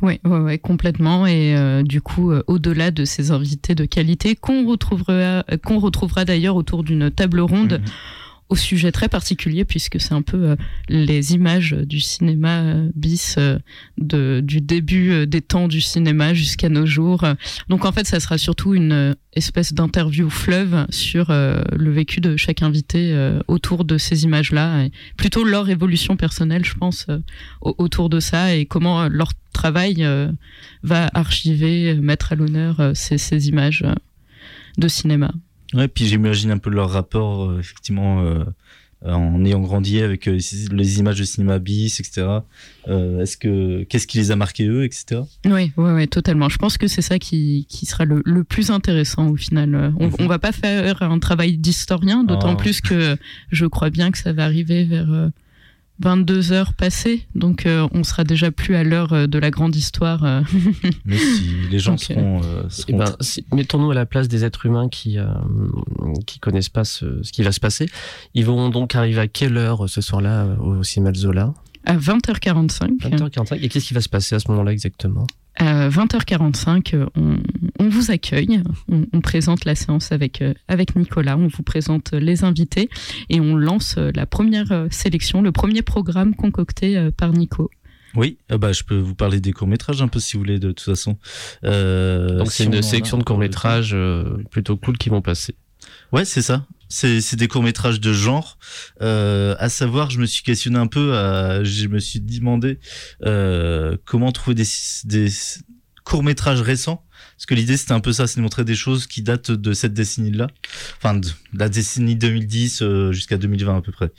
Oui, 0.00 0.20
ouais, 0.24 0.58
complètement. 0.58 1.26
Et 1.26 1.82
du 1.82 2.00
coup, 2.00 2.32
au-delà 2.46 2.92
de 2.92 3.04
ces 3.04 3.32
invités 3.32 3.74
de 3.74 3.84
qualité 3.84 4.36
qu'on 4.36 4.64
retrouvera, 4.64 5.44
qu'on 5.64 5.80
retrouvera 5.80 6.24
d'ailleurs 6.24 6.54
autour 6.54 6.84
d'une 6.84 7.10
table 7.10 7.40
ronde. 7.40 7.80
Mhm 7.82 7.92
au 8.48 8.56
sujet 8.56 8.92
très 8.92 9.08
particulier 9.08 9.64
puisque 9.64 10.00
c'est 10.00 10.14
un 10.14 10.22
peu 10.22 10.50
euh, 10.50 10.56
les 10.88 11.34
images 11.34 11.72
du 11.72 12.00
cinéma 12.00 12.60
euh, 12.60 12.88
bis 12.94 13.36
euh, 13.38 13.58
de, 13.98 14.40
du 14.42 14.60
début 14.60 15.26
des 15.26 15.40
temps 15.42 15.68
du 15.68 15.80
cinéma 15.80 16.34
jusqu'à 16.34 16.68
nos 16.68 16.86
jours. 16.86 17.24
Donc 17.68 17.84
en 17.84 17.92
fait, 17.92 18.06
ça 18.06 18.20
sera 18.20 18.38
surtout 18.38 18.74
une 18.74 19.14
espèce 19.32 19.72
d'interview 19.72 20.30
fleuve 20.30 20.86
sur 20.90 21.30
le 21.30 21.90
vécu 21.90 22.20
de 22.20 22.36
chaque 22.36 22.62
invité 22.62 23.14
autour 23.46 23.84
de 23.84 23.98
ces 23.98 24.24
images-là, 24.24 24.88
plutôt 25.16 25.44
leur 25.44 25.68
évolution 25.68 26.16
personnelle, 26.16 26.64
je 26.64 26.74
pense, 26.74 27.06
autour 27.60 28.08
de 28.08 28.20
ça 28.20 28.54
et 28.54 28.66
comment 28.66 29.08
leur 29.08 29.32
travail 29.52 30.06
va 30.82 31.10
archiver, 31.14 31.94
mettre 31.94 32.32
à 32.32 32.34
l'honneur 32.34 32.92
ces, 32.94 33.18
ces 33.18 33.48
images 33.48 33.84
de 34.78 34.88
cinéma. 34.88 35.32
Ouais, 35.74 35.88
puis 35.88 36.06
j'imagine 36.06 36.50
un 36.50 36.58
peu 36.58 36.70
leur 36.70 36.90
rapport, 36.90 37.44
euh, 37.44 37.58
effectivement, 37.60 38.22
euh, 38.22 38.44
en 39.04 39.44
ayant 39.44 39.60
grandi 39.60 40.00
avec 40.00 40.26
euh, 40.26 40.38
les 40.72 40.98
images 40.98 41.18
de 41.18 41.24
cinéma 41.24 41.58
bis, 41.58 42.00
etc. 42.00 42.26
Est-ce 42.86 43.36
que 43.36 43.84
qu'est-ce 43.84 44.06
qui 44.06 44.18
les 44.18 44.30
a 44.30 44.36
marqués 44.36 44.66
eux, 44.66 44.84
etc. 44.84 45.20
Oui, 45.44 45.72
ouais, 45.76 45.92
ouais, 45.92 46.06
totalement. 46.06 46.48
Je 46.48 46.56
pense 46.56 46.78
que 46.78 46.88
c'est 46.88 47.02
ça 47.02 47.18
qui, 47.18 47.66
qui 47.68 47.84
sera 47.84 48.06
le, 48.06 48.22
le, 48.24 48.44
plus 48.44 48.70
intéressant 48.70 49.28
au 49.28 49.36
final. 49.36 49.94
On, 50.00 50.10
on 50.18 50.26
va 50.26 50.38
pas 50.38 50.52
faire 50.52 51.02
un 51.02 51.18
travail 51.18 51.58
d'historien, 51.58 52.24
d'autant 52.24 52.52
ah. 52.52 52.56
plus 52.56 52.80
que 52.80 53.16
je 53.50 53.66
crois 53.66 53.90
bien 53.90 54.10
que 54.10 54.18
ça 54.18 54.32
va 54.32 54.44
arriver 54.44 54.84
vers 54.84 55.30
22 56.00 56.52
heures 56.52 56.74
passées, 56.74 57.26
donc 57.34 57.66
euh, 57.66 57.88
on 57.92 58.04
sera 58.04 58.22
déjà 58.22 58.50
plus 58.50 58.76
à 58.76 58.84
l'heure 58.84 59.12
euh, 59.12 59.26
de 59.26 59.38
la 59.38 59.50
grande 59.50 59.74
histoire. 59.74 60.24
Euh. 60.24 60.42
Mais 61.04 61.18
si 61.18 61.50
les 61.70 61.78
gens 61.78 61.96
seront, 61.96 62.40
eh 62.88 62.92
ben, 62.92 63.16
mettons-nous 63.52 63.90
à 63.90 63.94
la 63.94 64.06
place 64.06 64.28
des 64.28 64.44
êtres 64.44 64.66
humains 64.66 64.88
qui 64.88 65.18
qui 66.26 66.38
connaissent 66.38 66.68
pas 66.68 66.84
ce, 66.84 67.22
ce, 67.22 67.32
qui 67.32 67.42
va 67.42 67.52
se 67.52 67.60
passer. 67.60 67.88
Ils 68.34 68.44
vont 68.44 68.68
donc 68.68 68.94
arriver 68.94 69.20
à 69.20 69.28
quelle 69.28 69.56
heure 69.56 69.88
ce 69.88 70.00
soir-là 70.00 70.46
au 70.60 70.82
cinéma 70.82 71.12
Zola? 71.14 71.52
À 71.88 71.96
20h45. 71.96 72.98
20h45. 72.98 73.58
Et 73.62 73.68
qu'est-ce 73.70 73.88
qui 73.88 73.94
va 73.94 74.02
se 74.02 74.10
passer 74.10 74.34
à 74.34 74.38
ce 74.38 74.50
moment-là 74.50 74.72
exactement? 74.72 75.26
À 75.56 75.88
20h45, 75.88 76.94
euh, 76.94 77.06
on, 77.80 77.88
vous 77.88 78.10
accueille, 78.10 78.62
on, 78.88 79.20
présente 79.22 79.64
la 79.64 79.74
séance 79.74 80.12
avec, 80.12 80.42
euh, 80.42 80.52
avec 80.68 80.94
Nicolas, 80.94 81.36
on 81.38 81.48
vous 81.48 81.62
présente 81.62 82.12
les 82.12 82.44
invités 82.44 82.90
et 83.30 83.40
on 83.40 83.56
lance 83.56 83.96
euh, 83.96 84.12
la 84.14 84.26
première 84.26 84.86
sélection, 84.90 85.40
le 85.40 85.50
premier 85.50 85.80
programme 85.80 86.34
concocté 86.34 87.08
par 87.16 87.32
Nico. 87.32 87.70
Oui, 88.14 88.36
bah, 88.50 88.72
je 88.72 88.82
peux 88.82 88.98
vous 88.98 89.14
parler 89.14 89.40
des 89.40 89.52
courts-métrages 89.52 90.02
un 90.02 90.08
peu 90.08 90.20
si 90.20 90.34
vous 90.34 90.40
voulez, 90.40 90.58
de 90.58 90.68
toute 90.68 90.80
façon. 90.80 91.16
Donc 91.62 92.52
c'est 92.52 92.64
une 92.64 92.82
sélection 92.82 93.16
de 93.16 93.24
courts-métrages 93.24 93.96
plutôt 94.50 94.76
cool 94.76 94.98
qui 94.98 95.08
vont 95.08 95.22
passer. 95.22 95.54
Ouais, 96.12 96.26
c'est 96.26 96.42
ça. 96.42 96.66
C'est 96.88 97.36
des 97.36 97.48
courts 97.48 97.62
métrages 97.62 98.00
de 98.00 98.12
genre. 98.12 98.58
Euh, 99.02 99.54
à 99.58 99.68
savoir, 99.68 100.10
je 100.10 100.18
me 100.18 100.26
suis 100.26 100.42
questionné 100.42 100.78
un 100.78 100.86
peu. 100.86 101.12
je 101.64 101.86
me 101.88 101.98
suis 101.98 102.20
demandé 102.20 102.78
euh, 103.24 103.96
comment 104.04 104.32
trouver 104.32 104.54
des, 104.54 104.66
des 105.04 105.28
courts 106.04 106.22
métrages 106.22 106.62
récents 106.62 107.04
parce 107.38 107.46
que 107.46 107.54
l'idée, 107.54 107.76
c'était 107.76 107.92
un 107.92 108.00
peu 108.00 108.12
ça, 108.12 108.26
c'est 108.26 108.38
de 108.38 108.42
montrer 108.42 108.64
des 108.64 108.74
choses 108.74 109.06
qui 109.06 109.22
datent 109.22 109.52
de 109.52 109.72
cette 109.72 109.94
décennie-là. 109.94 110.48
Enfin, 110.96 111.14
de 111.14 111.28
la 111.54 111.68
décennie 111.68 112.16
2010 112.16 112.82
euh, 112.82 113.12
jusqu'à 113.12 113.36
2020 113.36 113.76
à 113.76 113.80
peu 113.80 113.92
près. 113.92 114.10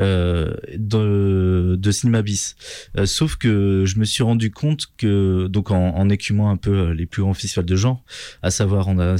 Euh, 0.00 0.52
de, 0.76 1.76
de 1.78 1.90
cinéma 1.92 2.22
bis. 2.22 2.56
Euh, 2.98 3.06
sauf 3.06 3.36
que 3.36 3.84
je 3.86 4.00
me 4.00 4.04
suis 4.04 4.24
rendu 4.24 4.50
compte 4.50 4.88
que, 4.98 5.46
donc 5.46 5.70
en, 5.70 5.94
en 5.94 6.08
écumant 6.08 6.50
un 6.50 6.56
peu 6.56 6.88
euh, 6.88 6.92
les 6.92 7.06
plus 7.06 7.22
grands 7.22 7.34
festivals 7.34 7.66
de 7.66 7.76
genre, 7.76 8.02
à 8.42 8.50
savoir, 8.50 8.88
on 8.88 8.98
a 8.98 9.14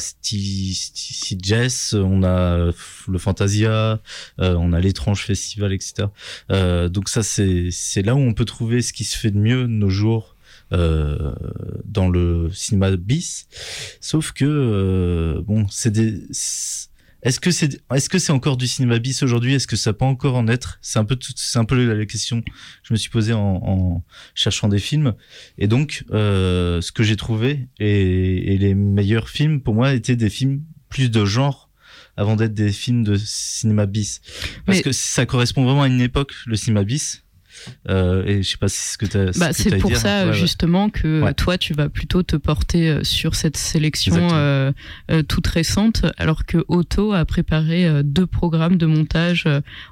Jazz, 1.40 1.94
on 1.94 2.24
a 2.24 2.72
le 3.08 3.18
Fantasia, 3.18 4.00
on 4.38 4.72
a 4.72 4.80
l'étrange 4.80 5.22
festival, 5.22 5.72
etc. 5.72 6.08
donc 6.90 7.08
ça, 7.08 7.22
c'est, 7.22 8.02
là 8.02 8.16
où 8.16 8.18
on 8.18 8.34
peut 8.34 8.44
trouver 8.44 8.82
ce 8.82 8.92
qui 8.92 9.04
se 9.04 9.16
fait 9.16 9.30
de 9.30 9.38
mieux 9.38 9.66
nos 9.66 9.88
jours 9.88 10.35
euh, 10.72 11.32
dans 11.84 12.08
le 12.08 12.50
cinéma 12.52 12.96
bis. 12.96 13.46
Sauf 14.00 14.32
que 14.32 14.44
euh, 14.44 15.42
bon, 15.42 15.66
c'est 15.68 15.92
des 15.92 16.24
est-ce 17.22 17.40
que 17.40 17.50
c'est 17.50 17.82
est-ce 17.92 18.08
que 18.08 18.18
c'est 18.18 18.32
encore 18.32 18.56
du 18.56 18.66
cinéma 18.66 18.98
bis 18.98 19.22
aujourd'hui? 19.22 19.54
Est-ce 19.54 19.66
que 19.66 19.76
ça 19.76 19.92
peut 19.92 20.04
encore 20.04 20.36
en 20.36 20.46
être? 20.48 20.78
C'est 20.82 20.98
un 20.98 21.04
peu 21.04 21.18
c'est 21.34 21.58
un 21.58 21.64
peu 21.64 21.94
la, 21.94 22.06
question 22.06 22.40
que 22.40 22.50
je 22.84 22.92
me 22.94 22.98
suis 22.98 23.10
posée 23.10 23.32
en, 23.32 23.60
en 23.64 24.04
cherchant 24.34 24.68
des 24.68 24.78
films. 24.78 25.14
Et 25.58 25.66
donc, 25.66 26.04
euh, 26.12 26.80
ce 26.80 26.92
que 26.92 27.02
j'ai 27.02 27.16
trouvé 27.16 27.68
et, 27.78 28.54
et, 28.54 28.58
les 28.58 28.74
meilleurs 28.74 29.28
films 29.28 29.60
pour 29.60 29.74
moi 29.74 29.94
étaient 29.94 30.16
des 30.16 30.30
films 30.30 30.62
plus 30.88 31.10
de 31.10 31.24
genre 31.24 31.70
avant 32.16 32.36
d'être 32.36 32.54
des 32.54 32.72
films 32.72 33.04
de 33.04 33.16
cinéma 33.16 33.86
bis. 33.86 34.20
Parce 34.64 34.80
que 34.80 34.92
ça 34.92 35.26
correspond 35.26 35.64
vraiment 35.64 35.82
à 35.82 35.88
une 35.88 36.00
époque, 36.00 36.32
le 36.46 36.56
cinéma 36.56 36.84
bis. 36.84 37.25
Euh, 37.88 38.24
et 38.26 38.42
je 38.42 38.50
sais 38.50 38.56
pas 38.56 38.68
si 38.68 38.78
c'est 38.78 38.92
ce 38.92 38.98
que 38.98 39.06
tu 39.06 39.16
as. 39.16 39.38
Bah, 39.38 39.52
c'est 39.52 39.76
pour 39.78 39.96
ça 39.96 40.32
justement 40.32 40.90
que 40.90 41.32
toi 41.32 41.58
tu 41.58 41.74
vas 41.74 41.88
plutôt 41.88 42.22
te 42.22 42.36
porter 42.36 42.88
euh, 42.88 43.04
sur 43.04 43.34
cette 43.34 43.56
sélection 43.56 44.28
euh, 44.32 44.72
euh, 45.10 45.22
toute 45.22 45.46
récente, 45.46 46.04
alors 46.16 46.44
que 46.44 46.58
Otto 46.68 47.12
a 47.12 47.24
préparé 47.24 48.02
deux 48.02 48.26
programmes 48.26 48.76
de 48.76 48.86
montage 48.86 49.44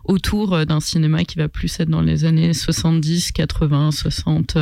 autour 0.05 0.67
d'un 0.67 0.81
cinéma 0.81 1.25
qui 1.25 1.37
va 1.37 1.49
plus 1.49 1.81
être 1.81 1.89
dans 1.89 2.03
les 2.03 2.25
années 2.25 2.53
70, 2.53 3.33
80, 3.33 3.91
60. 3.91 4.59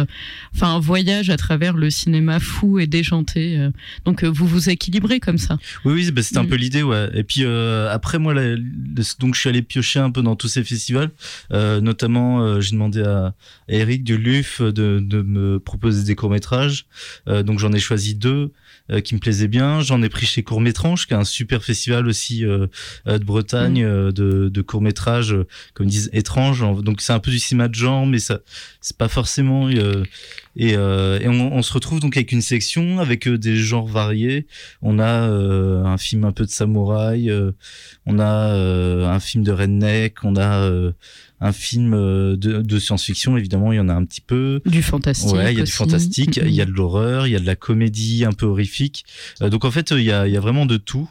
Enfin, 0.55 0.75
un 0.75 0.79
voyage 0.79 1.31
à 1.31 1.37
travers 1.37 1.77
le 1.77 1.91
cinéma 1.91 2.41
fou 2.41 2.79
et 2.79 2.87
déjanté. 2.87 3.69
Donc 4.05 4.25
vous 4.25 4.47
vous 4.47 4.71
équilibrez 4.71 5.21
comme 5.21 5.39
ça. 5.39 5.59
Oui, 5.85 5.95
oui, 5.95 6.11
bah, 6.11 6.23
c'était 6.23 6.39
un 6.39 6.45
mm. 6.45 6.49
peu 6.49 6.57
l'idée, 6.57 6.83
ouais. 6.83 7.11
Et 7.15 7.25
puis 7.25 7.45
après 7.45 8.19
moi, 8.19 8.35
donc 9.21 9.35
je 9.35 9.41
suis 9.41 9.49
allé 9.49 9.63
piocher 9.63 10.01
un 10.01 10.11
peu 10.11 10.23
dans 10.23 10.37
tous 10.37 10.49
ces 10.49 10.65
festivals, 10.65 11.11
notamment 11.51 12.61
j'ai 12.61 12.73
demandé 12.73 12.92
à, 12.99 13.35
Eric 13.69 14.05
du 14.05 14.17
LUF 14.17 14.61
de, 14.61 15.23
me 15.23 15.59
proposer 15.59 16.05
des 16.05 16.15
courts-métrages. 16.15 16.87
Euh, 17.29 17.43
donc 17.43 17.59
j'en 17.59 17.73
ai 17.73 17.79
choisi 17.79 18.15
deux 18.15 18.53
euh, 18.91 19.01
qui 19.01 19.15
me 19.15 19.21
plaisaient 19.21 19.49
bien. 19.49 19.81
J'en 19.81 20.03
ai 20.03 20.09
pris 20.09 20.27
chez 20.27 20.43
Court-Métrange, 20.43 21.07
qui 21.07 21.15
est 21.15 21.17
un 21.17 21.25
super 21.25 21.63
festival 21.63 22.07
aussi 22.07 22.45
euh, 22.45 22.67
de 23.07 23.25
Bretagne 23.25 23.87
mm. 23.87 24.13
de, 24.13 24.63
courts-métrages, 24.63 25.35
comme 25.75 25.87
ils 25.87 25.91
disent, 25.91 26.11
étranges. 26.13 26.65
Donc 26.83 27.01
c'est 27.01 27.13
un 27.13 27.21
peu 27.21 27.31
du 27.31 27.39
cinéma 27.39 27.69
de 27.69 27.75
genre, 27.75 28.07
mais 28.07 28.19
ça 28.19 28.41
c'est 28.81 28.97
pas 28.97 29.09
forcément... 29.09 29.69
Et, 30.55 30.77
on, 30.77 31.63
se 31.63 31.73
retrouve 31.73 32.01
donc 32.01 32.17
avec 32.17 32.33
une 32.33 32.43
section 32.43 32.99
avec 32.99 33.27
des 33.27 33.57
genres 33.57 33.87
variés. 33.87 34.47
On 34.83 34.99
a 34.99 35.27
un 35.27 35.97
film 35.99 36.25
un 36.25 36.33
peu 36.33 36.45
de 36.45 36.51
samouraï, 36.51 37.33
on 38.05 38.19
a 38.19 38.53
un 38.53 39.21
film 39.21 39.45
de 39.45 39.53
redneck, 39.53 40.25
on 40.25 40.37
a 40.37 40.93
un 41.43 41.53
film 41.53 41.93
euh, 41.93 42.37
de, 42.37 42.79
science-fiction, 42.79 43.37
évidemment, 43.37 43.73
il 43.73 43.77
y 43.77 43.81
en 43.81 43.89
a 43.89 43.95
un 43.95 44.05
petit 44.05 44.21
peu. 44.21 44.63
Du 44.65 44.83
fantastique. 44.83 45.33
Ouais, 45.33 45.53
il 45.53 45.59
y 45.59 45.61
a 45.61 45.65
du 45.65 45.73
fantastique, 45.73 46.37
il 46.37 46.53
y 46.53 46.61
a 46.61 46.65
de 46.65 46.71
l'horreur, 46.71 47.27
il 47.27 47.33
y 47.33 47.37
a 47.37 47.41
de 47.41 47.47
la 47.47 47.57
comédie 47.57 48.25
un 48.25 48.33
peu 48.33 48.47
horrifique. 48.47 49.05
Euh, 49.43 49.51
donc 49.51 49.65
en 49.65 49.71
fait, 49.71 49.91
il 49.91 50.05
y 50.05 50.13
a, 50.13 50.29
il 50.29 50.33
y 50.33 50.37
a 50.37 50.41
vraiment 50.41 50.67
de 50.67 50.77
tout. 50.77 51.11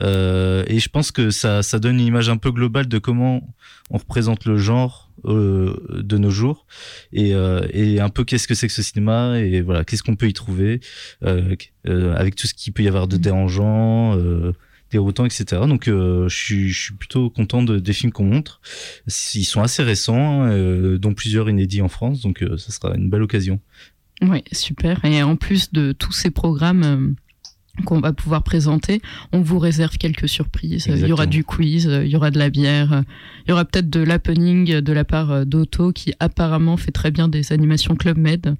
Euh, 0.00 0.64
et 0.68 0.78
je 0.78 0.88
pense 0.88 1.10
que 1.10 1.30
ça, 1.30 1.62
ça 1.62 1.78
donne 1.78 1.96
une 1.96 2.06
image 2.06 2.28
un 2.28 2.38
peu 2.38 2.50
globale 2.50 2.88
de 2.88 2.98
comment 2.98 3.46
on 3.90 3.98
représente 3.98 4.46
le 4.46 4.56
genre 4.56 5.10
euh, 5.26 5.76
de 5.90 6.16
nos 6.16 6.30
jours 6.30 6.66
et, 7.12 7.34
euh, 7.34 7.66
et 7.72 8.00
un 8.00 8.08
peu 8.08 8.24
qu'est-ce 8.24 8.48
que 8.48 8.54
c'est 8.54 8.66
que 8.68 8.72
ce 8.72 8.82
cinéma 8.82 9.38
et 9.38 9.60
voilà 9.60 9.84
qu'est-ce 9.84 10.02
qu'on 10.02 10.16
peut 10.16 10.28
y 10.28 10.32
trouver 10.32 10.80
avec 11.20 12.36
tout 12.36 12.46
ce 12.46 12.54
qu'il 12.54 12.72
peut 12.72 12.82
y 12.82 12.88
avoir 12.88 13.06
de 13.06 13.18
dérangeant 13.18 14.16
déroutant, 14.92 15.24
etc. 15.24 15.62
Donc 15.66 15.88
euh, 15.88 16.28
je, 16.28 16.36
suis, 16.36 16.68
je 16.68 16.80
suis 16.84 16.94
plutôt 16.94 17.30
content 17.30 17.62
de, 17.62 17.78
des 17.78 17.92
films 17.92 18.12
qu'on 18.12 18.24
montre. 18.24 18.60
Ils 19.34 19.44
sont 19.44 19.62
assez 19.62 19.82
récents, 19.82 20.46
euh, 20.46 20.98
dont 20.98 21.14
plusieurs 21.14 21.50
inédits 21.50 21.82
en 21.82 21.88
France, 21.88 22.20
donc 22.20 22.42
euh, 22.42 22.56
ça 22.58 22.70
sera 22.70 22.94
une 22.94 23.10
belle 23.10 23.22
occasion. 23.22 23.58
Oui, 24.20 24.44
super. 24.52 25.04
Et 25.04 25.22
en 25.22 25.34
plus 25.34 25.72
de 25.72 25.92
tous 25.92 26.12
ces 26.12 26.30
programmes 26.30 26.82
euh, 26.84 27.82
qu'on 27.84 28.00
va 28.00 28.12
pouvoir 28.12 28.42
présenter, 28.42 29.00
on 29.32 29.40
vous 29.40 29.58
réserve 29.58 29.96
quelques 29.96 30.28
surprises. 30.28 30.86
Il 30.88 31.08
y 31.08 31.12
aura 31.12 31.26
du 31.26 31.42
quiz, 31.42 31.84
il 31.84 32.08
y 32.08 32.14
aura 32.14 32.30
de 32.30 32.38
la 32.38 32.50
bière, 32.50 33.02
il 33.46 33.50
y 33.50 33.52
aura 33.52 33.64
peut-être 33.64 33.90
de 33.90 34.00
l'happening 34.00 34.80
de 34.80 34.92
la 34.92 35.04
part 35.04 35.46
d'Otto 35.46 35.90
qui 35.92 36.12
apparemment 36.20 36.76
fait 36.76 36.92
très 36.92 37.10
bien 37.10 37.28
des 37.28 37.52
animations 37.52 37.96
Club 37.96 38.18
Med. 38.18 38.54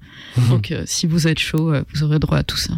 Donc 0.49 0.71
euh, 0.71 0.83
si 0.85 1.05
vous 1.05 1.27
êtes 1.27 1.39
chaud, 1.39 1.73
vous 1.93 2.03
aurez 2.03 2.19
droit 2.19 2.39
à 2.39 2.43
tout 2.43 2.57
ça. 2.57 2.73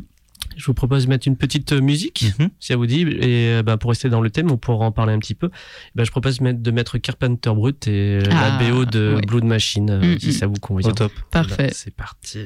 Je 0.58 0.66
vous 0.66 0.74
propose 0.74 1.06
de 1.06 1.10
mettre 1.10 1.28
une 1.28 1.38
petite 1.38 1.74
euh, 1.74 1.82
musique, 1.82 2.26
Mhm. 2.40 2.50
si 2.60 2.68
ça 2.68 2.76
vous 2.76 2.86
dit. 2.86 3.02
Et 3.02 3.50
euh, 3.56 3.64
bah, 3.64 3.78
pour 3.78 3.90
rester 3.92 4.10
dans 4.10 4.22
le 4.22 4.30
thème, 4.30 4.52
on 4.52 4.58
pourra 4.58 4.86
en 4.86 4.92
parler 4.92 5.14
un 5.14 5.20
petit 5.20 5.36
peu. 5.36 5.50
Bah, 5.96 6.04
je 6.04 6.12
propose 6.12 6.40
de 6.40 6.44
mettre, 6.44 6.60
de 6.62 6.72
mettre 6.72 6.98
Carpenter 6.98 7.52
Brut 7.54 7.88
et 7.88 8.20
euh, 8.20 8.22
Ah, 8.32 8.58
la 8.60 8.70
BO 8.72 8.86
de 8.86 9.16
ouais. 9.16 9.22
Blood 9.22 9.44
Machine, 9.44 10.00
Mm, 10.00 10.20
si 10.20 10.30
mm. 10.30 10.32
ça 10.32 10.48
vous 10.48 10.54
convient. 10.62 10.90
Au 10.90 10.94
top. 10.94 11.12
Parfait. 11.32 11.56
Voilà, 11.56 11.74
C'est 11.74 11.94
parti. 11.96 12.40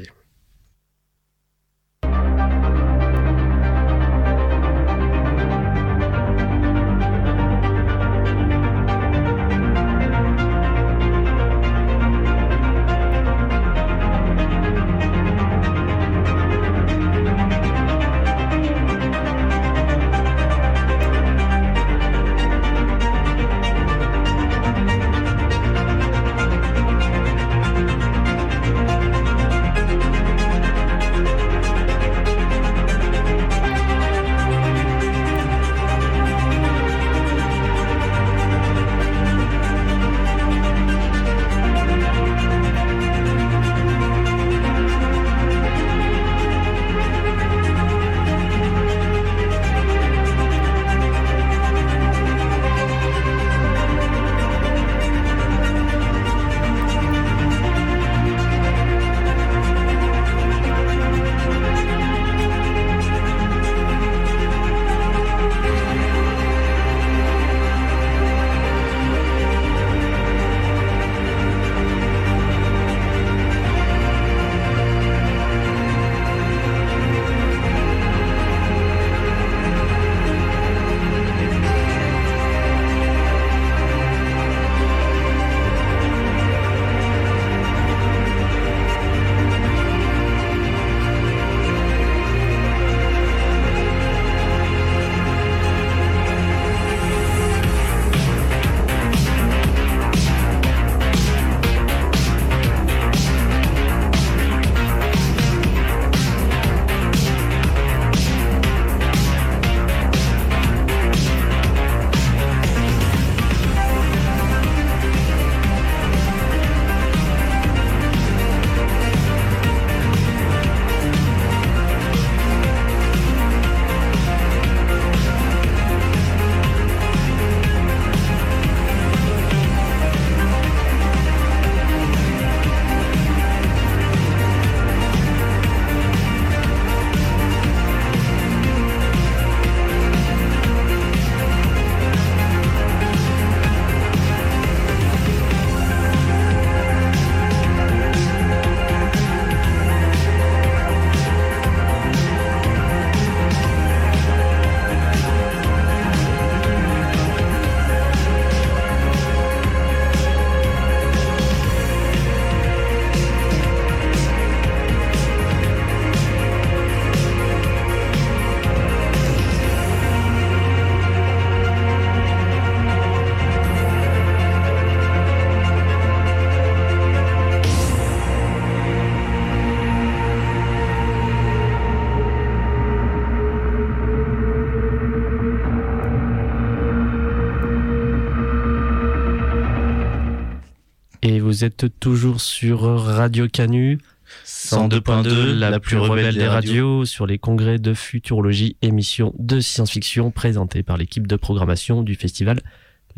Vous 191.60 191.66
êtes 191.66 192.00
toujours 192.00 192.40
sur 192.40 192.84
Radio 192.84 193.50
Canu 193.50 194.00
102.2, 194.46 195.60
la 195.60 195.78
plus 195.82 195.98
rebelle 195.98 196.34
des 196.34 196.48
radios, 196.48 197.04
sur 197.04 197.28
les 197.28 197.38
congrès 197.38 197.80
de 197.80 197.94
futurologie, 197.94 198.78
émission 198.82 199.34
de 199.38 199.60
science-fiction 199.60 200.32
présentée 200.32 200.84
par 200.84 200.96
l'équipe 200.96 201.28
de 201.28 201.36
programmation 201.36 202.02
du 202.02 202.16
festival 202.16 202.62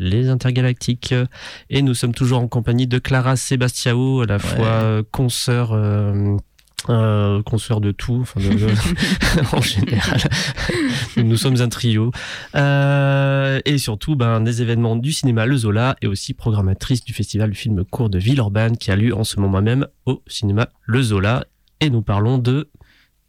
Les 0.00 0.28
Intergalactiques. 0.28 1.14
Et 1.70 1.82
nous 1.82 1.94
sommes 1.94 2.14
toujours 2.14 2.40
en 2.40 2.48
compagnie 2.48 2.88
de 2.88 2.98
Clara 2.98 3.36
Sebastiao, 3.36 4.22
à 4.22 4.26
la 4.26 4.40
fois 4.40 4.66
euh, 4.66 5.04
consoeur, 5.08 5.70
euh, 5.72 6.36
euh, 6.88 7.42
consoeur 7.42 7.80
de 7.80 7.92
tout, 7.92 8.18
enfin 8.22 8.40
de- 8.40 8.48
de- 8.54 8.68
en 9.56 9.60
général. 9.60 10.20
nous 11.16 11.36
sommes 11.36 11.60
un 11.60 11.68
trio. 11.68 12.10
Euh, 12.54 13.60
et 13.64 13.78
surtout, 13.78 14.16
ben, 14.16 14.40
des 14.40 14.62
événements 14.62 14.96
du 14.96 15.12
cinéma 15.12 15.46
Le 15.46 15.56
Zola 15.56 15.96
et 16.02 16.06
aussi 16.06 16.34
programmatrice 16.34 17.04
du 17.04 17.12
festival 17.12 17.50
du 17.50 17.56
film 17.56 17.84
court 17.84 18.10
de 18.10 18.18
Villeurbanne 18.18 18.76
qui 18.76 18.90
a 18.90 18.96
lieu 18.96 19.14
en 19.16 19.24
ce 19.24 19.38
moment 19.40 19.62
même 19.62 19.86
au 20.06 20.22
cinéma 20.26 20.68
Le 20.84 21.02
Zola. 21.02 21.44
Et 21.80 21.90
nous 21.90 22.02
parlons 22.02 22.38
de 22.38 22.68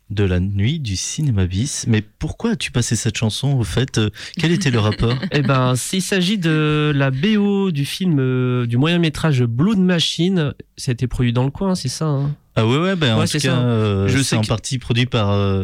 De 0.10 0.24
la 0.26 0.40
nuit 0.40 0.80
du 0.80 0.96
cinéma 0.96 1.48
bis. 1.48 1.86
Mais 1.88 2.02
pourquoi 2.02 2.52
as-tu 2.52 2.72
passé 2.72 2.96
cette 2.96 3.18
chanson 3.18 3.54
au 3.58 3.64
fait 3.64 3.98
euh, 3.98 4.10
Quel 4.38 4.52
était 4.52 4.70
le 4.70 4.80
rapport 4.80 5.16
Eh 5.32 5.42
ben, 5.42 5.76
s'il 5.76 6.02
s'agit 6.04 6.38
de 6.38 6.92
la 6.94 7.10
BO 7.10 7.72
du 7.72 7.86
film, 7.86 8.18
euh, 8.20 8.68
du 8.68 8.78
moyen 8.78 9.00
métrage 9.00 9.44
Blood 9.44 9.80
Machine, 9.80 10.54
ça 10.78 10.92
a 10.92 10.94
été 10.94 11.08
produit 11.08 11.34
dans 11.34 11.46
le 11.46 11.50
coin, 11.52 11.74
c'est 11.74 11.88
ça 11.90 12.06
hein? 12.06 12.36
Ah 12.56 12.68
ouais 12.68 12.78
ouais 12.78 12.96
ben 12.96 13.16
en 13.16 13.20
Ouais, 13.20 13.26
tout 13.26 13.32
c'est 13.32 13.40
cas 13.40 13.58
euh, 13.58 14.08
Je 14.08 14.22
c'est 14.22 14.36
en 14.36 14.42
que- 14.42 14.48
partie 14.48 14.78
produit 14.80 15.06
par 15.08 15.32
euh, 15.32 15.64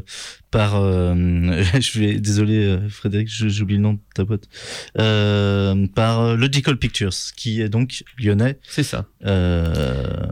par 0.51 0.75
euh, 0.77 1.13
je 1.79 1.99
vais 1.99 2.19
désolé 2.19 2.65
euh, 2.65 2.89
Frédéric 2.89 3.27
j'oublie 3.29 3.75
le 3.75 3.81
nom 3.81 3.93
de 3.93 3.99
ta 4.15 4.25
pote 4.25 4.45
euh, 4.97 5.85
par 5.93 6.35
Logical 6.35 6.77
Pictures 6.77 7.13
qui 7.35 7.61
est 7.61 7.69
donc 7.69 8.03
lyonnais 8.17 8.57
C'est 8.63 8.81
ça. 8.83 9.05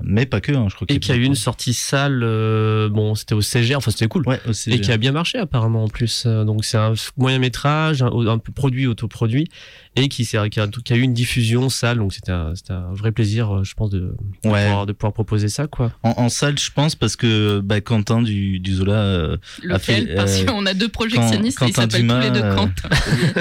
mais 0.03 0.25
pas 0.25 0.41
que 0.41 0.51
hein, 0.51 0.65
je 0.69 0.75
crois 0.75 0.87
Et 0.89 0.99
qui 0.99 1.11
a 1.11 1.15
eu 1.15 1.23
une 1.23 1.35
sortie 1.35 1.73
salle, 1.73 2.21
euh, 2.23 2.89
bon, 2.89 3.15
c'était 3.15 3.35
au 3.35 3.41
CGR, 3.41 3.75
enfin 3.77 3.91
c'était 3.91 4.08
cool. 4.08 4.23
ouais 4.27 4.39
aussi 4.47 4.71
Et 4.71 4.81
qui 4.81 4.91
a 4.91 4.97
bien 4.97 5.12
marché 5.12 5.37
apparemment 5.37 5.83
en 5.83 5.87
plus. 5.87 6.25
Donc 6.25 6.65
c'est 6.65 6.77
un 6.77 6.93
moyen 7.17 7.39
métrage, 7.39 8.01
un, 8.01 8.08
un 8.27 8.37
peu 8.39 8.51
produit, 8.51 8.87
autoproduit, 8.87 9.47
et 9.95 10.08
qui, 10.10 10.27
a, 10.37 10.49
qui 10.49 10.60
a 10.60 10.95
eu 10.95 11.01
une 11.01 11.13
diffusion 11.13 11.69
salle. 11.69 11.97
Donc 11.99 12.13
c'était 12.13 12.31
un, 12.31 12.53
un 12.69 12.93
vrai 12.93 13.12
plaisir, 13.12 13.63
je 13.63 13.73
pense, 13.75 13.89
de, 13.89 13.99
de 13.99 14.49
ouais 14.49 14.65
pouvoir, 14.65 14.85
de 14.85 14.93
pouvoir 14.93 15.13
proposer 15.13 15.49
ça, 15.49 15.67
quoi. 15.67 15.91
en, 16.03 16.13
en 16.17 16.29
salle 16.29 16.46
salle, 16.48 16.60
je 16.60 16.71
pense, 16.71 16.95
parce 16.95 17.15
que 17.15 17.60
bah, 17.60 17.81
Quentin 17.81 18.21
du, 18.21 18.60
du 18.60 18.75
Zola. 18.75 18.93
euh, 18.93 19.37
Lequel 19.63 20.08
fait, 20.08 20.15
Parce 20.15 20.41
euh, 20.41 20.45
qu'on 20.45 20.65
a 20.65 20.73
deux 20.73 20.87
projectionnistes 20.87 21.62
et 21.62 21.65
ils 21.65 21.73
Quentin 21.73 21.81
s'appellent 21.89 22.08
tous 22.08 22.19
les 22.19 22.31
deux 22.31 22.45
euh, 22.45 22.56
Quentin. 22.56 22.89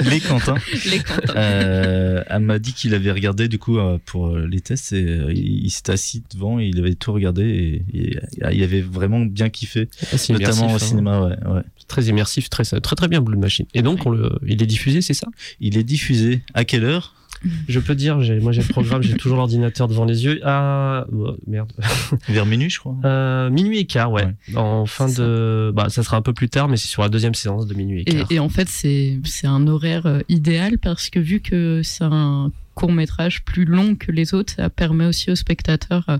les 0.09 0.19
Quentin. 0.19 0.55
les 0.91 0.99
Quentin. 0.99 1.33
Euh, 1.35 2.23
elle 2.27 2.39
m'a 2.41 2.59
dit 2.59 2.73
qu'il 2.73 2.93
avait 2.93 3.11
regardé 3.11 3.47
du 3.47 3.59
coup 3.59 3.77
pour 4.05 4.35
les 4.37 4.61
tests 4.61 4.93
et 4.93 5.01
il, 5.29 5.65
il 5.65 5.69
s'était 5.69 5.93
assis 5.93 6.23
devant 6.33 6.59
et 6.59 6.65
il 6.67 6.79
avait 6.79 6.95
tout 6.95 7.13
regardé 7.13 7.83
et, 7.93 7.97
et, 7.97 8.19
il 8.51 8.63
avait 8.63 8.81
vraiment 8.81 9.19
bien 9.21 9.49
kiffé, 9.49 9.89
Ah, 10.13 10.15
notamment 10.29 10.71
au 10.71 10.75
hein. 10.75 10.79
cinéma. 10.79 11.21
Ouais, 11.21 11.53
ouais. 11.53 11.61
Très 11.87 12.03
immersif, 12.05 12.49
très, 12.49 12.63
très 12.63 12.95
très 12.95 13.07
bien 13.07 13.21
Blue 13.21 13.37
Machine. 13.37 13.65
Et 13.73 13.81
donc, 13.81 14.05
on 14.05 14.09
le, 14.09 14.29
il 14.45 14.61
est 14.61 14.65
diffusé, 14.65 15.01
c'est 15.01 15.13
ça? 15.13 15.27
Il 15.61 15.77
est 15.77 15.83
diffusé 15.83 16.43
à 16.53 16.65
quelle 16.65 16.83
heure? 16.83 17.13
Je 17.67 17.79
peux 17.79 17.95
dire, 17.95 18.21
j'ai- 18.21 18.39
moi 18.39 18.51
j'ai 18.51 18.61
le 18.61 18.67
programme, 18.67 19.01
j'ai 19.03 19.13
toujours 19.15 19.37
l'ordinateur 19.37 19.87
devant 19.87 20.05
les 20.05 20.25
yeux. 20.25 20.39
Ah, 20.43 21.05
oh, 21.13 21.35
merde. 21.47 21.71
Vers 22.29 22.45
minuit, 22.45 22.69
je 22.69 22.79
crois. 22.79 22.95
Euh, 23.05 23.49
minuit 23.49 23.79
et 23.79 23.85
quart, 23.85 24.11
ouais. 24.11 24.27
En 24.55 24.85
fin 24.85 25.07
de. 25.07 25.71
Bah, 25.75 25.89
ça 25.89 26.03
sera 26.03 26.17
un 26.17 26.21
peu 26.21 26.33
plus 26.33 26.49
tard, 26.49 26.67
mais 26.67 26.77
c'est 26.77 26.87
sur 26.87 27.01
la 27.01 27.09
deuxième 27.09 27.35
séance 27.35 27.67
de 27.67 27.73
minuit 27.73 28.01
et 28.05 28.09
Et, 28.11 28.15
quart. 28.17 28.27
et 28.31 28.39
en 28.39 28.49
fait, 28.49 28.67
c'est 28.69 29.19
c'est 29.23 29.47
un 29.47 29.67
horaire 29.67 30.05
euh, 30.05 30.19
idéal 30.29 30.77
parce 30.77 31.09
que 31.09 31.19
vu 31.19 31.39
que 31.41 31.81
c'est 31.83 32.03
un 32.03 32.51
court 32.73 32.91
métrage 32.91 33.43
plus 33.43 33.65
long 33.65 33.95
que 33.95 34.11
les 34.11 34.33
autres, 34.35 34.53
ça 34.55 34.69
permet 34.69 35.05
aussi 35.05 35.31
aux 35.31 35.35
spectateurs 35.35 36.05
euh, 36.09 36.17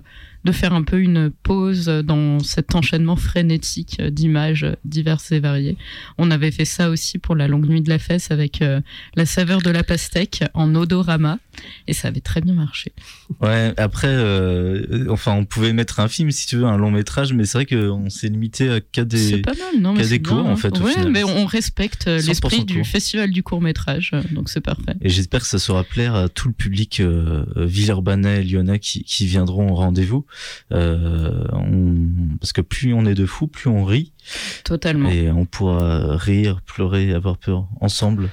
de 0.48 0.52
faire 0.52 0.72
un 0.72 0.82
peu 0.82 0.98
une 0.98 1.30
pause 1.30 1.86
dans 1.86 2.38
cet 2.40 2.74
enchaînement 2.74 3.16
frénétique 3.16 4.00
d'images 4.02 4.66
diverses 4.84 5.30
et 5.32 5.40
variées. 5.40 5.76
On 6.16 6.30
avait 6.30 6.50
fait 6.50 6.64
ça 6.64 6.88
aussi 6.88 7.18
pour 7.18 7.36
la 7.36 7.48
longue 7.48 7.68
nuit 7.68 7.82
de 7.82 7.90
la 7.90 7.98
fesse 7.98 8.30
avec 8.30 8.62
euh, 8.62 8.80
la 9.14 9.26
saveur 9.26 9.60
de 9.60 9.70
la 9.70 9.82
pastèque 9.84 10.44
en 10.54 10.74
odorama 10.74 11.38
et 11.86 11.92
ça 11.92 12.08
avait 12.08 12.20
très 12.20 12.40
bien 12.40 12.54
marché. 12.54 12.92
Ouais, 13.40 13.74
après, 13.76 14.08
euh, 14.08 15.06
enfin, 15.10 15.32
on 15.34 15.44
pouvait 15.44 15.72
mettre 15.74 16.00
un 16.00 16.08
film 16.08 16.30
si 16.30 16.46
tu 16.46 16.56
veux, 16.56 16.64
un 16.64 16.78
long 16.78 16.90
métrage, 16.90 17.34
mais 17.34 17.44
c'est 17.44 17.58
vrai 17.58 17.66
qu'on 17.66 18.08
s'est 18.08 18.28
limité 18.28 18.70
à 18.70 18.80
qu'à 18.80 19.04
des. 19.04 19.42
pas 19.42 19.52
mal, 19.52 19.82
non 19.82 19.92
des 19.94 20.22
cours, 20.22 20.42
bien, 20.42 20.52
en 20.52 20.56
fait, 20.56 20.78
au 20.78 20.84
Ouais, 20.84 20.92
final. 20.92 21.10
mais 21.10 21.24
on 21.24 21.44
respecte 21.44 22.06
euh, 22.08 22.18
100% 22.20 22.26
l'esprit 22.26 22.64
du 22.64 22.84
festival 22.84 23.30
du 23.30 23.42
court 23.42 23.60
métrage, 23.60 24.12
donc 24.32 24.48
c'est 24.48 24.60
parfait. 24.62 24.94
Et 25.02 25.08
j'espère 25.10 25.40
que 25.42 25.46
ça 25.46 25.58
saura 25.58 25.84
plaire 25.84 26.14
à 26.14 26.28
tout 26.30 26.48
le 26.48 26.54
public 26.54 27.00
euh, 27.00 27.44
villeurbanais 27.56 28.40
et 28.40 28.44
lyonnais 28.44 28.78
qui, 28.78 29.02
qui 29.04 29.26
viendront 29.26 29.70
au 29.70 29.74
rendez-vous. 29.74 30.24
Euh, 30.72 31.44
on- 31.52 32.36
Parce 32.40 32.52
que 32.52 32.60
plus 32.60 32.94
on 32.94 33.04
est 33.06 33.14
de 33.14 33.26
fous, 33.26 33.46
plus 33.48 33.68
on 33.68 33.84
rit. 33.84 34.12
Totalement. 34.64 35.10
Et 35.10 35.30
on 35.30 35.44
pourra 35.46 36.16
rire, 36.16 36.60
pleurer, 36.64 37.12
avoir 37.12 37.36
peur 37.38 37.66
ensemble 37.80 38.28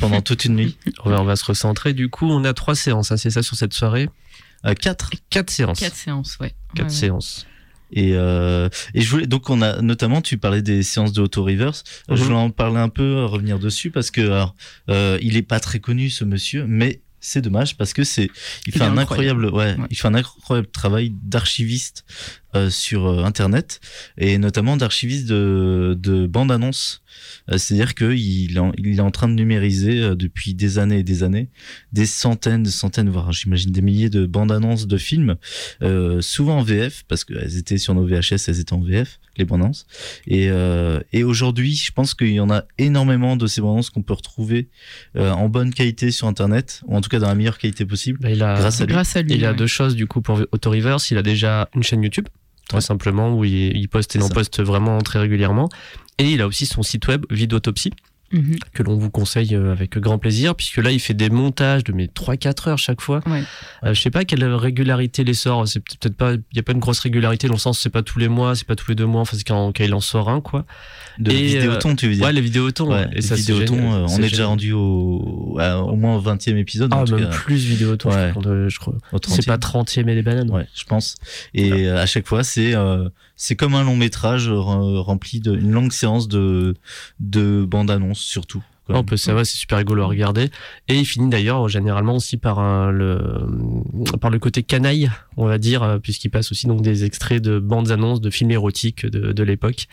pendant 0.00 0.20
toute 0.20 0.44
une 0.44 0.54
nuit. 0.56 0.76
On 1.04 1.10
va, 1.10 1.20
on 1.20 1.24
va 1.24 1.36
se 1.36 1.44
recentrer. 1.44 1.92
Du 1.94 2.08
coup, 2.10 2.26
on 2.26 2.44
a 2.44 2.52
trois 2.52 2.74
séances, 2.74 3.10
hein, 3.12 3.16
c'est 3.16 3.30
ça 3.30 3.42
sur 3.42 3.56
cette 3.56 3.72
soirée 3.72 4.08
À 4.62 4.74
quatre. 4.74 5.10
Quatre 5.30 5.50
séances. 5.50 5.78
Quatre 5.80 5.94
séances, 5.96 6.36
ouais. 6.40 6.54
Quatre 6.74 6.86
Ouais, 6.86 6.92
ouais. 6.92 6.98
séances. 6.98 7.46
Et, 7.90 8.10
euh, 8.12 8.68
et 8.92 9.00
je 9.00 9.08
voulais 9.10 9.26
donc 9.26 9.48
on 9.48 9.62
a 9.62 9.80
notamment 9.80 10.20
tu 10.20 10.36
parlais 10.36 10.60
des 10.60 10.82
séances 10.82 11.12
de 11.14 11.22
auto 11.22 11.42
reverse. 11.42 11.84
Euh, 12.10 12.16
Je 12.16 12.20
Mhm. 12.20 12.26
voulais 12.26 12.38
en 12.38 12.50
parler 12.50 12.76
un 12.78 12.90
peu, 12.90 13.02
euh, 13.02 13.26
revenir 13.26 13.58
dessus 13.58 13.90
parce 13.90 14.10
que 14.10 14.20
alors, 14.20 14.54
euh, 14.90 15.18
il 15.22 15.36
est 15.38 15.42
pas 15.42 15.58
très 15.58 15.78
connu 15.80 16.10
ce 16.10 16.24
monsieur, 16.24 16.66
mais 16.68 17.00
c'est 17.20 17.40
dommage 17.42 17.76
parce 17.76 17.92
que 17.92 18.04
c'est 18.04 18.28
il 18.66 18.72
fait 18.72 18.80
est 18.80 18.82
un 18.82 18.96
incroyable. 18.98 19.44
incroyable, 19.46 19.76
ouais, 19.78 19.80
Ouais. 19.82 19.86
il 19.90 19.96
fait 19.96 20.08
un 20.08 20.14
incroyable 20.14 20.68
travail 20.70 21.12
d'archiviste 21.22 22.04
euh, 22.54 22.70
sur 22.70 23.06
euh, 23.06 23.24
internet 23.24 23.80
et 24.16 24.38
notamment 24.38 24.76
d'archiviste 24.76 25.26
de, 25.28 25.96
de 26.00 26.26
bande 26.26 26.50
annonce. 26.50 27.02
C'est-à-dire 27.56 27.94
qu'il 27.94 28.56
est 28.56 28.58
en- 28.58 28.72
il 28.78 28.96
est 28.98 29.00
en 29.00 29.10
train 29.10 29.28
de 29.28 29.32
numériser 29.34 30.00
euh, 30.02 30.14
depuis 30.14 30.54
des 30.54 30.78
années 30.78 30.98
et 31.00 31.02
des 31.02 31.22
années 31.22 31.48
des 31.92 32.06
centaines, 32.06 32.62
des 32.62 32.70
centaines, 32.70 33.08
voire 33.08 33.32
j'imagine 33.32 33.70
des 33.72 33.82
milliers 33.82 34.10
de 34.10 34.26
bandes 34.26 34.52
annonces 34.52 34.86
de 34.86 34.96
films, 34.98 35.36
euh, 35.82 36.20
souvent 36.20 36.58
en 36.58 36.62
VF 36.62 37.04
parce 37.08 37.24
qu'elles 37.24 37.56
étaient 37.56 37.78
sur 37.78 37.94
nos 37.94 38.06
VHS, 38.06 38.48
elles 38.48 38.60
étaient 38.60 38.72
en 38.72 38.80
VF 38.80 39.18
les 39.36 39.44
bandes 39.44 39.62
annonces. 39.62 39.86
Et, 40.26 40.48
euh, 40.50 41.00
et 41.12 41.24
aujourd'hui, 41.24 41.74
je 41.74 41.92
pense 41.92 42.14
qu'il 42.14 42.32
y 42.32 42.40
en 42.40 42.50
a 42.50 42.64
énormément 42.78 43.36
de 43.36 43.46
ces 43.46 43.60
bandes 43.60 43.72
annonces 43.74 43.90
qu'on 43.90 44.02
peut 44.02 44.14
retrouver 44.14 44.68
euh, 45.16 45.30
en 45.30 45.48
bonne 45.48 45.72
qualité 45.72 46.10
sur 46.10 46.26
Internet 46.28 46.82
ou 46.86 46.96
en 46.96 47.00
tout 47.00 47.08
cas 47.08 47.18
dans 47.18 47.28
la 47.28 47.34
meilleure 47.34 47.58
qualité 47.58 47.84
possible. 47.86 48.18
Bah, 48.20 48.30
il 48.30 48.42
a, 48.42 48.58
Grâce 48.58 48.80
à 48.80 48.84
lui. 48.86 48.92
Grâce 48.92 49.16
à 49.16 49.22
lui. 49.22 49.34
il 49.34 49.44
a 49.44 49.50
ouais. 49.52 49.56
deux 49.56 49.66
choses 49.66 49.96
du 49.96 50.06
coup 50.06 50.20
pour 50.22 50.40
Auto 50.52 50.70
Reverse. 50.70 51.10
Il 51.10 51.18
a 51.18 51.22
déjà 51.22 51.68
une 51.74 51.82
chaîne 51.82 52.02
YouTube, 52.02 52.26
très 52.68 52.76
Ouais. 52.78 52.82
simplement, 52.82 53.34
où 53.34 53.44
il, 53.44 53.76
il 53.76 53.88
poste 53.88 54.14
et 54.16 54.22
en 54.22 54.28
poste 54.28 54.62
vraiment 54.62 54.98
très 55.00 55.18
régulièrement. 55.18 55.68
Et 56.18 56.30
il 56.32 56.42
a 56.42 56.46
aussi 56.46 56.66
son 56.66 56.82
site 56.82 57.06
web 57.08 57.24
Vidotopsie 57.30 57.92
Mhm. 58.32 58.56
que 58.74 58.82
l'on 58.82 58.96
vous 58.96 59.10
conseille 59.10 59.54
euh, 59.54 59.72
avec 59.72 59.96
grand 59.98 60.18
plaisir, 60.18 60.54
puisque 60.54 60.76
là 60.78 60.90
il 60.90 61.00
fait 61.00 61.14
des 61.14 61.30
montages 61.30 61.84
de 61.84 61.92
mes 61.92 62.06
3-4 62.08 62.68
heures 62.68 62.78
chaque 62.78 63.00
fois. 63.00 63.20
Ouais. 63.26 63.42
Euh, 63.84 63.94
je 63.94 64.00
sais 64.00 64.10
pas 64.10 64.24
quelle 64.24 64.44
régularité 64.44 65.24
les 65.24 65.34
sort. 65.34 65.66
C'est 65.66 65.80
peut-être 65.80 66.14
pas, 66.16 66.32
il 66.34 66.42
y 66.56 66.58
a 66.58 66.62
pas 66.62 66.72
une 66.72 66.78
grosse 66.78 67.00
régularité 67.00 67.46
dans 67.48 67.54
le 67.54 67.58
sens 67.58 67.78
c'est 67.78 67.88
pas 67.90 68.02
tous 68.02 68.18
les 68.18 68.28
mois, 68.28 68.54
c'est 68.54 68.66
pas 68.66 68.76
tous 68.76 68.90
les 68.90 68.94
deux 68.94 69.06
mois. 69.06 69.22
Enfin 69.22 69.36
c'est 69.36 69.46
quand, 69.46 69.72
quand 69.74 69.82
il 69.84 69.94
en 69.94 70.00
sort 70.00 70.28
un 70.28 70.40
quoi. 70.40 70.66
De 71.18 71.30
Et, 71.32 71.46
Vidéoton, 71.46 71.96
tu 71.96 72.06
veux 72.08 72.14
dire 72.14 72.24
Ouais 72.24 72.32
les 72.32 72.40
vidéotons. 72.40 72.90
Ouais, 72.92 73.08
et 73.14 73.22
ça 73.22 73.36
c'est 73.36 73.52
Vidéoton, 73.52 73.76
génial. 73.76 73.92
euh, 73.94 74.02
on 74.04 74.08
C'est 74.08 74.22
est 74.24 74.28
déjà 74.28 74.46
rendu 74.46 74.72
au, 74.72 75.56
à- 75.58 75.78
au 75.82 75.96
moins 75.96 76.16
au 76.16 76.20
20e 76.20 76.56
épisode. 76.58 76.90
Ah 76.92 76.98
en 76.98 77.04
tout 77.04 77.14
même 77.16 77.24
cas, 77.24 77.30
plus 77.30 77.64
vidéotons. 77.64 78.10
Ouais. 78.10 78.32
Je 78.68 78.78
crois, 78.78 78.94
C'est 79.26 79.42
30e. 79.42 79.46
pas 79.46 79.56
30e 79.58 80.08
et 80.08 80.14
les 80.14 80.22
bananes. 80.22 80.50
Ouais, 80.50 80.66
je 80.74 80.84
pense. 80.84 81.16
Et 81.54 81.72
euh, 81.88 82.00
à 82.02 82.06
chaque 82.06 82.26
fois, 82.26 82.44
c'est 82.44 82.74
euh, 82.74 83.08
c'est 83.38 83.56
comme 83.56 83.74
un 83.74 83.84
long 83.84 83.96
métrage 83.96 84.48
euh, 84.48 85.00
rempli 85.00 85.40
d'une 85.40 85.70
longue 85.70 85.92
séance 85.92 86.28
de 86.28 86.74
de 87.20 87.64
bande 87.64 87.90
annonce 87.90 88.20
surtout. 88.20 88.62
On 88.90 89.04
peut, 89.04 89.18
ça 89.18 89.34
va, 89.34 89.44
c'est 89.44 89.56
super 89.56 89.78
rigolo 89.78 90.02
à 90.02 90.06
regarder. 90.06 90.50
Et 90.88 90.98
il 90.98 91.04
finit 91.04 91.28
d'ailleurs 91.28 91.68
généralement 91.68 92.16
aussi 92.16 92.38
par 92.38 92.58
un, 92.58 92.90
le, 92.90 93.18
par 94.20 94.30
le 94.30 94.38
côté 94.38 94.62
canaille, 94.62 95.10
on 95.36 95.46
va 95.46 95.58
dire, 95.58 95.82
euh, 95.82 95.98
puisqu'il 95.98 96.30
passe 96.30 96.50
aussi 96.52 96.66
donc 96.66 96.80
des 96.80 97.04
extraits 97.04 97.42
de 97.42 97.58
bandes 97.58 97.90
annonces 97.90 98.20
de 98.20 98.30
films 98.30 98.50
érotiques 98.50 99.04
de, 99.04 99.32
de 99.32 99.42
l'époque. 99.42 99.88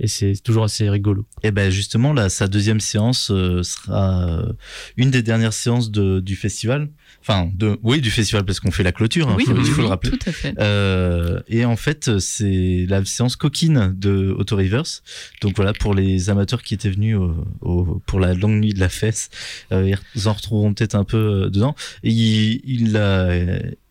Et 0.00 0.08
c'est 0.08 0.34
toujours 0.42 0.64
assez 0.64 0.90
rigolo. 0.90 1.24
Et 1.44 1.52
ben 1.52 1.70
justement, 1.70 2.12
là, 2.12 2.28
sa 2.28 2.48
deuxième 2.48 2.80
séance 2.80 3.30
euh, 3.30 3.62
sera 3.62 4.28
euh, 4.28 4.52
une 4.96 5.12
des 5.12 5.22
dernières 5.22 5.52
séances 5.52 5.92
de, 5.92 6.18
du 6.18 6.34
festival. 6.34 6.88
Enfin, 7.24 7.48
de, 7.54 7.78
oui, 7.82 8.00
du 8.00 8.10
festival 8.10 8.44
parce 8.44 8.58
qu'on 8.60 8.70
fait 8.72 8.82
la 8.82 8.92
clôture. 8.92 9.28
hein, 9.28 9.34
Oui, 9.36 9.44
faut, 9.44 9.52
oui, 9.52 9.60
il 9.62 9.66
faut 9.70 9.76
oui, 9.78 9.82
le 9.84 9.88
rappeler. 9.88 10.10
tout 10.10 10.28
à 10.28 10.32
fait. 10.32 10.54
Euh, 10.58 11.40
et 11.48 11.64
en 11.64 11.76
fait, 11.76 12.18
c'est 12.18 12.84
la 12.88 13.04
séance 13.04 13.36
coquine 13.36 13.94
de 13.96 14.34
Auto 14.36 14.56
Reverse. 14.56 15.02
Donc 15.40 15.54
voilà, 15.56 15.72
pour 15.72 15.94
les 15.94 16.30
amateurs 16.30 16.62
qui 16.62 16.74
étaient 16.74 16.90
venus 16.90 17.16
au, 17.16 17.34
au- 17.60 18.02
pour 18.06 18.18
la 18.20 18.34
longue 18.34 18.60
nuit 18.60 18.74
de 18.74 18.80
la 18.80 18.88
fesse, 18.88 19.30
euh, 19.70 19.94
ils 20.16 20.28
en 20.28 20.32
retrouveront 20.32 20.74
peut-être 20.74 20.94
un 20.96 21.04
peu 21.04 21.44
euh, 21.44 21.48
dedans. 21.50 21.74
Et 22.02 22.10
il, 22.10 22.60
il, 22.64 22.96
a- 22.96 23.30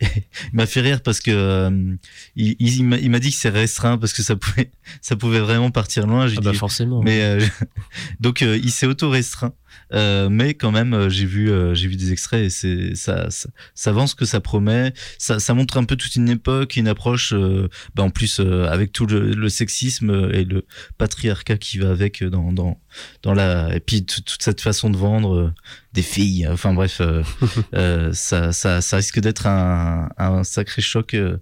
il 0.02 0.08
m'a 0.54 0.66
fait 0.66 0.82
rire 0.82 1.02
parce 1.02 1.20
que 1.20 1.32
euh, 1.32 1.96
il, 2.36 2.56
il, 2.60 2.84
m'a- 2.86 3.20
dit 3.20 3.30
que 3.32 3.36
c'est 3.38 3.50
restreint 3.50 3.98
parce 3.98 4.14
que 4.14 4.24
ça 4.24 4.36
pouvait, 4.36 4.72
ça 5.02 5.16
pouvait 5.16 5.40
vraiment 5.40 5.72
partir 5.72 6.08
loin. 6.08 6.28
J'ai 6.28 6.38
Ah 6.40 6.42
bah 6.42 6.52
dit, 6.52 6.58
forcément. 6.58 7.02
mais 7.02 7.22
euh, 7.22 7.40
donc 8.20 8.42
euh, 8.42 8.58
il 8.62 8.72
s'est 8.72 8.86
auto 8.88 9.10
restreint. 9.10 9.54
Euh, 9.94 10.30
mais 10.30 10.54
quand 10.54 10.72
même, 10.72 10.94
euh, 10.94 11.10
j'ai 11.10 11.26
vu, 11.26 11.50
euh, 11.52 11.74
j'ai 11.74 11.88
vu 11.88 11.96
des 11.98 12.12
extraits 12.14 12.46
et 12.46 12.50
c'est 12.50 12.96
ça, 12.96 13.30
ça, 13.30 13.50
ça 13.74 13.92
vend 13.92 14.08
ce 14.08 14.16
que 14.16 14.24
ça 14.26 14.40
promet. 14.40 14.94
Ça, 15.18 15.40
ça 15.40 15.54
montre 15.54 15.78
un 15.78 15.84
peu 15.84 15.96
toute 15.98 16.16
une 16.16 16.30
époque, 16.30 16.76
une 16.78 16.88
approche. 16.88 17.34
euh, 17.34 17.68
bah, 17.96 18.04
en 18.04 18.10
plus, 18.10 18.40
euh, 18.40 18.68
avec 18.70 18.92
tout 18.94 19.06
le, 19.06 19.32
le 19.32 19.50
sexisme 19.50 20.30
et 20.34 20.44
le 20.46 20.66
patriarcat 20.98 21.58
qui 21.58 21.78
va 21.78 21.90
avec 21.92 22.24
dans 22.24 22.52
dans 22.54 22.80
dans 23.24 23.34
la 23.34 23.74
et 23.76 23.80
puis 23.82 24.06
tout- 24.06 24.22
toute 24.22 24.42
cette 24.44 24.62
façon 24.62 24.90
de 24.90 24.98
vendre 24.98 25.54
des 25.94 26.02
filles. 26.02 26.48
Enfin 26.48 26.74
bref, 26.74 27.00
euh, 27.02 27.24
euh, 27.76 28.12
ça, 28.14 28.52
ça, 28.52 28.82
ça 28.82 28.98
risque 28.98 29.20
d'être 29.20 29.48
un, 29.48 30.10
un 30.18 30.44
sacré 30.44 30.82
choc 30.82 31.14
euh, 31.14 31.38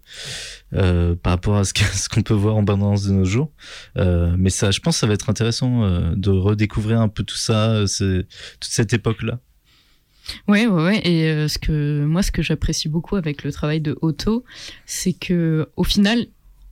euh, 0.74 1.16
par 1.16 1.34
rapport 1.34 1.58
à 1.58 1.64
ce 1.64 1.74
qu'on 2.10 2.22
peut 2.22 2.34
voir 2.34 2.56
en 2.56 2.64
bande-annonce 2.64 3.04
de 3.04 3.14
nos 3.14 3.26
jours. 3.26 3.52
Euh, 3.98 4.36
mais 4.38 4.50
ça, 4.50 4.72
je 4.72 4.80
pense, 4.80 4.96
que 4.96 5.00
ça 5.02 5.08
va 5.08 5.14
être 5.14 5.30
intéressant 5.30 5.84
euh, 5.84 6.14
de 6.16 6.30
redécouvrir 6.30 7.02
un 7.02 7.10
peu 7.10 7.24
tout 7.24 7.38
ça, 7.38 7.84
toute 7.88 8.26
cette 8.62 8.94
époque-là. 8.94 9.40
Ouais, 10.48 10.68
ouais, 10.68 10.84
ouais. 10.84 11.08
Et 11.08 11.30
euh, 11.30 11.48
ce 11.48 11.58
que 11.58 12.06
moi, 12.06 12.24
ce 12.24 12.32
que 12.32 12.42
j'apprécie 12.42 12.90
beaucoup 12.90 13.16
avec 13.16 13.44
le 13.44 13.52
travail 13.52 13.82
de 13.82 13.98
Otto, 14.02 14.44
c'est 14.86 15.14
que 15.14 15.68
au 15.76 15.84
final, 15.84 16.28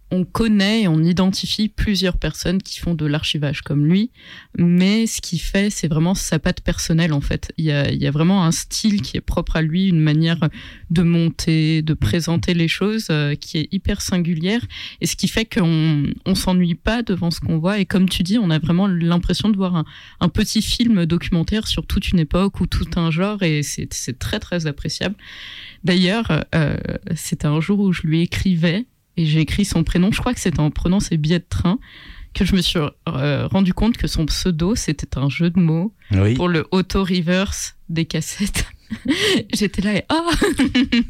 on 0.09 0.23
connaît 0.23 0.83
et 0.83 0.87
on 0.87 1.03
identifie 1.03 1.67
plusieurs 1.67 2.17
personnes 2.17 2.61
qui 2.61 2.79
font 2.79 2.93
de 2.93 3.05
l'archivage 3.05 3.61
comme 3.61 3.85
lui, 3.85 4.09
mais 4.57 5.05
ce 5.05 5.19
qu'il 5.19 5.41
fait, 5.41 5.69
c'est 5.69 5.89
vraiment 5.89 6.15
sa 6.15 6.39
patte 6.39 6.61
personnelle 6.61 7.11
en 7.11 7.19
fait. 7.19 7.51
Il 7.57 7.65
y, 7.65 7.71
a, 7.71 8.11
vraiment 8.11 8.45
un 8.45 8.51
style 8.51 9.01
qui 9.01 9.17
est 9.17 9.21
propre 9.21 9.57
à 9.57 9.61
lui, 9.61 9.87
une 9.87 9.99
manière 9.99 10.49
de 10.89 11.01
monter, 11.03 11.81
de 11.81 11.93
présenter 11.93 12.53
les 12.53 12.69
choses 12.69 13.07
euh, 13.09 13.35
qui 13.35 13.57
est 13.57 13.67
hyper 13.73 14.01
singulière, 14.01 14.61
et 15.01 15.07
ce 15.07 15.17
qui 15.17 15.27
fait 15.27 15.45
qu'on 15.45 16.05
on 16.25 16.35
s'ennuie 16.35 16.75
pas 16.75 17.03
devant 17.03 17.29
ce 17.29 17.41
qu'on 17.41 17.57
voit. 17.57 17.79
Et 17.79 17.85
comme 17.85 18.07
tu 18.07 18.23
dis, 18.23 18.37
on 18.37 18.49
a 18.49 18.59
vraiment 18.59 18.87
l'impression 18.87 19.49
de 19.49 19.57
voir 19.57 19.83
un, 20.19 20.29
petit 20.29 20.61
film 20.61 21.05
documentaire 21.05 21.67
sur 21.67 21.85
toute 21.85 22.09
une 22.09 22.19
époque 22.19 22.61
ou 22.61 22.67
tout 22.67 22.87
un 22.95 23.11
genre, 23.11 23.43
et 23.43 23.63
c'est 23.63 23.93
c'est 23.93 24.19
très 24.19 24.39
très 24.39 24.67
appréciable. 24.67 25.15
D'ailleurs, 25.83 26.45
euh, 26.55 26.77
c'était 27.15 27.47
un 27.47 27.59
jour 27.59 27.79
où 27.79 27.91
je 27.91 28.03
lui 28.03 28.21
écrivais 28.21 28.85
et 29.17 29.25
j'ai 29.25 29.41
écrit 29.41 29.65
son 29.65 29.83
prénom. 29.83 30.11
Je 30.11 30.19
crois 30.19 30.33
que 30.33 30.39
c'était 30.39 30.59
en 30.59 30.71
prenant 30.71 30.99
ses 30.99 31.17
billets 31.17 31.39
de 31.39 31.45
train 31.47 31.79
que 32.33 32.45
je 32.45 32.55
me 32.55 32.61
suis 32.61 32.79
euh, 32.79 33.47
rendu 33.47 33.73
compte 33.73 33.97
que 33.97 34.07
son 34.07 34.25
pseudo 34.27 34.75
c'était 34.75 35.17
un 35.17 35.27
jeu 35.27 35.49
de 35.49 35.59
mots 35.59 35.93
Oui. 36.11 36.35
pour 36.35 36.47
le 36.47 36.67
auto 36.71 37.03
reverse 37.03 37.75
des 37.89 38.05
cassettes. 38.05 38.67
J'étais 39.53 39.81
là 39.81 39.95
et 39.95 40.03
ah, 40.09 40.23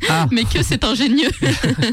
ah. 0.09 0.27
mais 0.31 0.45
que 0.45 0.63
c'est 0.63 0.83
ingénieux. 0.83 1.29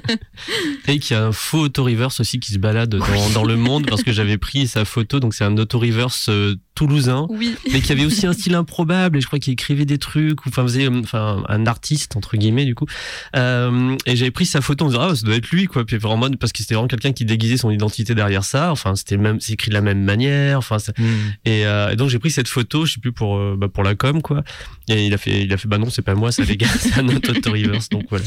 et 0.88 0.98
qu'il 0.98 1.16
y 1.16 1.18
a 1.18 1.26
un 1.26 1.32
faux 1.32 1.62
auto-reverse 1.62 2.20
aussi 2.20 2.40
qui 2.40 2.52
se 2.52 2.58
balade 2.58 2.94
dans, 2.94 3.30
dans 3.30 3.44
le 3.44 3.56
monde 3.56 3.86
parce 3.86 4.02
que 4.02 4.12
j'avais 4.12 4.38
pris 4.38 4.66
sa 4.66 4.84
photo, 4.84 5.20
donc 5.20 5.34
c'est 5.34 5.44
un 5.44 5.56
auto-reverse 5.58 6.28
euh, 6.30 6.56
toulousain, 6.74 7.26
oui. 7.30 7.54
mais 7.72 7.80
qui 7.80 7.92
avait 7.92 8.04
aussi 8.04 8.26
un 8.26 8.32
style 8.32 8.54
improbable 8.54 9.18
et 9.18 9.20
je 9.20 9.26
crois 9.26 9.38
qu'il 9.38 9.52
écrivait 9.52 9.84
des 9.84 9.98
trucs 9.98 10.44
ou 10.44 10.48
enfin 10.48 10.62
faisait 10.62 10.88
enfin 10.88 11.44
un 11.48 11.66
artiste 11.66 12.16
entre 12.16 12.36
guillemets 12.36 12.64
du 12.64 12.74
coup. 12.74 12.86
Euh, 13.36 13.96
et 14.06 14.16
j'avais 14.16 14.32
pris 14.32 14.44
sa 14.44 14.60
photo 14.60 14.84
en 14.84 14.88
disant 14.88 15.02
ah 15.02 15.14
ça 15.14 15.24
doit 15.24 15.36
être 15.36 15.50
lui 15.50 15.66
quoi 15.66 15.84
puis 15.84 15.96
vraiment 15.98 16.28
parce 16.32 16.52
que 16.52 16.58
c'était 16.58 16.74
vraiment 16.74 16.88
quelqu'un 16.88 17.12
qui 17.12 17.24
déguisait 17.24 17.58
son 17.58 17.70
identité 17.70 18.14
derrière 18.14 18.44
ça. 18.44 18.72
Enfin 18.72 18.96
c'était 18.96 19.16
même 19.16 19.40
c'est 19.40 19.52
écrit 19.52 19.68
de 19.68 19.74
la 19.74 19.82
même 19.82 20.02
manière. 20.02 20.58
Enfin 20.58 20.78
hmm. 20.98 21.04
euh, 21.46 21.90
et, 21.90 21.96
donc 21.96 22.08
j'ai 22.08 22.18
pris 22.18 22.30
cette 22.30 22.48
photo 22.48 22.86
je 22.86 22.94
sais 22.94 23.00
plus 23.00 23.12
pour 23.12 23.36
euh, 23.36 23.56
bah, 23.56 23.68
pour 23.68 23.84
la 23.84 23.94
com 23.94 24.20
quoi. 24.20 24.42
Et 24.88 25.06
il 25.06 25.14
a 25.14 25.18
fait 25.18 25.44
il 25.44 25.52
a 25.52 25.56
fait 25.56 25.68
bah 25.68 25.78
non 25.78 25.90
c'est 25.90 26.02
pas 26.02 26.16
moi 26.16 26.32
ça 26.32 26.42
les 26.42 26.56
gars 26.56 26.66
c'est 26.66 26.94
un 26.98 27.08
autre 27.08 27.30
auto-reverse 27.30 27.88
donc 27.88 28.06
voilà. 28.10 28.24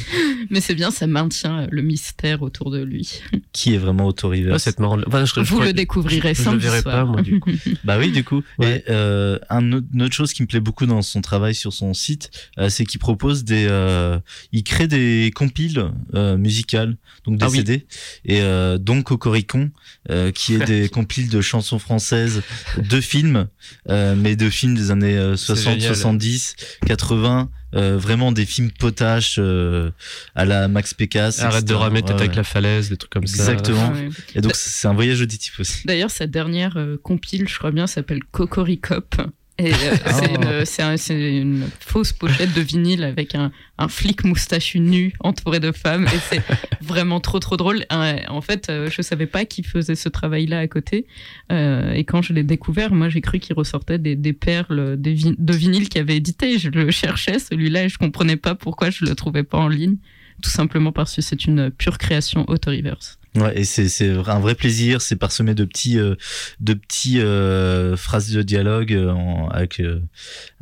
Mais 0.49 0.61
c'est 0.61 0.75
bien 0.75 0.91
ça 0.91 1.05
maintient 1.05 1.67
le 1.69 1.81
mystère 1.81 2.43
autour 2.43 2.71
de 2.71 2.81
lui. 2.81 3.21
Qui 3.51 3.73
est 3.73 3.77
vraiment 3.77 4.07
auto-reverse 4.07 4.55
ah, 4.55 4.59
cette 4.59 4.79
enfin, 4.79 5.25
je, 5.25 5.41
Vous 5.41 5.59
le 5.59 5.73
découvrirez 5.73 6.33
je, 6.33 6.43
je 6.43 6.49
le 6.49 6.57
verrai 6.57 6.81
pas 6.81 7.03
moi 7.03 7.21
du 7.21 7.41
coup. 7.41 7.51
bah 7.83 7.97
oui 7.99 8.11
du 8.11 8.23
coup 8.23 8.36
et 8.61 8.83
euh, 8.89 9.39
un 9.49 9.71
autre, 9.71 9.87
une 9.93 10.03
autre 10.03 10.15
chose 10.15 10.33
qui 10.33 10.41
me 10.41 10.47
plaît 10.47 10.59
beaucoup 10.59 10.85
dans 10.85 11.01
son 11.01 11.21
travail 11.21 11.55
sur 11.55 11.73
son 11.73 11.93
site, 11.93 12.31
euh, 12.57 12.69
c'est 12.69 12.85
qu'il 12.85 12.99
propose 12.99 13.43
des, 13.43 13.67
euh, 13.69 14.19
il 14.51 14.63
crée 14.63 14.87
des 14.87 15.31
compiles 15.33 15.91
euh, 16.13 16.37
musicales, 16.37 16.97
donc 17.25 17.37
des 17.37 17.45
ah 17.45 17.49
CD, 17.49 17.85
et 18.25 18.41
euh, 18.41 18.77
donc 18.77 19.05
Cocoricon, 19.05 19.71
euh, 20.09 20.31
qui 20.31 20.55
est 20.55 20.65
des 20.65 20.89
compiles 20.97 21.29
de 21.29 21.41
chansons 21.41 21.79
françaises, 21.79 22.41
de 22.77 23.01
films, 23.01 23.47
mais 23.87 24.35
de 24.35 24.49
films 24.49 24.75
des 24.75 24.91
années 24.91 25.33
60, 25.35 25.81
70, 25.81 26.55
80. 26.85 27.49
Euh, 27.75 27.97
vraiment 27.97 28.31
des 28.31 28.45
films 28.45 28.71
potaches 28.71 29.35
euh, 29.39 29.91
à 30.35 30.45
la 30.45 30.69
Max 30.69 30.93
Pécasse. 30.93 31.39
Arrête 31.39 31.65
de 31.65 31.73
ramer 31.73 32.01
tête 32.01 32.17
avec 32.17 32.35
la 32.35 32.43
falaise, 32.43 32.89
des 32.89 32.97
trucs 32.97 33.11
comme 33.11 33.27
ça. 33.27 33.51
Exactement. 33.51 33.93
Et 34.35 34.41
donc 34.41 34.55
c'est 34.55 34.87
un 34.87 34.93
voyage 34.93 35.21
auditif 35.21 35.59
aussi. 35.59 35.85
D'ailleurs, 35.85 36.11
sa 36.11 36.27
dernière 36.27 36.77
euh, 36.77 36.97
compile, 37.01 37.47
je 37.47 37.57
crois 37.57 37.71
bien, 37.71 37.85
s'appelle 37.85 38.23
Cocoricop. 38.31 39.15
Et 39.59 39.71
euh, 39.73 40.63
c'est 40.65 40.83
oh. 40.83 41.41
une, 41.41 41.67
fausse 41.79 42.13
pochette 42.13 42.53
de 42.53 42.61
vinyle 42.61 43.03
avec 43.03 43.33
un, 43.33 43.51
un, 43.79 43.87
flic 43.87 44.23
moustachu 44.23 44.79
nu 44.79 45.13
entouré 45.19 45.59
de 45.59 45.71
femmes. 45.71 46.05
Et 46.05 46.19
c'est 46.29 46.41
vraiment 46.81 47.19
trop, 47.19 47.39
trop 47.39 47.57
drôle. 47.57 47.85
En 47.89 48.41
fait, 48.41 48.69
euh, 48.69 48.89
je 48.91 49.01
savais 49.01 49.25
pas 49.25 49.45
qu'il 49.45 49.65
faisait 49.65 49.95
ce 49.95 50.09
travail-là 50.09 50.59
à 50.59 50.67
côté. 50.67 51.07
Euh, 51.51 51.91
et 51.93 52.03
quand 52.03 52.21
je 52.21 52.33
l'ai 52.33 52.43
découvert, 52.43 52.93
moi, 52.93 53.09
j'ai 53.09 53.21
cru 53.21 53.39
qu'il 53.39 53.55
ressortait 53.55 53.97
des, 53.97 54.15
des 54.15 54.33
perles 54.33 54.95
des 54.97 55.15
de 55.15 55.53
vinyle 55.53 55.89
qu'il 55.89 56.01
avait 56.01 56.17
édité. 56.17 56.59
Je 56.59 56.69
le 56.69 56.91
cherchais, 56.91 57.39
celui-là, 57.39 57.85
et 57.85 57.89
je 57.89 57.97
comprenais 57.97 58.37
pas 58.37 58.53
pourquoi 58.53 58.91
je 58.91 59.05
le 59.05 59.15
trouvais 59.15 59.43
pas 59.43 59.57
en 59.57 59.69
ligne. 59.69 59.97
Tout 60.43 60.51
simplement 60.51 60.91
parce 60.91 61.15
que 61.15 61.23
c'est 61.23 61.45
une 61.45 61.71
pure 61.71 61.97
création 61.97 62.45
auto-reverse. 62.47 63.17
Ouais, 63.37 63.59
et 63.59 63.63
c'est 63.65 64.09
un 64.09 64.39
vrai 64.39 64.55
plaisir. 64.55 65.01
C'est 65.01 65.15
parsemé 65.15 65.53
de 65.53 65.63
petits 65.63 65.99
euh, 65.99 66.15
de 66.59 66.73
petits 66.73 67.19
euh, 67.19 67.95
phrases 67.95 68.31
de 68.31 68.41
dialogue 68.41 68.93
euh, 68.93 69.13
avec 69.51 69.81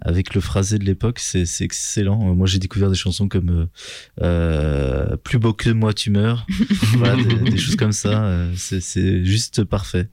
avec 0.02 0.34
le 0.34 0.42
phrasé 0.42 0.78
de 0.78 0.84
l'époque. 0.84 1.20
C'est 1.20 1.46
excellent. 1.62 2.18
Moi, 2.18 2.48
j'ai 2.48 2.60
découvert 2.60 2.90
des 2.90 2.96
chansons 2.96 3.28
comme 3.28 3.68
Plus 5.24 5.40
beau 5.40 5.54
que 5.54 5.70
moi, 5.70 5.94
tu 5.94 6.12
meurs. 6.12 6.46
voilà, 6.98 7.16
des, 7.16 7.52
des, 7.52 7.58
choses 7.58 7.78
comme 7.78 7.94
ça. 7.94 8.48
c'est 8.56 9.24
juste 9.24 9.64
parfait. 9.64 10.10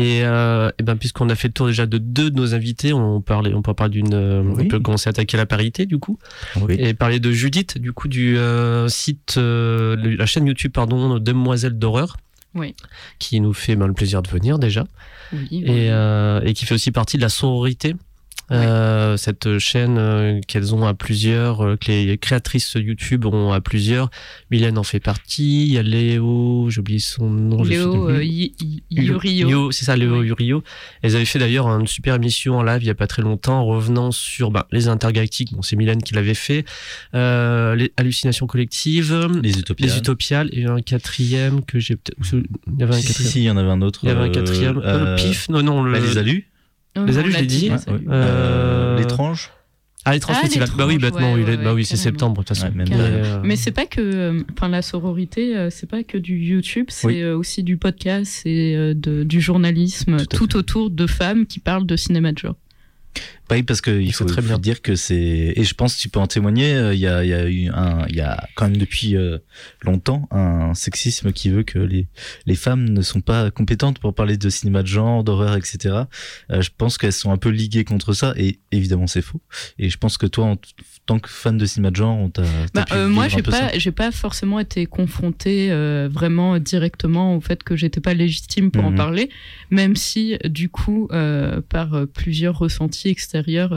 Et, 0.00 0.24
euh, 0.24 0.70
et 0.78 0.82
ben 0.82 0.96
puisqu'on 0.96 1.28
a 1.28 1.34
fait 1.34 1.48
le 1.48 1.52
tour 1.52 1.66
déjà 1.66 1.84
de 1.84 1.98
deux 1.98 2.30
de 2.30 2.36
nos 2.36 2.54
invités, 2.54 2.94
on 2.94 3.20
parlait, 3.20 3.52
on 3.52 3.60
peut 3.60 3.74
parler 3.74 3.92
d'une, 3.92 4.14
euh, 4.14 4.42
on 4.42 4.66
peut 4.66 4.80
commencer 4.80 5.08
à 5.08 5.10
attaquer 5.10 5.36
la 5.36 5.44
parité 5.44 5.84
du 5.84 5.98
coup, 5.98 6.18
oui. 6.56 6.76
et 6.78 6.94
parler 6.94 7.20
de 7.20 7.30
Judith 7.30 7.76
du 7.76 7.92
coup 7.92 8.08
du 8.08 8.38
euh, 8.38 8.88
site, 8.88 9.34
euh, 9.36 9.96
la 10.16 10.24
chaîne 10.24 10.46
YouTube 10.46 10.72
pardon, 10.72 11.18
Demoiselle 11.18 11.78
d'horreur. 11.78 12.16
Oui. 12.54 12.74
Qui 13.18 13.40
nous 13.40 13.52
fait 13.52 13.76
ben, 13.76 13.86
le 13.86 13.92
plaisir 13.92 14.22
de 14.22 14.28
venir 14.28 14.58
déjà. 14.58 14.84
Oui, 15.32 15.62
et, 15.64 15.90
euh, 15.90 16.40
et 16.44 16.54
qui 16.54 16.64
fait 16.64 16.74
aussi 16.74 16.90
partie 16.90 17.16
de 17.16 17.22
la 17.22 17.28
sororité 17.28 17.94
euh, 18.50 19.16
cette 19.16 19.58
chaîne 19.58 19.96
euh, 19.98 20.40
qu'elles 20.46 20.74
ont 20.74 20.86
à 20.86 20.94
plusieurs, 20.94 21.64
euh, 21.64 21.76
que 21.76 21.90
les 21.90 22.18
créatrices 22.18 22.74
YouTube 22.74 23.26
ont 23.26 23.52
à 23.52 23.60
plusieurs. 23.60 24.10
Mylène 24.50 24.78
en 24.78 24.82
fait 24.82 25.00
partie. 25.00 25.66
Il 25.66 25.72
y 25.72 25.78
a 25.78 25.82
Léo, 25.82 26.68
j'ai 26.70 26.80
oublié 26.80 26.98
son 26.98 27.30
nom. 27.30 27.62
Léo 27.62 28.10
Yurio. 28.90 29.70
C'est 29.72 29.84
ça, 29.84 29.96
Léo 29.96 30.22
Yurio. 30.22 30.62
Elles 31.02 31.16
avaient 31.16 31.24
fait 31.24 31.38
d'ailleurs 31.38 31.68
une 31.68 31.86
super 31.86 32.16
émission 32.16 32.58
en 32.58 32.62
live 32.62 32.82
il 32.82 32.86
y 32.86 32.90
a 32.90 32.94
pas 32.94 33.06
très 33.06 33.22
longtemps, 33.22 33.64
revenant 33.64 34.10
sur 34.10 34.50
bah, 34.50 34.66
les 34.72 34.88
intergalactiques. 34.88 35.52
Bon, 35.52 35.62
c'est 35.62 35.76
Mylène 35.76 36.02
qui 36.02 36.14
l'avait 36.14 36.34
fait. 36.34 36.64
les 37.14 37.92
hallucinations 37.96 38.46
collectives. 38.46 39.28
Les 39.42 39.58
utopiales. 39.58 39.90
Les 39.90 39.98
utopiales. 39.98 40.50
Et 40.52 40.64
un 40.64 40.80
quatrième 40.80 41.64
que 41.64 41.78
j'ai 41.78 41.96
peut-être. 41.96 42.18
Il 42.32 42.80
y 42.80 42.82
avait 42.82 42.94
un 42.94 43.00
quatrième. 43.00 43.32
Si, 43.32 43.40
il 43.40 43.44
y 43.44 43.50
en 43.50 43.56
avait 43.56 43.70
un 43.70 43.82
autre. 43.82 44.00
Il 44.02 44.08
y 44.08 44.12
avait 44.12 44.28
un 44.28 44.30
quatrième. 44.30 44.80
Euh, 44.84 45.16
pif. 45.16 45.48
Non, 45.48 45.62
non. 45.62 45.82
Le... 45.82 45.92
Bah, 45.92 46.00
les 46.00 46.18
alus. 46.18 46.49
Les 46.96 47.18
alus, 47.18 47.32
je 47.32 47.38
l'ai 47.38 47.46
dit. 47.46 47.70
Euh... 48.08 48.98
L'étrange. 48.98 49.50
Ah, 50.04 50.14
l'étrange 50.14 50.36
ah, 50.38 50.42
festival. 50.42 50.68
Bah 50.76 50.86
oui, 50.86 50.98
bêtement, 50.98 51.34
oui, 51.34 51.44
bah 51.44 51.74
oui, 51.74 51.84
c'est 51.84 51.96
septembre 51.96 52.42
de 52.42 52.48
toute 52.48 52.56
façon. 52.56 52.72
Euh... 52.92 53.40
Mais 53.44 53.56
c'est 53.56 53.70
pas 53.70 53.84
que, 53.86 54.00
euh, 54.00 54.42
enfin, 54.56 54.68
la 54.68 54.80
sororité, 54.80 55.56
euh, 55.56 55.68
c'est 55.70 55.88
pas 55.88 56.02
que 56.04 56.16
du 56.16 56.38
YouTube, 56.38 56.86
c'est 56.88 57.06
oui. 57.06 57.24
Aussi 57.24 57.62
du 57.62 57.76
podcast, 57.76 58.40
c'est 58.42 58.94
du 58.94 59.40
journalisme, 59.40 60.24
tout, 60.26 60.46
tout 60.46 60.56
autour 60.56 60.90
de 60.90 61.06
femmes 61.06 61.46
qui 61.46 61.58
parlent 61.58 61.86
de 61.86 61.96
cinéma 61.96 62.32
de 62.32 62.38
genre. 62.38 62.56
Oui, 63.50 63.64
parce 63.64 63.80
qu'il 63.80 64.12
faut, 64.12 64.26
très 64.26 64.42
bien 64.42 64.58
dire 64.58 64.80
que 64.80 64.94
c'est 64.94 65.52
et 65.56 65.64
je 65.64 65.74
pense 65.74 65.96
que 65.96 66.00
tu 66.00 66.08
peux 66.08 66.20
en 66.20 66.28
témoigner. 66.28 66.72
Euh, 66.74 66.94
il 66.94 67.00
y 67.00 67.08
a, 67.08 67.24
il 67.24 67.30
y 67.30 67.34
a 67.34 67.48
eu 67.48 67.68
un, 67.68 68.06
il 68.08 68.14
y 68.14 68.20
a 68.20 68.46
quand 68.54 68.66
même 68.66 68.76
depuis 68.76 69.16
euh, 69.16 69.38
longtemps 69.82 70.28
un 70.30 70.72
sexisme 70.74 71.32
qui 71.32 71.50
veut 71.50 71.64
que 71.64 71.78
les 71.80 72.06
les 72.46 72.54
femmes 72.54 72.88
ne 72.88 73.02
sont 73.02 73.20
pas 73.20 73.50
compétentes 73.50 73.98
pour 73.98 74.14
parler 74.14 74.36
de 74.36 74.48
cinéma 74.50 74.82
de 74.82 74.86
genre, 74.86 75.24
d'horreur, 75.24 75.56
etc. 75.56 76.04
Euh, 76.52 76.62
je 76.62 76.70
pense 76.76 76.96
qu'elles 76.96 77.12
sont 77.12 77.32
un 77.32 77.38
peu 77.38 77.48
liguées 77.48 77.84
contre 77.84 78.12
ça 78.12 78.34
et 78.36 78.60
évidemment 78.70 79.08
c'est 79.08 79.22
faux. 79.22 79.40
Et 79.78 79.90
je 79.90 79.98
pense 79.98 80.16
que 80.16 80.26
toi, 80.26 80.44
en 80.44 80.56
tant 81.10 81.18
que 81.18 81.28
fan 81.28 81.58
de 81.58 81.66
cinéma 81.66 81.90
de 81.90 81.96
genre, 81.96 82.16
on 82.16 82.30
t'a. 82.30 82.42
Bah, 82.72 82.84
euh, 82.92 83.08
moi, 83.08 83.26
j'ai 83.26 83.42
pas, 83.42 83.76
j'ai 83.76 83.90
pas 83.90 84.12
forcément 84.12 84.60
été 84.60 84.86
confrontée 84.86 85.72
euh, 85.72 86.08
vraiment 86.08 86.60
directement 86.60 87.34
au 87.34 87.40
fait 87.40 87.64
que 87.64 87.74
j'étais 87.74 88.00
pas 88.00 88.14
légitime 88.14 88.70
pour 88.70 88.84
en 88.84 88.92
mhm. 88.92 88.96
parler, 88.96 89.30
même 89.72 89.96
si 89.96 90.38
du 90.44 90.68
coup, 90.68 91.08
euh, 91.10 91.60
par 91.68 92.06
plusieurs 92.14 92.56
ressentis 92.56 93.08
extérieurs 93.08 93.72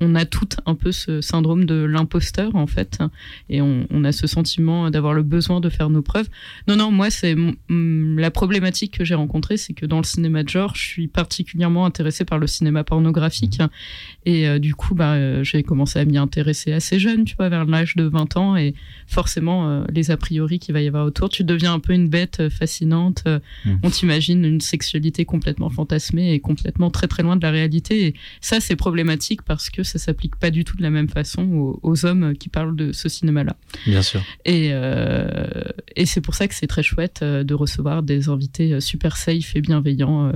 on 0.00 0.14
a 0.14 0.24
tout 0.26 0.48
un 0.64 0.76
peu 0.76 0.92
ce 0.92 1.20
syndrome 1.20 1.64
de 1.64 1.74
l'imposteur 1.74 2.54
en 2.54 2.68
fait, 2.68 3.00
et 3.48 3.60
on, 3.60 4.04
a 4.04 4.12
ce 4.12 4.28
sentiment 4.28 4.88
d'avoir 4.88 5.12
le 5.12 5.24
besoin 5.24 5.60
de 5.60 5.68
faire 5.68 5.90
nos 5.90 6.02
preuves. 6.02 6.28
Non, 6.68 6.76
non, 6.76 6.92
moi 6.92 7.10
c'est 7.10 7.34
la 7.68 8.30
problématique 8.30 8.98
que 8.98 9.04
j'ai 9.04 9.16
rencontrée, 9.16 9.56
c'est 9.56 9.72
que 9.72 9.86
dans 9.86 9.98
le 9.98 10.04
cinéma 10.04 10.44
de 10.44 10.48
genre, 10.48 10.76
je 10.76 10.86
suis 10.86 11.08
particulièrement 11.08 11.84
intéressée 11.84 12.24
par 12.24 12.38
le 12.38 12.46
cinéma 12.46 12.84
pornographique, 12.84 13.60
et 14.24 14.46
euh, 14.46 14.58
du 14.60 14.74
coup, 14.74 14.94
bah, 14.94 15.42
j'ai 15.42 15.64
commencé 15.64 15.98
à 15.98 16.04
m'y 16.04 16.18
intéresser 16.18 16.75
assez 16.76 16.98
jeune, 16.98 17.24
tu 17.24 17.34
vois, 17.36 17.48
vers 17.48 17.64
l'âge 17.64 17.96
de 17.96 18.04
20 18.04 18.36
ans, 18.36 18.56
et 18.56 18.74
forcément, 19.06 19.84
les 19.92 20.10
a 20.10 20.16
priori 20.16 20.58
qu'il 20.58 20.74
va 20.74 20.80
y 20.80 20.86
avoir 20.86 21.06
autour, 21.06 21.28
tu 21.28 21.44
deviens 21.44 21.72
un 21.72 21.80
peu 21.80 21.92
une 21.92 22.08
bête 22.08 22.48
fascinante. 22.48 23.24
Mmh. 23.64 23.74
On 23.82 23.90
t'imagine 23.90 24.44
une 24.44 24.60
sexualité 24.60 25.24
complètement 25.24 25.70
fantasmée 25.70 26.32
et 26.32 26.40
complètement 26.40 26.90
très 26.90 27.08
très 27.08 27.22
loin 27.22 27.36
de 27.36 27.42
la 27.42 27.50
réalité, 27.50 28.06
et 28.06 28.14
ça 28.40 28.60
c'est 28.60 28.76
problématique 28.76 29.42
parce 29.42 29.70
que 29.70 29.82
ça 29.82 29.98
s'applique 29.98 30.36
pas 30.36 30.50
du 30.50 30.64
tout 30.64 30.76
de 30.76 30.82
la 30.82 30.90
même 30.90 31.08
façon 31.08 31.78
aux, 31.82 32.06
hommes 32.06 32.36
qui 32.36 32.48
parlent 32.48 32.76
de 32.76 32.92
ce 32.92 33.08
cinéma-là. 33.08 33.56
Bien 33.86 34.02
sûr. 34.02 34.22
Et, 34.44 34.68
euh, 34.72 35.46
et 35.96 36.06
c'est 36.06 36.20
pour 36.20 36.34
ça 36.34 36.46
que 36.46 36.54
c'est 36.54 36.66
très 36.66 36.82
chouette 36.82 37.20
euh, 37.22 37.42
de 37.42 37.54
recevoir 37.54 38.02
des 38.02 38.28
invités 38.28 38.74
euh, 38.74 38.80
super 38.80 39.16
safe 39.16 39.56
et 39.56 39.60
bienveillants 39.60 40.32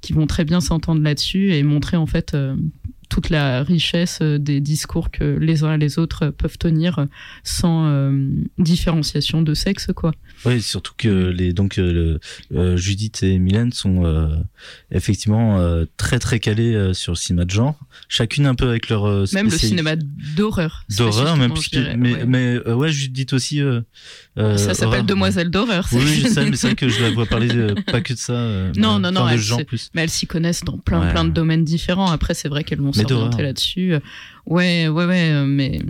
qui 0.00 0.12
vont 0.12 0.26
très 0.26 0.44
bien 0.44 0.60
s'entendre 0.60 1.02
là-dessus 1.02 1.52
et 1.52 1.62
montrer 1.62 1.96
en 1.96 2.06
fait 2.06 2.36
toute 3.14 3.30
la 3.30 3.62
richesse 3.62 4.18
euh, 4.22 4.38
des 4.40 4.60
discours 4.60 5.12
que 5.12 5.22
les 5.22 5.62
uns 5.62 5.74
et 5.74 5.78
les 5.78 6.00
autres 6.00 6.30
peuvent 6.30 6.58
tenir 6.58 7.06
sans 7.44 7.86
euh, 7.86 8.28
différenciation 8.58 9.40
de 9.40 9.54
sexe, 9.54 9.90
quoi. 9.94 10.10
Oui, 10.44 10.60
surtout 10.60 10.94
que 10.98 11.28
les 11.28 11.52
donc 11.52 11.78
euh, 11.78 12.18
Judith 12.50 13.22
et 13.22 13.38
Mylène 13.38 13.72
sont 13.72 14.02
effectivement 14.90 15.64
très 15.96 16.18
très 16.18 16.40
calées 16.40 16.92
sur 16.92 17.12
le 17.12 17.16
cinéma 17.16 17.44
de 17.44 17.50
genre, 17.50 17.78
chacune 18.08 18.46
un 18.46 18.56
peu 18.56 18.68
avec 18.68 18.88
leur 18.88 19.04
même 19.32 19.48
le 19.48 19.56
cinéma 19.56 19.94
d'horreur. 20.36 20.84
D'horreur, 20.96 21.36
même 21.36 21.54
mais 21.96 22.26
mais 22.26 22.58
ouais, 22.68 22.90
Judith 22.90 23.32
aussi. 23.32 23.60
Ça 24.36 24.74
s'appelle 24.74 25.06
Demoiselle 25.06 25.50
d'horreur. 25.50 25.86
Oui, 25.92 26.22
je 26.22 26.28
sais, 26.28 26.48
mais 26.48 26.56
c'est 26.56 26.68
vrai 26.68 26.76
que 26.76 26.88
je 26.88 27.02
la 27.02 27.10
vois 27.10 27.26
parler 27.26 27.74
pas 27.86 28.00
que 28.00 28.14
de 28.14 28.18
ça. 28.18 28.32
non, 28.76 28.98
non, 28.98 29.12
non, 29.12 29.26
mais 29.26 30.02
elles 30.02 30.10
s'y 30.10 30.26
connaissent 30.26 30.64
dans 30.64 30.78
plein 30.78 31.10
plein 31.10 31.24
de 31.24 31.30
domaines 31.30 31.64
différents. 31.64 32.10
Après, 32.10 32.34
c'est 32.34 32.48
vrai 32.48 32.64
qu'elles 32.64 32.80
vont 32.80 32.92
s'orienter 32.92 33.42
là-dessus. 33.42 33.94
Ouais, 34.46 34.88
ouais, 34.88 35.06
ouais, 35.06 35.46
mais 35.46 35.80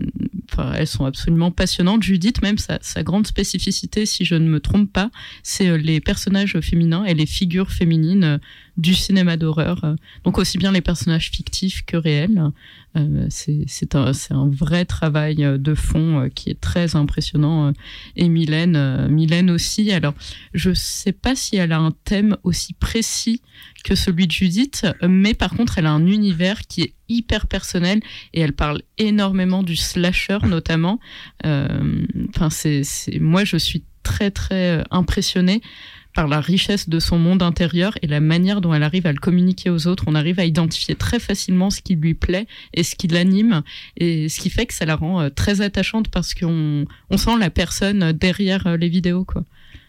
elles 0.77 0.87
sont 0.87 1.05
absolument 1.05 1.51
passionnantes. 1.51 2.03
Judith, 2.03 2.41
même 2.43 2.59
sa, 2.59 2.79
sa, 2.83 3.03
grande 3.03 3.27
spécificité, 3.27 4.07
si 4.07 4.25
je 4.25 4.37
ne 4.37 4.49
me 4.49 4.61
trompe 4.61 4.93
pas, 4.93 5.11
c'est 5.43 5.77
les 5.77 6.01
personnages 6.01 6.59
féminins 6.61 7.05
et 7.05 7.15
les 7.15 7.27
figures 7.27 7.73
féminines 7.73 8.39
du 8.77 8.95
cinéma 8.95 9.37
d'horreur. 9.37 9.97
Donc 10.25 10.39
aussi 10.39 10.59
bien 10.59 10.73
les 10.73 10.81
personnages 10.81 11.31
fictifs 11.31 11.85
que 11.85 11.97
réels. 11.97 12.51
Euh, 12.97 13.27
c'est 13.29 13.95
un, 13.97 14.49
vrai 14.49 14.85
travail 14.85 15.37
de 15.37 15.75
fond 15.75 16.21
euh, 16.21 16.29
qui 16.29 16.51
est 16.51 16.61
très 16.61 16.95
impressionnant. 16.95 17.73
Et 18.17 18.29
Mylène, 18.29 18.77
euh, 18.77 19.09
Mylène 19.09 19.51
aussi. 19.51 19.91
Alors, 19.93 20.15
je 20.53 20.73
sais 20.73 21.13
pas 21.13 21.35
si 21.35 21.57
elle 21.57 21.73
a 21.73 21.79
un 21.79 21.93
thème 22.05 22.37
aussi 22.45 22.73
précis 22.75 23.43
que 23.83 23.95
celui 23.95 24.27
de 24.27 24.33
Judith, 24.33 24.87
mais 25.07 25.35
par 25.35 25.51
contre, 25.51 25.79
elle 25.79 25.87
a 25.87 25.93
un 25.93 26.07
univers 26.07 26.63
qui 26.63 26.83
est 26.83 26.95
hyper 27.09 27.47
personnel 27.47 28.01
et 28.33 28.41
elle 28.41 28.55
parle 28.55 28.81
énormément 28.97 29.63
du 29.63 29.77
slasher 29.77 30.39
notamment. 30.49 31.01
Enfin, 31.45 32.49
c'est 32.51 32.83
moi, 33.21 33.45
je 33.45 33.59
suis 33.59 33.85
très 34.03 34.31
très 34.31 34.83
impressionnée 34.91 35.61
par 36.15 36.29
la 36.29 36.41
richesse 36.41 36.89
de 36.89 36.99
son 37.01 37.19
monde 37.19 37.43
intérieur 37.43 37.99
et 38.03 38.07
la 38.07 38.21
manière 38.21 38.61
dont 38.61 38.73
elle 38.73 38.83
arrive 38.83 39.07
à 39.07 39.13
le 39.13 39.19
communiquer 39.19 39.69
aux 39.69 39.87
autres. 39.87 40.05
On 40.07 40.15
arrive 40.15 40.39
à 40.39 40.45
identifier 40.45 40.95
très 40.95 41.19
facilement 41.19 41.71
ce 41.71 41.81
qui 41.81 41.97
lui 41.97 42.15
plaît 42.15 42.47
et 42.73 42.83
ce 42.83 42.95
qui 42.95 43.09
l'anime, 43.09 43.63
et 43.97 44.29
ce 44.29 44.41
qui 44.41 44.51
fait 44.51 44.67
que 44.67 44.75
ça 44.75 44.87
la 44.87 44.97
rend 44.97 45.21
euh, 45.21 45.29
très 45.29 45.61
attachante 45.61 46.09
parce 46.09 46.35
qu'on 46.35 46.85
on 47.11 47.17
sent 47.17 47.37
la 47.39 47.51
personne 47.51 48.13
derrière 48.13 48.67
euh, 48.67 48.77
les 48.77 48.89
vidéos, 48.89 49.25
quoi. 49.25 49.45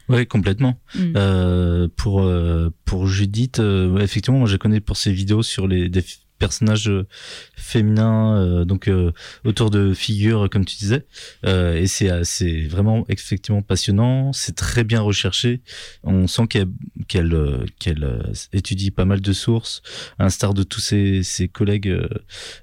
Oui, 0.07 0.27
complètement. 0.27 0.79
Mm. 0.93 1.13
Euh, 1.15 1.87
pour 1.95 2.21
euh, 2.21 2.69
pour 2.85 3.07
Judith, 3.07 3.59
effectivement, 3.99 4.39
moi 4.39 4.47
je 4.47 4.57
connais 4.57 4.79
pour 4.79 4.97
ses 4.97 5.11
vidéos 5.11 5.41
sur 5.41 5.67
les 5.67 5.89
des 5.89 6.03
personnages 6.45 6.89
euh, 6.89 7.07
féminins 7.55 8.37
euh, 8.37 8.65
donc 8.65 8.87
euh, 8.87 9.11
autour 9.45 9.71
de 9.71 9.95
figures 9.95 10.47
comme 10.51 10.63
tu 10.63 10.77
disais. 10.77 11.05
Et 11.43 11.87
c'est 11.87 12.11
c'est 12.23 12.67
vraiment 12.67 13.05
effectivement 13.09 13.63
passionnant. 13.63 14.31
C'est 14.33 14.55
très 14.55 14.83
bien 14.83 15.01
recherché. 15.01 15.61
On 16.03 16.27
sent 16.27 16.47
qu'elle 16.47 16.67
qu'elle 17.07 17.65
qu'elle 17.79 18.05
étudie 18.53 18.91
pas 18.91 19.05
mal 19.05 19.21
de 19.21 19.33
sources. 19.33 19.81
À 20.19 20.23
l'instar 20.23 20.53
de 20.53 20.63
tous 20.63 20.81
ses, 20.81 21.23
ses 21.23 21.47
collègues 21.47 21.91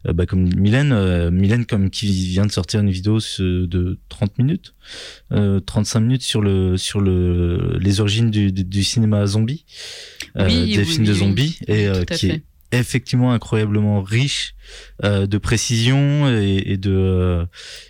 bah, 0.05 0.27
comme 0.27 0.45
Mylène 0.55 1.31
Mylène 1.31 1.67
comme 1.67 1.91
qui 1.91 2.07
vient 2.29 2.47
de 2.47 2.53
sortir 2.53 2.81
une 2.81 2.91
vidéo 2.91 3.19
de 3.39 3.99
30 4.09 4.39
minutes 4.39 4.75
35 5.31 6.01
minutes 6.01 6.23
sur 6.23 6.41
le 6.41 6.77
sur 6.77 7.01
le 7.01 7.79
les 7.81 8.01
origines 8.01 8.31
du, 8.31 8.53
du, 8.53 8.85
cinéma 8.85 9.27
zombie 9.27 9.65
des 10.37 10.85
films 10.85 11.05
de 11.05 11.15
zombies 11.15 11.59
et 11.67 11.89
qui 12.11 12.31
est 12.31 12.43
effectivement 12.73 13.33
incroyablement 13.33 14.03
riche 14.03 14.55
euh, 15.05 15.27
de 15.27 15.39
précision 15.39 16.29
et, 16.29 16.63
et 16.67 16.77
de 16.77 16.93
euh, 16.93 17.47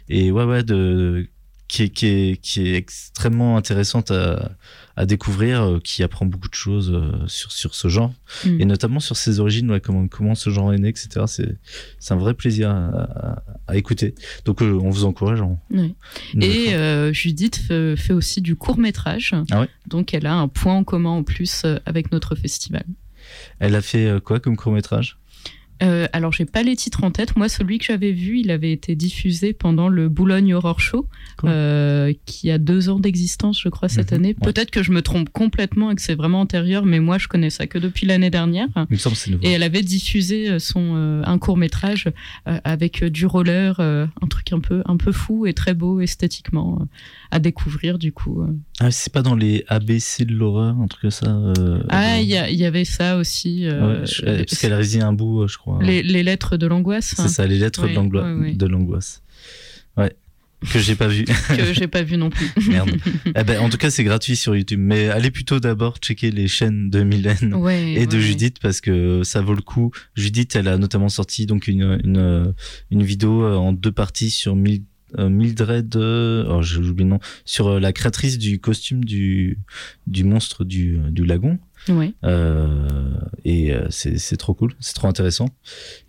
et 0.08 0.30
ouais 0.30 0.44
ouais 0.44 0.62
de 0.62 1.28
qui 1.72 1.84
est, 1.84 1.88
qui 1.88 2.06
est, 2.06 2.36
qui 2.36 2.68
est 2.68 2.74
extrêmement 2.74 3.56
intéressante 3.56 4.10
à, 4.10 4.52
à 4.94 5.06
découvrir, 5.06 5.62
euh, 5.62 5.80
qui 5.82 6.02
apprend 6.02 6.26
beaucoup 6.26 6.50
de 6.50 6.54
choses 6.54 6.92
euh, 6.92 7.26
sur, 7.28 7.50
sur 7.50 7.74
ce 7.74 7.88
genre, 7.88 8.12
mm. 8.44 8.60
et 8.60 8.64
notamment 8.66 9.00
sur 9.00 9.16
ses 9.16 9.40
origines, 9.40 9.70
ouais, 9.70 9.80
comment, 9.80 10.06
comment 10.06 10.34
ce 10.34 10.50
genre 10.50 10.74
est 10.74 10.78
né, 10.78 10.88
etc. 10.88 11.24
C'est, 11.26 11.56
c'est 11.98 12.12
un 12.12 12.18
vrai 12.18 12.34
plaisir 12.34 12.68
à, 12.70 13.42
à, 13.66 13.76
écouter. 13.76 14.14
Donc 14.44 14.60
euh, 14.60 14.78
on 14.82 14.90
vous 14.90 15.06
encourage. 15.06 15.40
En, 15.40 15.58
oui. 15.70 15.94
Et 16.42 16.74
Judith 17.14 17.56
fait, 17.56 17.96
fait, 17.96 18.12
aussi 18.12 18.42
du 18.42 18.54
court 18.54 18.78
métrage, 18.78 19.34
ah 19.50 19.62
ouais 19.62 19.68
donc 19.86 20.12
elle 20.12 20.26
a 20.26 20.34
un 20.34 20.48
point 20.48 20.74
en 20.74 20.84
commun 20.84 21.10
en 21.10 21.22
plus 21.22 21.64
avec 21.86 22.12
notre 22.12 22.34
festival. 22.34 22.84
Elle 23.58 23.74
a 23.74 23.82
fait 23.82 24.06
euh, 24.06 24.20
quoi 24.20 24.40
comme 24.40 24.56
court 24.56 24.72
métrage 24.72 25.18
euh, 25.82 26.06
alors, 26.12 26.32
j'ai 26.32 26.44
pas 26.44 26.62
les 26.62 26.76
titres 26.76 27.02
en 27.02 27.10
tête. 27.10 27.36
Moi, 27.36 27.48
celui 27.48 27.78
que 27.78 27.84
j'avais 27.84 28.12
vu, 28.12 28.38
il 28.38 28.50
avait 28.50 28.72
été 28.72 28.94
diffusé 28.94 29.52
pendant 29.52 29.88
le 29.88 30.08
Boulogne 30.08 30.54
Horror 30.54 30.78
Show, 30.80 31.08
euh, 31.44 32.12
qui 32.24 32.50
a 32.50 32.58
deux 32.58 32.88
ans 32.88 33.00
d'existence, 33.00 33.60
je 33.60 33.68
crois, 33.68 33.88
cette 33.88 34.12
mhm. 34.12 34.18
année. 34.18 34.34
Peut-être 34.34 34.70
que 34.70 34.82
je 34.82 34.92
me 34.92 35.02
trompe 35.02 35.30
complètement 35.30 35.90
et 35.90 35.94
que 35.96 36.02
c'est 36.02 36.14
vraiment 36.14 36.40
antérieur, 36.40 36.84
mais 36.84 37.00
moi, 37.00 37.18
je 37.18 37.26
connais 37.26 37.50
ça 37.50 37.66
que 37.66 37.78
depuis 37.78 38.06
l'année 38.06 38.30
dernière. 38.30 38.68
Et 39.42 39.50
elle 39.50 39.62
avait 39.64 39.82
diffusé 39.82 40.50
euh, 40.50 40.58
son 40.58 40.92
un 41.24 41.38
court 41.38 41.56
métrage 41.56 42.08
avec 42.46 43.04
du 43.04 43.26
roller, 43.26 43.80
un 43.80 44.26
truc 44.28 44.52
un 44.52 44.60
peu 44.60 44.82
un 44.86 44.96
peu 44.96 45.12
fou 45.12 45.46
et 45.46 45.54
très 45.54 45.74
beau 45.74 46.00
esthétiquement 46.00 46.86
à 47.32 47.38
découvrir 47.38 47.98
du 47.98 48.12
coup. 48.12 48.46
Ah, 48.78 48.90
c'est 48.90 49.12
pas 49.12 49.22
dans 49.22 49.34
les 49.34 49.64
ABC 49.66 50.24
de 50.24 50.34
l'horreur, 50.34 50.76
un 50.78 50.86
truc 50.86 51.02
comme 51.02 51.10
ça. 51.10 51.52
ah, 51.88 52.20
il 52.20 52.26
y, 52.26 52.34
y, 52.34 52.64
avait 52.64 52.84
ça 52.84 53.16
aussi. 53.16 53.66
parce 53.66 54.58
qu'elle 54.58 54.74
réside 54.74 55.02
un 55.02 55.12
bout, 55.12 55.48
je 55.48 55.58
crois. 55.58 55.78
Les, 55.82 56.22
lettres 56.22 56.56
de 56.56 56.66
l'angoisse. 56.66 57.14
C'est 57.16 57.28
ça, 57.28 57.46
les 57.46 57.58
lettres 57.58 57.88
de 57.88 58.66
l'angoisse. 58.66 59.22
Ouais. 59.96 60.14
Que 60.70 60.78
j'ai 60.78 60.94
pas 60.94 61.08
vu. 61.08 61.24
que 61.56 61.72
j'ai 61.72 61.88
pas 61.88 62.02
vu 62.02 62.16
non 62.16 62.30
plus. 62.30 62.50
Merde. 62.68 62.90
Eh 63.26 63.44
ben, 63.44 63.60
en 63.60 63.68
tout 63.68 63.78
cas, 63.78 63.90
c'est 63.90 64.04
gratuit 64.04 64.36
sur 64.36 64.54
YouTube. 64.54 64.80
Mais 64.80 65.08
allez 65.08 65.30
plutôt 65.30 65.60
d'abord 65.60 65.96
checker 65.96 66.30
les 66.30 66.48
chaînes 66.48 66.90
de 66.90 67.02
Mylène 67.02 67.56
et 67.96 68.06
de 68.06 68.18
Judith 68.18 68.58
parce 68.60 68.80
que 68.80 69.22
ça 69.24 69.42
vaut 69.42 69.54
le 69.54 69.62
coup. 69.62 69.90
Judith, 70.14 70.54
elle 70.56 70.68
a 70.68 70.78
notamment 70.78 71.08
sorti 71.08 71.46
donc 71.46 71.66
une, 71.66 72.00
une, 72.04 72.54
une 72.90 73.02
vidéo 73.02 73.44
en 73.44 73.72
deux 73.72 73.92
parties 73.92 74.30
sur 74.30 74.54
euh, 74.54 74.78
Mildred, 75.18 75.96
oh, 75.96 76.62
j'ai 76.62 76.78
oublié 76.78 77.04
le 77.04 77.10
nom, 77.10 77.20
sur 77.44 77.78
la 77.78 77.92
créatrice 77.92 78.38
du 78.38 78.58
costume 78.60 79.04
du, 79.04 79.58
du 80.06 80.24
monstre 80.24 80.64
du, 80.64 80.98
du 81.10 81.24
lagon. 81.24 81.58
Ouais. 81.88 82.14
Euh, 82.22 83.10
et 83.44 83.72
euh, 83.72 83.86
c'est 83.90 84.36
trop 84.36 84.54
cool, 84.54 84.74
c'est 84.78 84.94
trop 84.94 85.08
intéressant. 85.08 85.48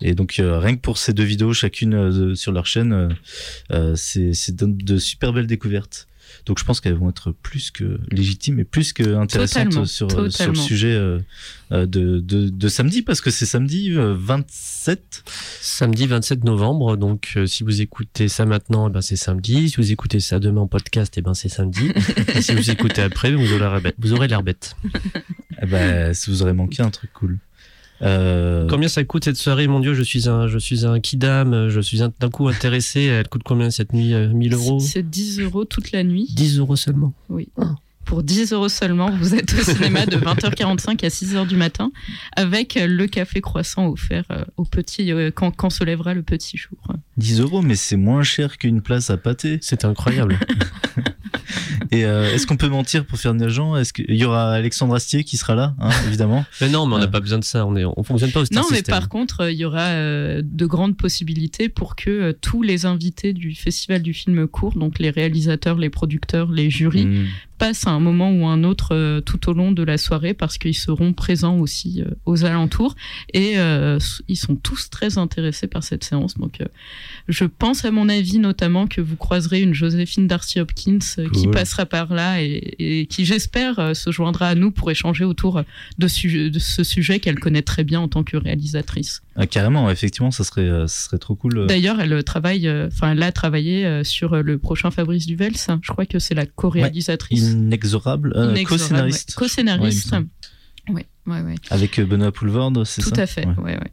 Et 0.00 0.14
donc 0.14 0.38
euh, 0.38 0.58
rien 0.58 0.76
que 0.76 0.80
pour 0.80 0.98
ces 0.98 1.12
deux 1.12 1.24
vidéos, 1.24 1.52
chacune 1.52 1.94
euh, 1.94 2.34
sur 2.34 2.52
leur 2.52 2.66
chaîne, 2.66 3.08
c'est 3.96 4.54
de, 4.54 4.66
de 4.66 4.98
super 4.98 5.32
belles 5.32 5.48
découvertes. 5.48 6.06
Donc 6.46 6.58
je 6.58 6.64
pense 6.64 6.80
qu'elles 6.80 6.94
vont 6.94 7.10
être 7.10 7.32
plus 7.32 7.70
que 7.70 7.98
légitimes 8.10 8.60
et 8.60 8.64
plus 8.64 8.92
que 8.92 9.14
intéressantes 9.16 9.86
sur, 9.86 10.10
sur 10.30 10.48
le 10.48 10.54
sujet 10.54 10.92
euh, 11.74 11.86
de, 11.86 12.20
de, 12.20 12.50
de, 12.50 12.68
samedi, 12.68 13.02
parce 13.02 13.20
que 13.20 13.30
c'est 13.30 13.46
samedi 13.46 13.90
27. 13.90 15.00
Euh, 15.26 15.30
samedi 15.60 16.06
27 16.06 16.44
novembre, 16.44 16.96
donc 16.96 17.32
euh, 17.36 17.46
si 17.46 17.64
vous 17.64 17.80
écoutez 17.80 18.28
ça 18.28 18.44
maintenant, 18.44 18.88
eh 18.88 18.92
ben 18.92 19.00
c'est 19.00 19.16
samedi. 19.16 19.70
Si 19.70 19.76
vous 19.76 19.90
écoutez 19.90 20.20
ça 20.20 20.38
demain 20.38 20.62
en 20.62 20.66
podcast, 20.66 21.16
et 21.16 21.20
eh 21.20 21.22
ben 21.22 21.32
c'est 21.32 21.48
samedi. 21.48 21.90
et 22.34 22.42
si 22.42 22.54
vous 22.54 22.70
écoutez 22.70 23.00
après, 23.00 23.32
vous 23.32 23.52
aurez, 23.54 23.94
vous 23.98 24.12
aurez 24.12 24.28
l'air 24.28 24.42
bête. 24.42 24.76
eh 25.62 25.66
ben, 25.66 26.12
si 26.12 26.30
vous 26.30 26.42
aurez 26.42 26.52
manqué 26.52 26.82
un 26.82 26.90
truc 26.90 27.12
cool. 27.14 27.38
Euh... 28.02 28.66
Combien 28.68 28.88
ça 28.88 29.04
coûte 29.04 29.24
cette 29.24 29.36
soirée 29.36 29.66
Mon 29.66 29.80
Dieu, 29.80 29.94
je 29.94 30.02
suis 30.02 30.28
un, 30.28 30.46
je 30.46 30.58
suis 30.58 30.84
un 30.84 31.00
kidam, 31.00 31.68
je 31.68 31.80
suis 31.80 31.98
d'un 31.98 32.30
coup 32.30 32.48
intéressé. 32.48 33.02
Elle 33.02 33.28
coûte 33.28 33.42
combien 33.44 33.70
cette 33.70 33.92
nuit 33.92 34.14
1000 34.14 34.52
euh, 34.52 34.56
euros? 34.56 34.80
C'est 34.80 35.08
10 35.08 35.40
euros 35.40 35.64
toute 35.64 35.92
la 35.92 36.02
nuit. 36.04 36.28
10 36.34 36.58
euros 36.58 36.76
seulement 36.76 37.12
Oui. 37.28 37.48
Ah. 37.60 37.74
Pour 38.04 38.22
10 38.22 38.52
euros 38.52 38.68
seulement, 38.68 39.10
vous 39.10 39.34
êtes 39.34 39.54
au 39.54 39.62
cinéma 39.62 40.04
de 40.04 40.18
20h45 40.18 41.06
à 41.06 41.08
6h 41.08 41.46
du 41.46 41.56
matin 41.56 41.90
avec 42.36 42.74
le 42.74 43.06
café 43.06 43.40
croissant 43.40 43.88
offert 43.88 44.24
euh, 44.30 44.44
au 44.58 44.64
petit, 44.64 45.10
quand, 45.34 45.52
quand 45.52 45.70
se 45.70 45.84
lèvera 45.84 46.12
le 46.12 46.22
petit 46.22 46.58
jour. 46.58 46.76
10 47.16 47.40
euros, 47.40 47.62
mais 47.62 47.76
c'est 47.76 47.96
moins 47.96 48.22
cher 48.22 48.58
qu'une 48.58 48.82
place 48.82 49.08
à 49.08 49.16
pâté. 49.16 49.58
C'est 49.62 49.86
incroyable. 49.86 50.38
Et 51.90 52.04
euh, 52.04 52.32
est-ce 52.32 52.46
qu'on 52.46 52.56
peut 52.56 52.68
mentir 52.68 53.04
pour 53.04 53.18
faire 53.18 53.34
de 53.34 53.40
l'argent 53.40 53.76
Est-ce 53.76 53.92
qu'il 53.92 54.14
y 54.14 54.24
aura 54.24 54.52
Alexandre 54.52 54.94
Astier 54.94 55.24
qui 55.24 55.36
sera 55.36 55.54
là, 55.54 55.74
hein, 55.80 55.90
évidemment? 56.06 56.44
Mais 56.60 56.68
non, 56.68 56.86
mais 56.86 56.94
on 56.94 56.98
n'a 56.98 57.04
euh. 57.04 57.08
pas 57.08 57.20
besoin 57.20 57.38
de 57.38 57.44
ça. 57.44 57.66
On 57.66 57.76
est, 57.76 57.84
on 57.84 58.02
fonctionne 58.02 58.32
pas 58.32 58.40
au 58.40 58.44
star 58.44 58.62
Non, 58.62 58.68
mais 58.70 58.82
par 58.82 59.08
contre, 59.08 59.50
il 59.50 59.56
y 59.56 59.64
aura 59.64 59.80
euh, 59.80 60.42
de 60.44 60.66
grandes 60.66 60.96
possibilités 60.96 61.68
pour 61.68 61.96
que 61.96 62.32
tous 62.32 62.62
les 62.62 62.86
invités 62.86 63.32
du 63.32 63.54
festival 63.54 64.02
du 64.02 64.14
film 64.14 64.46
court, 64.46 64.74
donc 64.74 64.98
les 64.98 65.10
réalisateurs, 65.10 65.78
les 65.78 65.90
producteurs, 65.90 66.50
les 66.50 66.70
jurys, 66.70 67.06
hmm 67.06 67.26
passe 67.58 67.86
à 67.86 67.90
un 67.90 68.00
moment 68.00 68.30
ou 68.30 68.46
un 68.46 68.64
autre 68.64 68.94
euh, 68.94 69.20
tout 69.20 69.48
au 69.48 69.52
long 69.52 69.72
de 69.72 69.82
la 69.82 69.98
soirée 69.98 70.34
parce 70.34 70.58
qu'ils 70.58 70.76
seront 70.76 71.12
présents 71.12 71.58
aussi 71.58 72.02
euh, 72.02 72.10
aux 72.26 72.44
alentours 72.44 72.94
et 73.32 73.58
euh, 73.58 73.98
ils 74.28 74.36
sont 74.36 74.56
tous 74.56 74.90
très 74.90 75.18
intéressés 75.18 75.66
par 75.66 75.82
cette 75.84 76.04
séance. 76.04 76.36
Donc, 76.38 76.58
je 77.28 77.44
pense 77.44 77.84
à 77.84 77.90
mon 77.90 78.08
avis 78.08 78.38
notamment 78.38 78.86
que 78.86 79.00
vous 79.00 79.16
croiserez 79.16 79.62
une 79.62 79.74
Joséphine 79.74 80.26
Darcy 80.26 80.60
Hopkins 80.60 80.98
qui 81.32 81.48
passera 81.48 81.86
par 81.86 82.12
là 82.12 82.42
et, 82.42 83.06
qui, 83.08 83.24
j'espère, 83.24 83.94
se 83.96 84.10
joindra 84.10 84.48
à 84.48 84.54
nous 84.54 84.70
pour 84.70 84.90
échanger 84.90 85.24
autour 85.24 85.62
de, 85.98 86.48
de 86.48 86.58
ce 86.58 86.84
sujet 86.84 87.20
qu'elle 87.20 87.38
connaît 87.38 87.62
très 87.62 87.84
bien 87.84 88.00
en 88.00 88.08
tant 88.08 88.24
que 88.24 88.36
réalisatrice. 88.36 89.22
Ah, 89.36 89.46
carrément, 89.46 89.90
effectivement, 89.90 90.30
ça 90.30 90.44
serait, 90.44 90.68
ça 90.86 90.88
serait 90.88 91.18
trop 91.18 91.34
cool. 91.34 91.66
D'ailleurs, 91.66 92.00
elle 92.00 92.22
travaille, 92.22 92.70
enfin, 92.70 93.12
elle 93.12 93.22
a 93.22 93.32
travaillé 93.32 94.04
sur 94.04 94.42
le 94.42 94.58
prochain 94.58 94.90
Fabrice 94.90 95.26
Duvels. 95.26 95.56
Je 95.56 95.92
crois 95.92 96.06
que 96.06 96.18
c'est 96.18 96.34
la 96.34 96.46
co-réalisatrice 96.46 97.50
inexorable, 97.50 98.32
euh, 98.36 98.62
co-scénariste. 98.64 99.34
Co-scénariste. 99.34 100.14
Ouais, 100.88 101.06
ouais, 101.26 101.40
ouais. 101.40 101.54
Avec 101.70 101.98
euh, 101.98 102.04
Benoît 102.04 102.30
Poulvorde, 102.30 102.84
c'est 102.84 103.02
ça? 103.02 103.10
Tout 103.10 103.20
à 103.20 103.26
fait, 103.26 103.46
ouais, 103.46 103.78
ouais. 103.78 103.92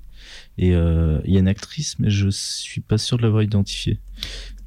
Et 0.57 0.75
euh, 0.75 1.19
il 1.25 1.33
y 1.33 1.37
a 1.37 1.39
une 1.39 1.47
actrice, 1.47 1.95
mais 1.99 2.09
je 2.09 2.29
suis 2.29 2.81
pas 2.81 2.97
sûr 2.97 3.17
de 3.17 3.23
l'avoir 3.23 3.41
identifiée. 3.43 3.99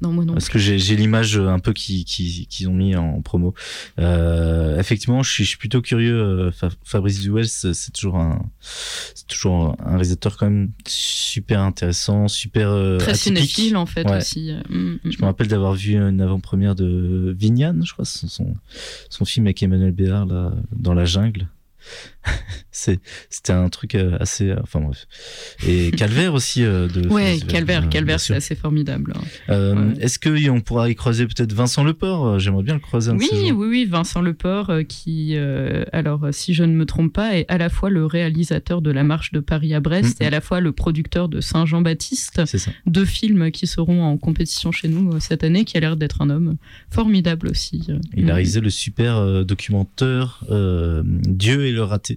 Non, 0.01 0.11
moi 0.11 0.25
non. 0.25 0.33
Parce 0.33 0.49
que 0.49 0.59
j'ai 0.59 0.77
l'image 0.95 1.37
un 1.37 1.59
peu 1.59 1.73
qu'ils 1.73 2.03
qui, 2.05 2.47
qu'ils 2.47 2.67
ont 2.69 2.73
mis 2.73 2.95
en 2.95 3.21
promo. 3.21 3.53
Euh, 3.99 4.79
effectivement, 4.79 5.23
je 5.23 5.31
suis, 5.31 5.43
je 5.43 5.49
suis 5.49 5.57
plutôt 5.57 5.81
curieux. 5.81 6.19
euh, 6.19 6.51
Fa- 6.51 6.69
Fabrice 6.83 7.21
Duel, 7.21 7.47
c'est 7.47 7.91
toujours 7.93 8.17
un, 8.17 8.45
c'est 8.61 9.27
toujours 9.27 9.75
un 9.79 9.89
réalisateur 9.91 10.37
quand 10.37 10.49
même 10.49 10.71
super 10.87 11.61
intéressant, 11.61 12.27
super 12.27 12.69
euh, 12.69 12.97
Très 12.97 13.11
atypique. 13.11 13.37
cinéphile 13.49 13.77
en 13.77 13.85
fait 13.85 14.05
Ouais. 14.07 14.17
aussi. 14.17 14.51
euh, 14.51 14.59
mm, 14.69 14.99
mm, 15.05 15.11
Je 15.11 15.17
me 15.21 15.25
rappelle 15.25 15.47
d'avoir 15.47 15.73
vu 15.73 15.95
une 15.95 16.21
avant-première 16.21 16.75
de 16.75 17.33
Vignane, 17.37 17.83
je 17.85 17.93
crois, 17.93 18.05
son, 18.05 18.27
son, 18.27 18.53
son 19.09 19.25
film 19.25 19.47
avec 19.47 19.63
Emmanuel 19.63 19.91
Béard 19.91 20.25
là, 20.25 20.51
dans 20.75 20.93
la 20.93 21.05
jungle. 21.05 21.47
C'était 22.71 23.53
un 23.53 23.69
truc 23.69 23.95
euh, 23.95 24.17
assez, 24.19 24.49
euh, 24.49 24.57
enfin 24.61 24.81
bref. 24.81 25.07
Et 25.67 25.91
Calvaire 25.97 26.33
aussi 26.33 26.63
euh, 26.63 26.87
de. 26.87 27.07
Ouais, 27.07 27.39
Calvaire, 27.47 27.87
Calvaire, 27.89 28.19
c'est 28.19 28.35
assez 28.35 28.55
formidable. 28.55 29.13
hein. 29.15 29.21
Euh, 29.49 29.75
Ouais. 29.75 29.93
Est-ce 30.03 30.19
qu'on 30.19 30.61
pourra 30.61 30.89
y 30.89 30.95
croiser 30.95 31.25
peut-être 31.25 31.53
Vincent 31.53 31.83
Leport 31.83 32.39
J'aimerais 32.39 32.63
bien 32.63 32.73
le 32.75 32.79
croiser 32.79 33.11
Oui, 33.11 33.29
oui, 33.31 33.51
oui, 33.53 33.85
Vincent 33.85 34.21
Leport, 34.21 34.71
qui, 34.87 35.33
euh, 35.35 35.83
alors, 35.91 36.27
si 36.31 36.53
je 36.53 36.63
ne 36.63 36.73
me 36.73 36.85
trompe 36.85 37.13
pas, 37.13 37.37
est 37.37 37.45
à 37.49 37.57
la 37.57 37.69
fois 37.69 37.89
le 37.89 38.05
réalisateur 38.05 38.81
de 38.81 38.91
La 38.91 39.03
Marche 39.03 39.31
de 39.31 39.39
Paris 39.39 39.73
à 39.73 39.79
Brest 39.79 40.19
Mhm. 40.19 40.23
et 40.25 40.27
à 40.27 40.29
la 40.29 40.41
fois 40.41 40.59
le 40.59 40.71
producteur 40.71 41.29
de 41.29 41.41
Saint-Jean-Baptiste, 41.41 42.41
C'est 42.45 42.57
ça. 42.57 42.71
deux 42.85 43.05
films 43.05 43.51
qui 43.51 43.67
seront 43.67 44.03
en 44.03 44.17
compétition 44.17 44.71
chez 44.71 44.87
nous 44.87 45.19
cette 45.19 45.43
année, 45.43 45.65
qui 45.65 45.77
a 45.77 45.79
l'air 45.79 45.95
d'être 45.97 46.21
un 46.21 46.29
homme 46.29 46.57
formidable 46.89 47.47
aussi. 47.47 47.85
Il 48.15 48.23
a 48.29 48.33
Mm. 48.33 48.35
réalisé 48.35 48.59
le 48.61 48.69
super 48.69 49.43
documentaire 49.45 50.43
euh, 50.49 51.03
Dieu 51.05 51.65
et 51.65 51.71
le 51.71 51.83
raté, 51.83 52.14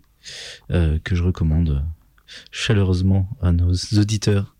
euh, 0.71 0.99
que 1.05 1.15
je 1.15 1.23
recommande 1.23 1.85
chaleureusement 2.51 3.29
à 3.41 3.53
nos 3.53 3.73
auditeurs. 3.97 4.55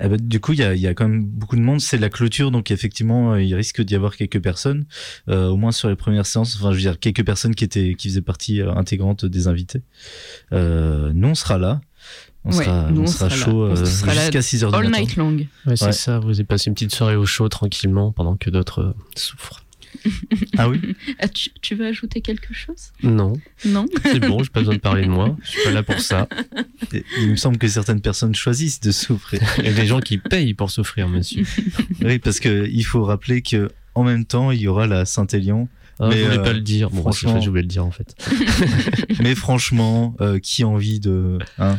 Eh 0.00 0.06
ben, 0.08 0.16
du 0.20 0.38
coup, 0.38 0.52
il 0.52 0.60
y 0.60 0.62
a, 0.62 0.74
il 0.74 0.80
y 0.80 0.86
a 0.86 0.94
quand 0.94 1.08
même 1.08 1.24
beaucoup 1.24 1.56
de 1.56 1.60
monde. 1.60 1.80
C'est 1.80 1.98
la 1.98 2.08
clôture, 2.08 2.52
donc 2.52 2.70
effectivement, 2.70 3.32
euh, 3.32 3.42
il 3.42 3.52
risque 3.56 3.80
d'y 3.82 3.96
avoir 3.96 4.14
quelques 4.16 4.40
personnes, 4.40 4.86
euh, 5.28 5.48
au 5.48 5.56
moins 5.56 5.72
sur 5.72 5.88
les 5.88 5.96
premières 5.96 6.24
séances. 6.26 6.54
Enfin, 6.56 6.70
je 6.70 6.76
veux 6.76 6.80
dire, 6.82 7.00
quelques 7.00 7.24
personnes 7.26 7.54
qui 7.56 7.64
étaient, 7.64 7.96
qui 7.98 8.08
faisaient 8.08 8.20
partie 8.22 8.60
euh, 8.60 8.72
intégrante 8.74 9.24
des 9.24 9.48
invités. 9.48 9.82
Euh, 10.52 11.10
nous, 11.14 11.28
on 11.28 11.34
sera 11.34 11.58
là. 11.58 11.80
On 12.44 12.56
Ouais, 12.56 12.64
sera, 12.64 12.90
nous, 12.92 13.00
on 13.00 13.04
on 13.04 13.06
sera 13.08 13.28
chaud 13.28 13.66
On 13.66 13.70
euh, 13.72 13.84
sera 13.84 14.14
là 14.14 14.20
jusqu'à 14.22 14.40
6 14.40 14.62
heures 14.64 14.70
du 14.70 14.78
All 14.78 14.84
matin. 14.88 15.00
Night 15.00 15.16
Long. 15.16 15.36
Ouais, 15.66 15.76
c'est 15.76 15.86
Ouais. 15.86 15.92
ça, 15.92 16.20
vous 16.20 16.30
avez 16.30 16.44
passé 16.44 16.68
une 16.70 16.74
petite 16.74 16.94
soirée 16.94 17.16
au 17.16 17.26
chaud 17.26 17.48
tranquillement 17.48 18.12
pendant 18.12 18.36
que 18.36 18.50
d'autres 18.50 18.80
euh, 18.82 18.92
souffrent. 19.16 19.64
Ah 20.56 20.68
oui. 20.68 20.80
Ah, 21.20 21.28
tu, 21.28 21.50
tu 21.62 21.74
veux 21.74 21.86
ajouter 21.86 22.20
quelque 22.20 22.52
chose? 22.54 22.92
Non, 23.02 23.32
Non 23.64 23.86
c'est 24.02 24.20
bon, 24.20 24.42
j'ai 24.42 24.50
pas 24.50 24.60
besoin 24.60 24.74
de 24.74 24.80
parler 24.80 25.02
de 25.04 25.08
moi, 25.10 25.36
je 25.42 25.50
suis 25.50 25.64
pas 25.64 25.70
là 25.72 25.82
pour 25.82 25.98
ça. 26.00 26.28
Et 26.92 27.04
Il 27.20 27.30
me 27.30 27.36
semble 27.36 27.58
que 27.58 27.66
certaines 27.68 28.00
personnes 28.00 28.34
choisissent 28.34 28.80
de 28.80 28.90
souffrir. 28.92 29.40
Il 29.58 29.64
y 29.64 29.68
a 29.68 29.72
des 29.72 29.86
gens 29.86 30.00
qui 30.00 30.18
payent 30.18 30.54
pour 30.54 30.70
souffrir, 30.70 31.08
monsieur. 31.08 31.44
Oui, 32.02 32.18
parce 32.18 32.40
que 32.40 32.68
il 32.70 32.84
faut 32.84 33.04
rappeler 33.04 33.42
que 33.42 33.70
en 33.94 34.04
même 34.04 34.24
temps, 34.24 34.50
il 34.52 34.60
y 34.60 34.68
aura 34.68 34.86
la 34.86 35.04
Saint-Élion. 35.04 35.68
Ah, 36.00 36.08
Mais, 36.08 36.18
je 36.18 36.24
voulais 36.24 36.38
euh, 36.38 36.42
pas 36.44 36.52
le 36.52 36.60
dire. 36.60 36.90
Bon, 36.90 37.00
franchement- 37.02 37.34
fait, 37.34 37.40
je 37.42 37.48
voulais 37.50 37.62
le 37.62 37.66
dire 37.68 37.84
en 37.84 37.90
fait. 37.90 38.14
Mais 39.20 39.34
franchement, 39.34 40.14
euh, 40.20 40.38
qui 40.38 40.62
a 40.62 40.68
envie 40.68 41.00
de 41.00 41.38
hein 41.58 41.78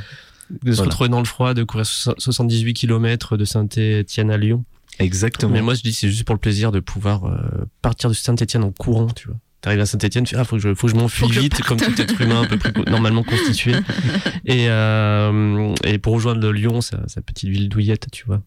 De 0.64 0.72
se 0.72 0.78
Voilà. 0.78 0.90
retrouver 0.90 1.10
dans 1.10 1.20
le 1.20 1.26
froid, 1.26 1.54
de 1.54 1.64
courir 1.64 1.86
so- 1.86 2.14
78 2.18 2.74
km 2.74 3.38
de 3.38 3.46
Saint-Étienne 3.46 4.30
à 4.32 4.38
Lyon? 4.38 4.66
Exactement. 5.00 5.52
Mais 5.52 5.62
moi, 5.62 5.74
je 5.74 5.82
dis, 5.82 5.94
c'est 5.94 6.10
juste 6.10 6.26
pour 6.26 6.36
le 6.36 6.40
plaisir 6.40 6.72
de 6.72 6.80
pouvoir 6.80 7.26
euh, 7.26 7.38
partir 7.82 8.10
de 8.10 8.16
Saint-Étienne 8.16 8.64
en 8.64 8.72
courant, 8.72 9.08
tu 9.08 9.28
vois. 9.28 9.38
T'arrives 9.62 9.82
à 9.82 9.86
Saint-Etienne, 9.86 10.24
tu 10.24 10.36
fais, 10.36 10.42
ah, 10.42 10.46
faut 10.46 10.56
que 10.56 10.62
je, 10.62 10.74
faut 10.74 10.88
que 10.88 10.94
je 10.94 10.98
m'enfuis 10.98 11.30
vite, 11.30 11.62
comme 11.64 11.80
tout 11.80 12.02
être 12.02 12.22
humain, 12.22 12.42
un 12.42 12.46
peu 12.46 12.58
plus 12.58 12.72
normalement 12.90 13.24
constitué. 13.24 13.74
et, 14.46 14.70
euh, 14.70 15.74
et 15.84 15.98
pour 15.98 16.14
rejoindre 16.14 16.40
le 16.40 16.52
Lyon, 16.54 16.80
sa, 16.80 17.06
sa 17.08 17.22
petite 17.22 17.50
ville 17.50 17.68
douillette, 17.68 18.08
tu 18.12 18.26
vois. 18.26 18.42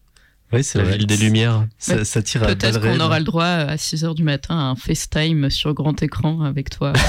Oui, 0.53 0.63
c'est 0.63 0.77
La 0.77 0.83
vrai. 0.85 0.97
ville 0.97 1.07
des 1.07 1.17
Lumières. 1.17 1.67
Ça, 1.77 2.03
ça 2.05 2.21
tire 2.21 2.43
à 2.43 2.47
Peut-être 2.47 2.79
qu'on 2.81 2.99
aura 2.99 3.19
le 3.19 3.25
droit 3.25 3.45
à 3.45 3.75
6h 3.75 4.15
du 4.15 4.23
matin 4.23 4.55
à 4.57 4.61
un 4.63 4.75
FaceTime 4.75 5.49
sur 5.49 5.73
grand 5.73 6.01
écran 6.03 6.41
avec 6.41 6.69
toi. 6.69 6.93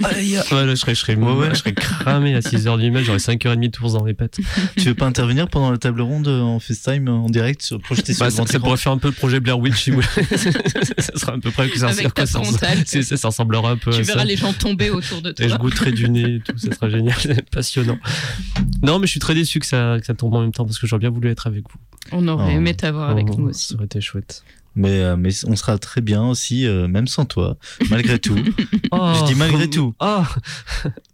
Ouais, 0.00 0.64
là, 0.66 0.74
je 0.74 0.74
serais, 0.76 0.94
je 0.94 1.00
serais, 1.00 1.14
Ouais, 1.16 1.32
ouais. 1.32 1.48
je 1.50 1.58
serais 1.58 1.74
cramé 1.74 2.34
à 2.34 2.40
6h 2.40 2.78
du 2.78 2.90
mat, 2.90 3.02
j'aurais 3.02 3.18
5h30 3.18 3.60
de 3.60 3.66
tours 3.68 3.92
dans 3.92 4.04
les 4.04 4.14
pattes. 4.14 4.38
Tu 4.76 4.84
veux 4.84 4.94
pas 4.94 5.06
intervenir 5.06 5.48
pendant 5.48 5.70
la 5.70 5.78
table 5.78 6.00
ronde 6.00 6.28
en 6.28 6.58
FaceTime 6.58 7.08
en 7.08 7.28
direct, 7.28 7.62
sur- 7.62 7.78
projeté 7.80 8.12
sur 8.14 8.20
Bah, 8.20 8.26
le 8.26 8.30
ça, 8.30 8.36
grand 8.38 8.46
ça 8.46 8.52
écran? 8.54 8.66
pourrait 8.66 8.76
faire 8.78 8.92
un 8.92 8.98
peu 8.98 9.08
le 9.08 9.14
projet 9.14 9.40
Blair 9.40 9.58
Witch, 9.58 9.90
ça 10.98 11.16
sera 11.18 11.32
à 11.34 11.38
peu 11.38 11.50
près 11.50 11.68
que 11.68 11.78
ça, 11.78 11.88
Avec 11.88 12.02
ça- 12.06 12.10
ta 12.10 12.26
ça- 12.26 12.42
ça, 13.02 13.16
ça 13.16 13.28
ressemblera 13.28 13.70
un 13.70 13.76
peu 13.76 13.90
tu 13.90 13.98
à 14.00 14.02
verras 14.02 14.20
ça. 14.20 14.24
les 14.24 14.36
gens 14.36 14.52
tomber 14.52 14.90
autour 14.90 15.22
de 15.22 15.30
Et 15.38 15.44
je 15.44 15.48
toi. 15.48 15.58
goûterai 15.58 15.92
du 15.92 16.08
nez 16.08 16.36
et 16.36 16.40
tout, 16.40 16.56
ça 16.56 16.72
sera 16.72 16.88
génial, 16.90 17.16
passionnant. 17.52 17.98
Non, 18.82 18.98
mais 18.98 19.06
je 19.06 19.12
suis 19.12 19.20
très 19.20 19.34
déçu 19.34 19.58
que 19.60 19.66
ça, 19.66 19.96
que 20.00 20.06
ça 20.06 20.14
tombe 20.14 20.34
en 20.34 20.40
même 20.40 20.52
temps 20.52 20.64
parce 20.64 20.78
que 20.78 20.86
j'aurais 20.86 21.00
bien 21.00 21.10
voulu 21.10 21.28
être 21.30 21.46
avec 21.46 21.62
vous. 21.64 21.78
On 22.12 22.26
aurait 22.28 22.56
Oh. 22.56 22.60
Aimé 22.68 22.76
t'avoir 22.76 23.10
avec 23.10 23.26
Oh, 23.30 23.36
nous 23.38 23.44
Ça 23.46 23.50
aussi. 23.50 23.74
aurait 23.74 23.84
été 23.86 24.00
chouette. 24.00 24.42
Mais, 24.76 25.00
euh, 25.02 25.16
mais 25.16 25.30
on 25.46 25.56
sera 25.56 25.76
très 25.76 26.00
bien 26.00 26.22
aussi, 26.24 26.64
euh, 26.64 26.86
même 26.86 27.08
sans 27.08 27.24
toi, 27.24 27.56
malgré 27.90 28.18
tout. 28.20 28.36
Je 28.36 29.26
dis 29.26 29.34
malgré 29.34 29.68
tout. 29.68 29.92
Ah 29.98 30.28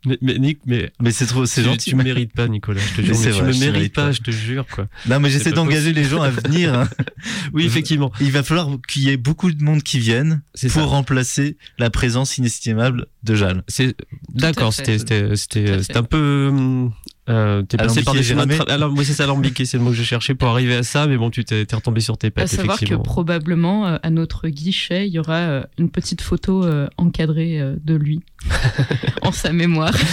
mais, 0.04 0.18
mais 0.20 0.38
Nick, 0.38 0.58
mais 0.66 0.92
Mais 1.00 1.12
c'est 1.12 1.24
trop, 1.24 1.46
c'est 1.46 1.62
tu, 1.62 1.68
gentil. 1.68 1.90
tu 1.90 1.96
me 1.96 2.02
mérites 2.02 2.34
pas, 2.34 2.46
Nicolas, 2.46 2.82
je 2.82 3.00
te 3.00 3.06
jure. 3.06 3.14
Mais 3.16 3.22
tu 3.24 3.30
vrai, 3.30 3.40
me 3.42 3.46
mérites 3.58 3.72
mérite 3.72 3.94
pas, 3.94 4.06
pas. 4.06 4.12
je 4.12 4.20
te 4.20 4.30
jure, 4.30 4.66
quoi. 4.66 4.86
Non, 5.08 5.18
mais 5.18 5.30
j'essaie 5.30 5.52
d'engager 5.52 5.94
les 5.94 6.04
gens 6.04 6.20
à 6.20 6.28
venir. 6.28 6.74
hein. 6.78 6.88
Oui, 7.54 7.64
effectivement. 7.64 8.12
Il 8.20 8.32
va 8.32 8.42
falloir 8.42 8.68
qu'il 8.86 9.04
y 9.04 9.08
ait 9.08 9.16
beaucoup 9.16 9.50
de 9.50 9.62
monde 9.64 9.82
qui 9.82 9.98
vienne 9.98 10.42
pour 10.60 10.70
ça. 10.70 10.84
remplacer 10.84 11.56
la 11.78 11.88
présence 11.88 12.36
inestimable 12.36 13.06
de 13.22 13.34
Jeanne. 13.34 13.62
C'est 13.66 13.96
d'accord, 14.34 14.74
c'était 14.74 14.98
un 15.94 16.02
peu 16.02 16.48
hum, 16.52 16.92
euh, 17.30 17.62
t'es 17.62 17.76
passé 17.78 18.02
par 18.02 18.12
des 18.14 18.22
chemins 18.22 18.44
de 18.46 18.70
alors 18.70 18.92
oui 18.94 19.04
c'est 19.04 19.14
ça 19.14 19.24
alambiqué 19.24 19.64
c'est 19.64 19.78
le 19.78 19.82
mot 19.82 19.90
que 19.90 19.96
je 19.96 20.02
cherchais 20.02 20.34
pour 20.34 20.48
arriver 20.48 20.76
à 20.76 20.82
ça 20.82 21.06
mais 21.06 21.16
bon 21.16 21.30
tu 21.30 21.42
t'es 21.44 21.64
t'es 21.64 21.74
retombé 21.76 22.00
sur 22.00 22.18
tes 22.18 22.26
À 22.26 22.30
pattes 22.30 22.48
savoir 22.48 22.78
que 22.78 22.94
probablement 22.96 23.86
euh, 23.86 23.96
à 24.02 24.10
notre 24.10 24.48
guichet, 24.48 25.06
il 25.08 25.14
y 25.14 25.18
aura 25.18 25.36
euh, 25.36 25.62
une 25.78 25.88
petite 25.90 26.20
photo 26.20 26.64
euh, 26.64 26.86
encadrée 26.98 27.60
euh, 27.60 27.76
de 27.82 27.94
lui 27.94 28.20
en 29.22 29.32
sa 29.32 29.52
mémoire. 29.52 29.94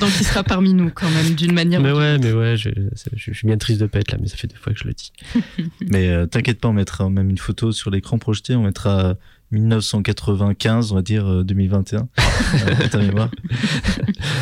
Donc 0.00 0.10
il 0.18 0.26
sera 0.26 0.42
parmi 0.42 0.74
nous 0.74 0.90
quand 0.90 1.08
même 1.10 1.34
d'une 1.34 1.52
manière. 1.52 1.80
ou 1.80 1.82
mais 1.84 1.90
d'une 1.90 1.98
ouais 1.98 2.14
autre. 2.14 2.24
mais 2.24 2.32
ouais 2.32 2.56
je, 2.56 2.70
c'est- 2.94 3.10
je 3.14 3.32
suis 3.32 3.46
bien 3.46 3.56
triste 3.56 3.80
de 3.80 3.86
pas 3.86 4.00
être 4.00 4.10
là 4.12 4.18
mais 4.20 4.26
ça 4.28 4.36
fait 4.36 4.48
deux 4.48 4.56
fois 4.56 4.72
que 4.72 4.78
je 4.78 4.84
le 4.88 4.94
dis 4.94 5.12
Mais 5.88 6.08
euh, 6.08 6.26
t'inquiète 6.26 6.60
pas, 6.60 6.68
on 6.68 6.72
mettra 6.72 7.08
même 7.08 7.30
une 7.30 7.38
photo 7.38 7.70
sur 7.72 7.90
l'écran 7.90 8.18
projeté. 8.18 8.56
On 8.56 8.64
mettra 8.64 9.14
1995, 9.52 10.92
on 10.92 10.94
va 10.96 11.02
dire 11.02 11.26
euh, 11.26 11.44
2021. 11.44 12.08
euh, 12.18 12.88
ta 12.90 12.98
mémoire. 12.98 13.30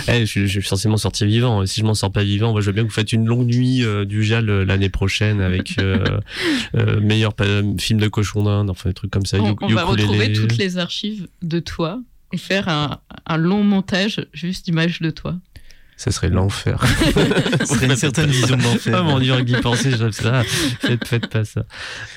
Eh, 0.08 0.20
je, 0.20 0.24
suis- 0.24 0.46
je 0.48 0.60
suis 0.60 0.68
censé 0.68 0.88
m'en 0.88 0.96
sortir 0.96 1.26
vivant 1.26 1.64
si 1.66 1.80
je 1.80 1.84
m'en 1.86 1.94
sors 1.94 2.10
pas 2.12 2.22
vivant 2.24 2.52
moi, 2.52 2.60
je 2.60 2.66
veux 2.66 2.72
bien 2.72 2.82
que 2.82 2.88
vous 2.88 2.94
faites 2.94 3.12
une 3.12 3.26
longue 3.26 3.46
nuit 3.46 3.84
euh, 3.84 4.04
du 4.04 4.24
JAL 4.24 4.48
euh, 4.48 4.64
l'année 4.64 4.88
prochaine 4.88 5.40
avec 5.40 5.78
euh, 5.78 6.04
euh, 6.74 7.00
meilleur 7.00 7.34
film 7.78 8.00
de 8.00 8.08
cochon 8.08 8.42
d'Inde 8.44 8.70
enfin 8.70 8.88
des 8.90 8.94
trucs 8.94 9.10
comme 9.10 9.26
ça 9.26 9.38
On, 9.40 9.54
va 9.68 9.84
retrouver 9.84 10.32
toutes 10.32 10.56
les 10.56 10.78
archives 10.78 11.28
de 11.42 11.60
toi 11.60 12.00
et 12.32 12.36
faire 12.38 12.68
un, 12.68 12.98
un 13.26 13.36
long 13.36 13.62
montage 13.62 14.26
juste 14.32 14.64
d'images 14.66 15.00
de 15.00 15.10
toi. 15.10 15.36
ça 15.96 16.10
serait 16.10 16.30
l'enfer 16.30 16.82
Ce 17.60 17.66
serait 17.74 17.86
une 17.86 17.96
certaine 17.96 18.30
vision 18.30 18.56
de 18.56 18.62
l'enfer. 18.62 18.94
Ah 18.96 19.02
mon 19.02 19.18
dieu, 19.18 19.40
d'y 19.42 19.54
penser, 19.56 19.90
je 19.92 20.10
ça. 20.10 20.42
Faites, 20.44 21.06
faites 21.06 21.26
pas 21.28 21.44
ça. 21.44 21.64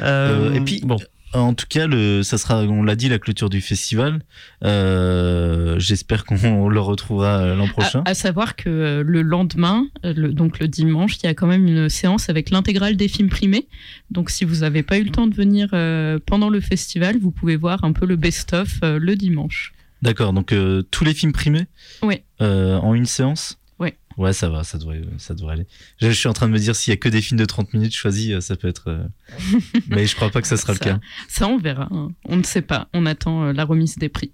Euh, 0.01 0.49
Euh, 0.49 0.53
et 0.53 0.61
puis- 0.61 0.81
bon, 0.83 0.97
En 1.33 1.53
tout 1.55 1.65
cas, 1.67 1.87
le, 1.87 2.21
ça 2.23 2.37
sera, 2.37 2.61
on 2.63 2.83
l'a 2.83 2.95
dit, 2.95 3.09
la 3.09 3.17
clôture 3.19 3.49
du 3.49 3.59
festival. 3.61 4.21
Euh, 4.63 5.79
J'espère 5.79 6.25
qu'on 6.25 6.69
le 6.69 6.79
retrouvera 6.79 7.55
l'an 7.55 7.67
prochain. 7.67 8.01
À, 8.05 8.11
à 8.11 8.13
savoir 8.13 8.55
que 8.55 8.69
euh, 8.69 9.03
le 9.05 9.21
lendemain, 9.21 9.87
euh, 10.05 10.13
le- 10.15 10.31
donc 10.33 10.59
le 10.59 10.67
dimanche, 10.67 11.17
il 11.17 11.25
y 11.25 11.29
a 11.29 11.33
quand 11.33 11.47
même 11.47 11.67
une 11.67 11.89
séance 11.89 12.29
avec 12.29 12.49
l'intégrale 12.49 12.95
des 12.95 13.07
films 13.07 13.29
primés. 13.29 13.67
Donc 14.11 14.29
si 14.29 14.45
vous 14.45 14.57
n'avez 14.57 14.83
pas 14.83 14.97
eu 14.99 15.03
le 15.03 15.09
temps 15.11 15.27
de 15.27 15.35
venir 15.35 15.69
euh, 15.73 16.19
pendant 16.25 16.49
le 16.49 16.59
festival, 16.61 17.17
vous 17.17 17.31
pouvez 17.31 17.55
voir 17.55 17.83
un 17.83 17.93
peu 17.93 18.05
le 18.05 18.15
best-of 18.15 18.79
euh, 18.83 18.99
le 18.99 19.15
dimanche. 19.15 19.73
D'accord, 20.01 20.33
donc 20.33 20.53
tous 20.91 21.03
les 21.05 21.13
films 21.13 21.31
primés 21.31 21.65
Oui. 22.01 22.21
En 22.41 22.93
une 22.93 23.05
séance? 23.05 23.57
Ouais, 24.17 24.33
ça 24.33 24.49
va, 24.49 24.63
ça 24.63 24.77
devrait, 24.77 25.01
ça 25.17 25.33
devrait 25.33 25.53
aller. 25.53 25.67
Je, 25.99 26.07
je 26.07 26.13
suis 26.13 26.27
en 26.29 26.33
train 26.33 26.47
de 26.47 26.53
me 26.53 26.59
dire 26.59 26.75
s'il 26.75 26.91
y 26.91 26.93
a 26.93 26.97
que 26.97 27.09
des 27.09 27.21
films 27.21 27.39
de 27.39 27.45
30 27.45 27.73
minutes 27.73 27.95
choisis, 27.95 28.31
euh, 28.31 28.41
ça 28.41 28.55
peut 28.55 28.67
être. 28.67 28.89
euh, 28.89 29.03
Mais 29.87 30.05
je 30.05 30.15
crois 30.15 30.29
pas 30.29 30.41
que 30.41 30.47
ça 30.47 30.57
sera 30.57 30.73
Ça- 30.75 30.79
le 30.85 30.91
cas. 30.95 30.99
Ça, 31.27 31.47
on 31.47 31.57
verra. 31.57 31.87
hein. 31.91 32.09
On 32.25 32.35
ne 32.37 32.43
sait 32.43 32.61
pas. 32.61 32.87
On 32.93 33.05
attend 33.05 33.45
euh, 33.45 33.53
la 33.53 33.65
remise 33.65 33.97
des 33.97 34.09
prix. 34.09 34.31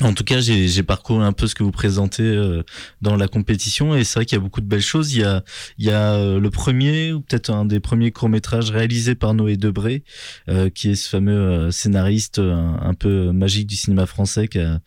En 0.00 0.14
tout 0.14 0.24
cas, 0.24 0.40
j'ai 0.40 0.82
parcouru 0.82 1.22
un 1.22 1.32
peu 1.32 1.46
ce 1.46 1.54
que 1.54 1.62
vous 1.62 1.70
présentez 1.70 2.22
euh, 2.22 2.62
dans 3.02 3.14
la 3.14 3.28
compétition 3.28 3.94
et 3.94 4.04
c'est 4.04 4.18
vrai 4.18 4.24
qu'il 4.24 4.36
y 4.36 4.40
a 4.40 4.42
beaucoup 4.42 4.62
de 4.62 4.66
belles 4.66 4.80
choses. 4.80 5.12
Il 5.12 5.20
y 5.20 5.24
a, 5.24 5.44
il 5.76 5.84
y 5.84 5.90
a 5.90 6.14
euh, 6.14 6.40
le 6.40 6.50
premier, 6.50 7.12
ou 7.12 7.20
peut-être 7.20 7.50
un 7.50 7.66
des 7.66 7.78
premiers 7.78 8.10
courts-métrages 8.10 8.70
réalisés 8.70 9.14
par 9.14 9.34
Noé 9.34 9.58
Debré, 9.58 10.02
euh, 10.48 10.70
qui 10.70 10.90
est 10.90 10.94
ce 10.94 11.10
fameux 11.10 11.36
euh, 11.36 11.70
scénariste 11.70 12.38
un, 12.38 12.94
peu 12.94 13.32
magique 13.32 13.66
du 13.66 13.76
cinéma 13.76 14.06
français, 14.06 14.48
qui 14.48 14.60
a, 14.60 14.80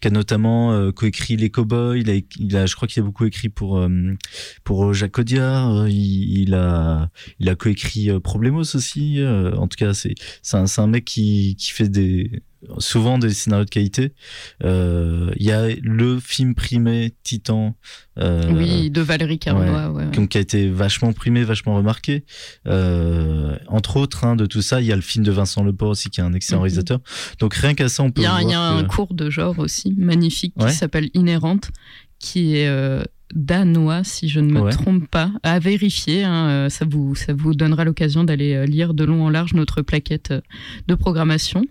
qui 0.00 0.08
a 0.08 0.10
notamment 0.10 0.92
coécrit 0.92 1.36
Les 1.36 1.50
Cowboys. 1.50 2.00
Il 2.00 2.10
a, 2.10 2.14
il 2.38 2.56
a, 2.56 2.66
je 2.66 2.74
crois 2.74 2.88
qu'il 2.88 3.02
a 3.02 3.06
beaucoup 3.06 3.26
écrit 3.26 3.48
pour 3.48 3.84
pour 4.64 4.94
Jacques 4.94 5.18
Audiard. 5.18 5.88
Il, 5.88 6.40
il 6.40 6.54
a, 6.54 7.10
il 7.38 7.48
a 7.48 7.54
coécrit 7.54 8.10
Problemos 8.20 8.74
aussi. 8.74 9.20
En 9.24 9.66
tout 9.66 9.76
cas, 9.76 9.94
c'est 9.94 10.14
c'est 10.42 10.56
un, 10.56 10.66
un 10.78 10.86
mec 10.86 11.04
qui 11.04 11.56
qui 11.58 11.72
fait 11.72 11.88
des 11.88 12.42
souvent 12.78 13.18
des 13.18 13.30
scénarios 13.30 13.64
de 13.64 13.70
qualité. 13.70 14.12
Euh, 14.64 15.30
Il 15.36 15.46
y 15.46 15.52
a 15.52 15.68
le 15.82 16.18
film 16.20 16.54
primé 16.54 17.14
Titan. 17.22 17.76
euh, 18.18 18.50
oui, 18.52 18.90
de 18.90 19.00
Valérie 19.00 19.38
Carnois. 19.38 19.90
Ouais. 19.92 20.26
qui 20.28 20.38
a 20.38 20.40
été 20.40 20.68
vachement 20.68 21.12
primé, 21.12 21.44
vachement 21.44 21.76
remarqué. 21.76 22.24
Euh, 22.66 23.56
entre 23.68 23.96
autres, 23.96 24.24
hein, 24.24 24.36
de 24.36 24.46
tout 24.46 24.62
ça, 24.62 24.80
il 24.80 24.86
y 24.86 24.92
a 24.92 24.96
le 24.96 25.02
film 25.02 25.24
de 25.24 25.30
Vincent 25.32 25.62
Leport 25.62 25.90
aussi, 25.90 26.10
qui 26.10 26.20
est 26.20 26.24
un 26.24 26.32
excellent 26.34 26.58
Mhm. 26.58 26.62
réalisateur. 26.64 27.00
Donc 27.38 27.54
rien 27.54 27.74
qu'à 27.74 27.88
ça, 27.88 28.02
on 28.02 28.10
peut 28.10 28.22
Il 28.22 28.24
y 28.24 28.26
a, 28.26 28.42
y 28.42 28.54
un 28.54 28.84
cours 28.84 29.14
de 29.14 29.30
genre 29.30 29.58
aussi 29.58 29.94
magnifique 29.96 30.54
qui 30.58 30.72
s'appelle 30.72 31.10
Inhérente, 31.14 31.70
qui 32.18 32.56
est 32.56 32.68
euh, 32.68 33.02
danois, 33.34 34.04
si 34.04 34.28
je 34.28 34.40
ne 34.40 34.50
me 34.52 34.60
Ouais. 34.62 34.70
trompe 34.72 35.06
pas, 35.08 35.30
à 35.42 35.58
vérifier. 35.58 36.24
hein, 36.24 36.48
euh, 36.48 36.68
ça, 36.68 36.84
vous, 36.88 37.14
ça 37.14 37.32
vous 37.34 37.54
donnera 37.54 37.84
l'occasion 37.84 38.24
d'aller 38.24 38.54
euh, 38.54 38.64
lire 38.66 38.94
de 38.94 39.04
long 39.04 39.24
en 39.24 39.30
large 39.30 39.54
notre 39.54 39.82
plaquette 39.82 40.30
euh, 40.30 40.40
de 40.88 40.94
programmation. 40.94 41.64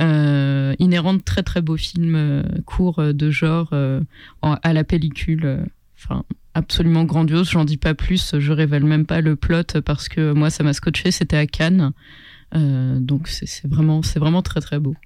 Euh, 0.00 0.74
Inhérente, 0.78 1.24
très 1.24 1.42
très 1.42 1.60
beau 1.62 1.76
film 1.76 2.44
court 2.64 3.02
de 3.14 3.30
genre 3.30 3.70
euh, 3.72 4.00
en- 4.42 4.56
à 4.62 4.72
la 4.72 4.84
pellicule. 4.84 5.64
Enfin. 6.02 6.24
absolument 6.54 7.04
grandiose, 7.04 7.50
j'en 7.50 7.64
dis 7.64 7.76
pas 7.76 7.94
plus, 7.94 8.34
je 8.38 8.52
révèle 8.52 8.84
même 8.84 9.04
pas 9.06 9.20
le 9.20 9.36
plot 9.36 9.80
parce 9.84 10.08
que 10.08 10.32
moi 10.32 10.48
ça 10.50 10.64
m'a 10.64 10.72
scotché, 10.72 11.10
c'était 11.10 11.36
à 11.36 11.46
Cannes, 11.46 11.92
Euh, 12.56 12.98
donc 12.98 13.28
c'est 13.28 13.46
c'est 13.46 13.68
vraiment, 13.68 14.02
c'est 14.02 14.18
vraiment 14.18 14.42
très 14.42 14.60
très 14.60 14.80
beau. 14.80 14.96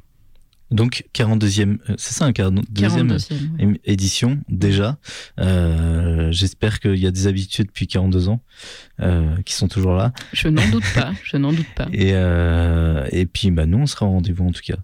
Donc 0.74 1.04
42e, 1.14 1.78
euh, 1.88 1.94
c'est 1.96 2.12
ça 2.14 2.24
un 2.26 2.32
42e 2.32 2.64
42e, 2.74 3.10
ouais. 3.12 3.64
ém- 3.64 3.78
édition 3.84 4.38
déjà. 4.48 4.98
Euh, 5.40 6.30
J'espère 6.32 6.80
qu'il 6.80 6.96
y 6.96 7.06
a 7.06 7.10
des 7.10 7.26
habitués 7.28 7.64
depuis 7.64 7.86
42 7.86 8.28
ans 8.28 8.40
euh, 9.00 9.36
qui 9.46 9.54
sont 9.54 9.68
toujours 9.68 9.94
là. 9.94 10.12
Je 10.32 10.48
n'en 10.48 10.68
doute 10.70 10.84
pas, 10.94 11.12
je 11.22 11.36
n'en 11.36 11.52
doute 11.52 11.72
pas. 11.76 11.86
Et, 11.92 12.10
euh, 12.12 13.06
et 13.12 13.24
puis 13.26 13.50
bah, 13.50 13.66
nous, 13.66 13.78
on 13.78 13.86
sera 13.86 14.06
au 14.06 14.10
rendez-vous 14.10 14.44
en 14.46 14.52
tout 14.52 14.62
cas. 14.66 14.76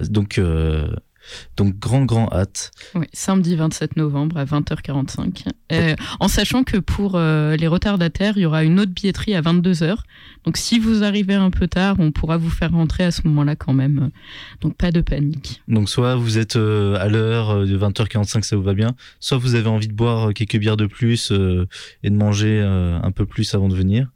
Donc, 0.00 0.40
donc 1.56 1.78
grand, 1.78 2.04
grand 2.04 2.28
hâte. 2.32 2.70
Oui, 2.94 3.06
samedi 3.12 3.54
27 3.56 3.96
novembre 3.96 4.36
à 4.36 4.44
20h45. 4.44 5.46
Euh, 5.72 5.94
en 6.20 6.28
sachant 6.28 6.62
que 6.64 6.76
pour 6.78 7.12
euh, 7.16 7.56
les 7.56 7.66
retardataires, 7.66 8.34
il 8.36 8.42
y 8.42 8.46
aura 8.46 8.64
une 8.64 8.78
autre 8.80 8.92
billetterie 8.92 9.34
à 9.34 9.40
22h. 9.40 9.96
Donc 10.44 10.56
si 10.56 10.78
vous 10.78 11.02
arrivez 11.02 11.34
un 11.34 11.50
peu 11.50 11.66
tard, 11.68 11.96
on 11.98 12.12
pourra 12.12 12.36
vous 12.36 12.50
faire 12.50 12.70
rentrer 12.72 13.04
à 13.04 13.10
ce 13.10 13.22
moment-là 13.26 13.56
quand 13.56 13.72
même. 13.72 14.10
Donc 14.60 14.76
pas 14.76 14.90
de 14.92 15.00
panique. 15.00 15.62
Donc 15.68 15.88
soit 15.88 16.16
vous 16.16 16.38
êtes 16.38 16.56
euh, 16.56 16.96
à 17.00 17.08
l'heure 17.08 17.50
euh, 17.50 17.66
de 17.66 17.78
20h45, 17.78 18.42
ça 18.42 18.56
vous 18.56 18.62
va 18.62 18.74
bien, 18.74 18.94
soit 19.20 19.38
vous 19.38 19.54
avez 19.54 19.68
envie 19.68 19.88
de 19.88 19.94
boire 19.94 20.32
quelques 20.34 20.58
bières 20.58 20.76
de 20.76 20.86
plus 20.86 21.30
et 22.02 22.10
de 22.10 22.16
manger 22.16 22.60
un 22.60 23.10
peu 23.10 23.26
plus 23.26 23.54
avant 23.54 23.68
de 23.68 23.74
venir. 23.74 24.10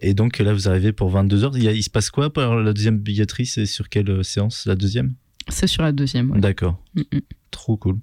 Et 0.00 0.14
donc 0.14 0.38
là, 0.38 0.52
vous 0.52 0.68
arrivez 0.68 0.92
pour 0.92 1.12
22h. 1.14 1.52
Il, 1.54 1.62
y 1.62 1.68
a- 1.68 1.72
il 1.72 1.82
se 1.82 1.90
passe 1.90 2.10
quoi 2.10 2.32
pour 2.32 2.42
la 2.54 2.72
deuxième 2.72 2.98
billetterie? 2.98 3.46
C'est 3.46 3.66
sur 3.66 3.88
quelle 3.88 4.24
séance 4.24 4.64
La 4.66 4.74
deuxième? 4.74 5.14
C'est 5.48 5.66
sur 5.66 5.82
la 5.82 5.92
deuxième. 5.92 6.30
ouais. 6.30 6.40
D'accord. 6.40 6.78
Mm, 6.94 7.00
mm. 7.12 7.18
Trop 7.50 7.76
cool. 7.76 7.98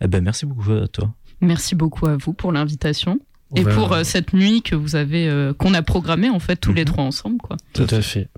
Eh 0.00 0.06
ben 0.06 0.22
merci 0.22 0.44
beaucoup 0.46 0.70
à 0.72 0.86
toi. 0.88 1.14
Merci 1.40 1.74
beaucoup 1.74 2.06
à 2.06 2.16
vous 2.16 2.32
pour 2.32 2.52
l'invitation. 2.52 3.18
Et 3.54 3.64
pour 3.64 3.92
euh, 3.92 4.02
cette 4.02 4.32
nuit 4.32 4.62
que 4.62 4.74
vous 4.74 4.96
avez, 4.96 5.28
euh, 5.28 5.52
qu'on 5.52 5.74
a 5.74 5.82
programmée 5.82 6.30
en 6.30 6.38
fait 6.38 6.56
tous 6.56 6.72
les 6.72 6.82
Mhm. 6.82 6.86
trois 6.86 7.04
ensemble, 7.04 7.36
quoi. 7.36 7.58
Tout 7.74 7.86
à 7.90 8.00
fait. 8.00 8.28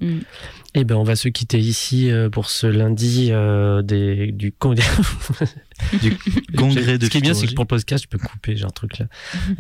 Et 0.76 0.82
ben 0.82 0.96
on 0.96 1.04
va 1.04 1.14
se 1.14 1.28
quitter 1.28 1.58
ici 1.60 2.10
euh, 2.10 2.28
pour 2.28 2.50
ce 2.50 2.66
lundi 2.66 3.28
euh, 3.30 3.80
des, 3.82 4.32
du 4.32 4.50
con- 4.50 4.74
Congrès 6.56 6.98
de 6.98 7.04
Ce 7.04 7.10
qui 7.10 7.18
est 7.18 7.20
bien, 7.20 7.34
c'est 7.34 7.46
que 7.46 7.54
pour 7.54 7.64
le 7.64 7.68
podcast, 7.68 8.04
je 8.04 8.08
peux 8.08 8.18
couper, 8.18 8.56
j'ai 8.56 8.64
un 8.64 8.70
truc 8.70 8.98
là. 8.98 9.06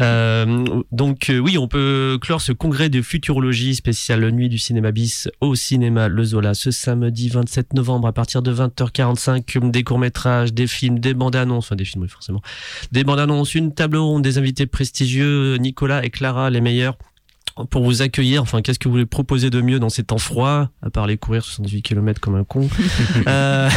Euh, 0.00 0.64
donc 0.92 1.30
euh, 1.30 1.38
oui, 1.38 1.56
on 1.58 1.68
peut 1.68 2.18
clore 2.20 2.40
ce 2.40 2.52
congrès 2.52 2.88
de 2.88 3.00
futurologie 3.02 3.74
spécial 3.74 4.28
Nuit 4.30 4.48
du 4.48 4.58
cinéma 4.58 4.90
bis 4.90 5.28
au 5.40 5.54
cinéma 5.54 6.08
Le 6.08 6.24
Zola 6.24 6.54
ce 6.54 6.70
samedi 6.70 7.28
27 7.28 7.74
novembre 7.74 8.08
à 8.08 8.12
partir 8.12 8.42
de 8.42 8.52
20h45. 8.52 9.70
Des 9.70 9.84
courts-métrages, 9.84 10.52
des 10.52 10.66
films, 10.66 10.98
des 10.98 11.14
bandes-annonces, 11.14 11.66
enfin 11.66 11.76
des 11.76 11.84
films 11.84 12.02
oui, 12.02 12.08
forcément, 12.08 12.42
des 12.92 13.04
bandes-annonces, 13.04 13.54
une 13.54 13.72
table 13.72 13.98
ronde, 13.98 14.22
des 14.22 14.38
invités 14.38 14.66
prestigieux, 14.66 15.56
Nicolas 15.56 16.04
et 16.04 16.10
Clara, 16.10 16.50
les 16.50 16.60
meilleurs 16.60 16.96
pour 17.70 17.84
vous 17.84 18.02
accueillir. 18.02 18.42
Enfin, 18.42 18.62
qu'est-ce 18.62 18.78
que 18.78 18.88
vous 18.88 18.92
voulez 18.92 19.06
proposer 19.06 19.50
de 19.50 19.60
mieux 19.60 19.78
dans 19.78 19.88
ces 19.88 20.02
temps 20.02 20.18
froids, 20.18 20.70
à 20.82 20.90
part 20.90 21.06
les 21.06 21.16
courir 21.16 21.44
78 21.44 21.82
km 21.82 22.20
comme 22.20 22.34
un 22.36 22.44
con? 22.44 22.68
Euh, 23.28 23.70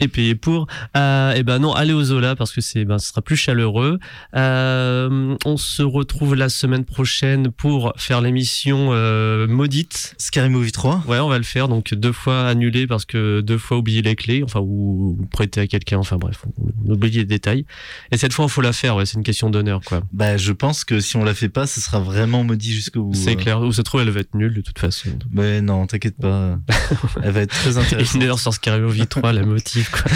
Et 0.00 0.08
payer 0.08 0.34
pour. 0.34 0.66
Euh, 0.96 1.32
et 1.32 1.42
ben 1.42 1.58
non, 1.58 1.72
allez 1.72 1.92
au 1.92 2.04
Zola 2.04 2.36
parce 2.36 2.52
que 2.52 2.60
c'est, 2.60 2.84
ben, 2.84 2.98
ce 2.98 3.08
sera 3.08 3.22
plus 3.22 3.36
chaleureux. 3.36 3.98
Euh, 4.34 5.36
on 5.44 5.56
se 5.56 5.82
retrouve 5.82 6.34
la 6.34 6.48
semaine 6.48 6.84
prochaine 6.84 7.50
pour 7.50 7.92
faire 7.96 8.20
l'émission 8.20 8.88
euh, 8.92 9.46
maudite. 9.46 10.14
Scary 10.18 10.48
Movie 10.50 10.72
3 10.72 11.02
Ouais, 11.06 11.18
on 11.18 11.28
va 11.28 11.38
le 11.38 11.44
faire. 11.44 11.68
Donc 11.68 11.94
deux 11.94 12.12
fois 12.12 12.46
annulé 12.46 12.86
parce 12.86 13.04
que 13.04 13.40
deux 13.40 13.58
fois 13.58 13.78
oublié 13.78 14.02
les 14.02 14.16
clés, 14.16 14.42
enfin 14.44 14.60
ou, 14.60 15.16
ou 15.20 15.26
prêter 15.26 15.60
à 15.60 15.66
quelqu'un. 15.66 15.98
Enfin 15.98 16.16
bref, 16.16 16.44
on, 16.58 16.66
on 16.86 16.92
oublie 16.92 17.10
les 17.10 17.24
détails. 17.24 17.64
Et 18.12 18.16
cette 18.18 18.32
fois, 18.32 18.44
il 18.46 18.50
faut 18.50 18.60
la 18.62 18.72
faire. 18.72 18.96
Ouais, 18.96 19.06
c'est 19.06 19.16
une 19.16 19.24
question 19.24 19.50
d'honneur, 19.50 19.80
quoi. 19.84 20.02
Bah 20.12 20.36
je 20.36 20.52
pense 20.52 20.84
que 20.84 21.00
si 21.00 21.16
on 21.16 21.24
la 21.24 21.34
fait 21.34 21.48
pas, 21.48 21.66
ce 21.66 21.80
sera 21.80 22.00
vraiment 22.00 22.44
maudit 22.44 22.72
jusqu'au 22.72 23.02
bout. 23.04 23.14
C'est 23.14 23.32
Euh, 23.32 23.34
clair. 23.36 23.60
Où 23.60 23.72
se 23.72 23.82
trouve, 23.82 24.00
elle 24.02 24.10
va 24.10 24.20
être 24.20 24.34
nulle 24.34 24.54
de 24.54 24.60
toute 24.60 24.78
façon. 24.78 25.08
Mais 25.32 25.60
non, 25.60 25.86
t'inquiète 25.86 26.16
pas. 26.20 26.58
Elle 27.22 27.30
va 27.32 27.40
être 27.40 27.50
très 27.54 27.78
intéressante. 27.78 28.14
une 28.22 28.28
heure 28.28 28.38
sur 28.38 28.52
Scary 28.54 28.80
Movie 28.80 29.06
3, 29.06 29.32
la 29.32 29.42
motive, 29.44 29.85
quoi. 29.92 30.10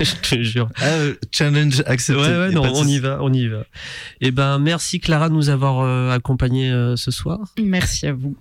Je 0.00 0.14
te 0.14 0.42
jure. 0.42 0.68
Ah, 0.76 0.84
euh, 0.84 1.14
challenge 1.32 1.82
accepté. 1.86 2.20
Ouais, 2.20 2.28
ouais, 2.28 2.50
non, 2.50 2.62
on 2.74 2.86
y 2.86 2.98
va, 2.98 3.18
on 3.20 3.32
y 3.32 3.46
va. 3.48 3.64
Et 4.20 4.30
ben, 4.30 4.58
merci 4.58 5.00
Clara 5.00 5.28
de 5.28 5.34
nous 5.34 5.48
avoir 5.50 5.80
euh, 5.80 6.10
accompagnés 6.10 6.70
euh, 6.70 6.96
ce 6.96 7.10
soir. 7.10 7.38
Merci 7.62 8.06
à 8.06 8.12
vous. 8.12 8.36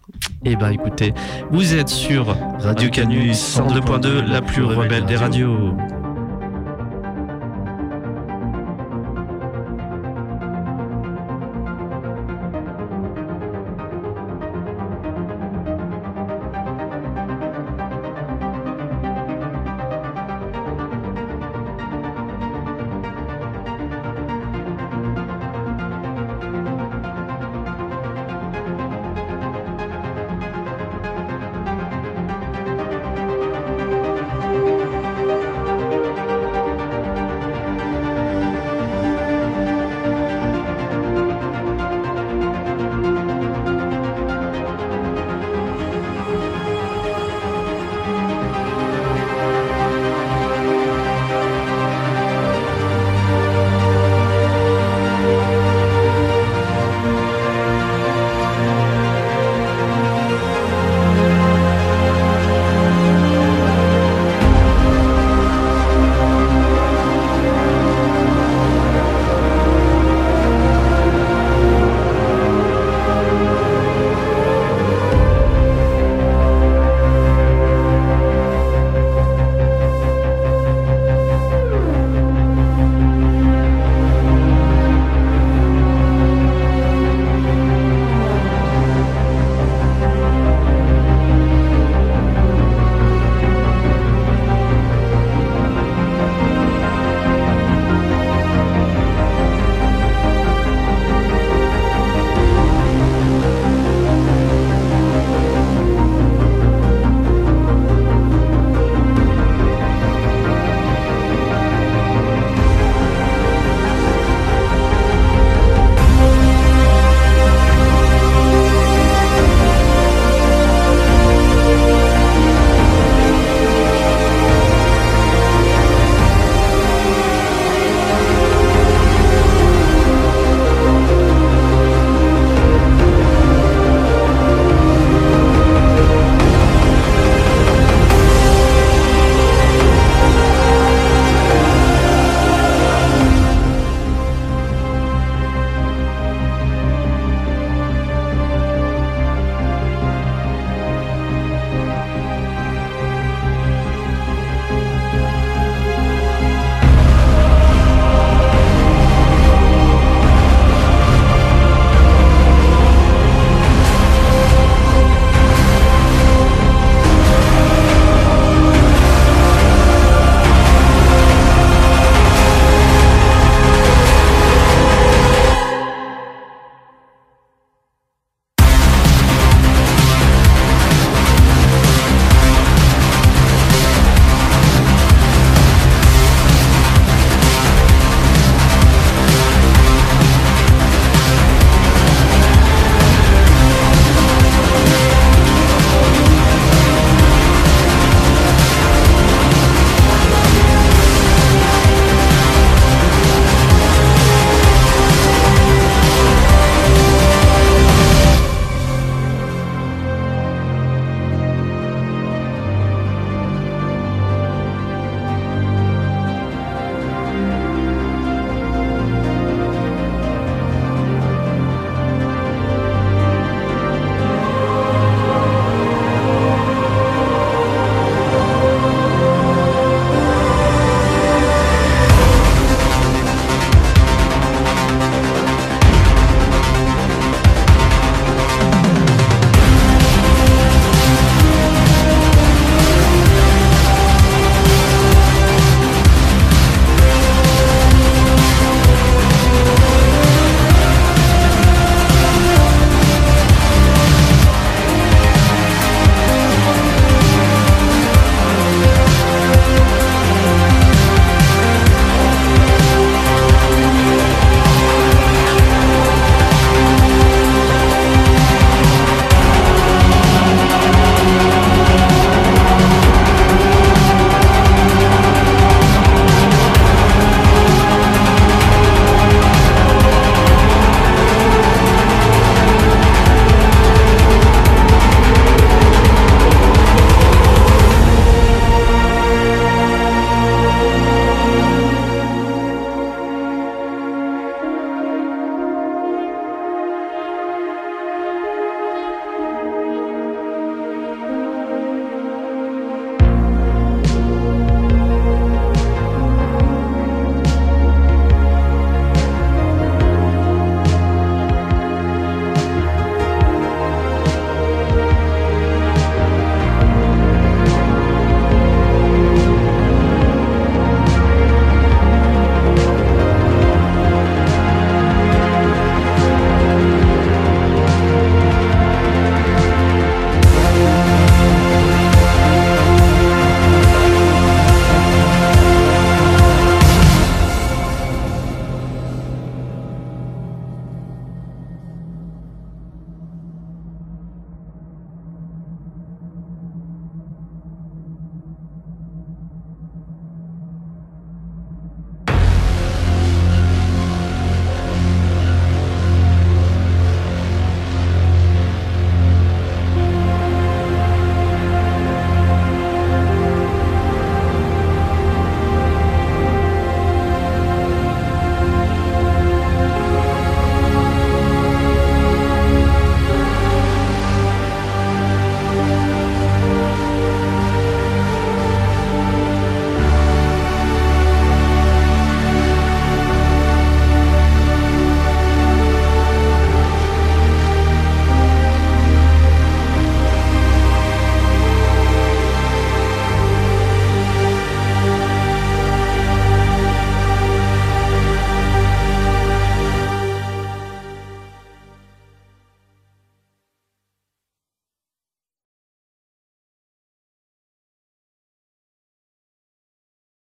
Et 0.45 0.55
ben, 0.55 0.71
écoutez, 0.71 1.13
vous 1.51 1.73
êtes 1.73 1.89
sur 1.89 2.37
Radio 2.59 2.89
Canus 2.89 3.37
102.2, 3.37 4.25
la 4.25 4.41
plus 4.41 4.63
rebelle 4.63 5.05
des 5.05 5.15
radios. 5.15 5.75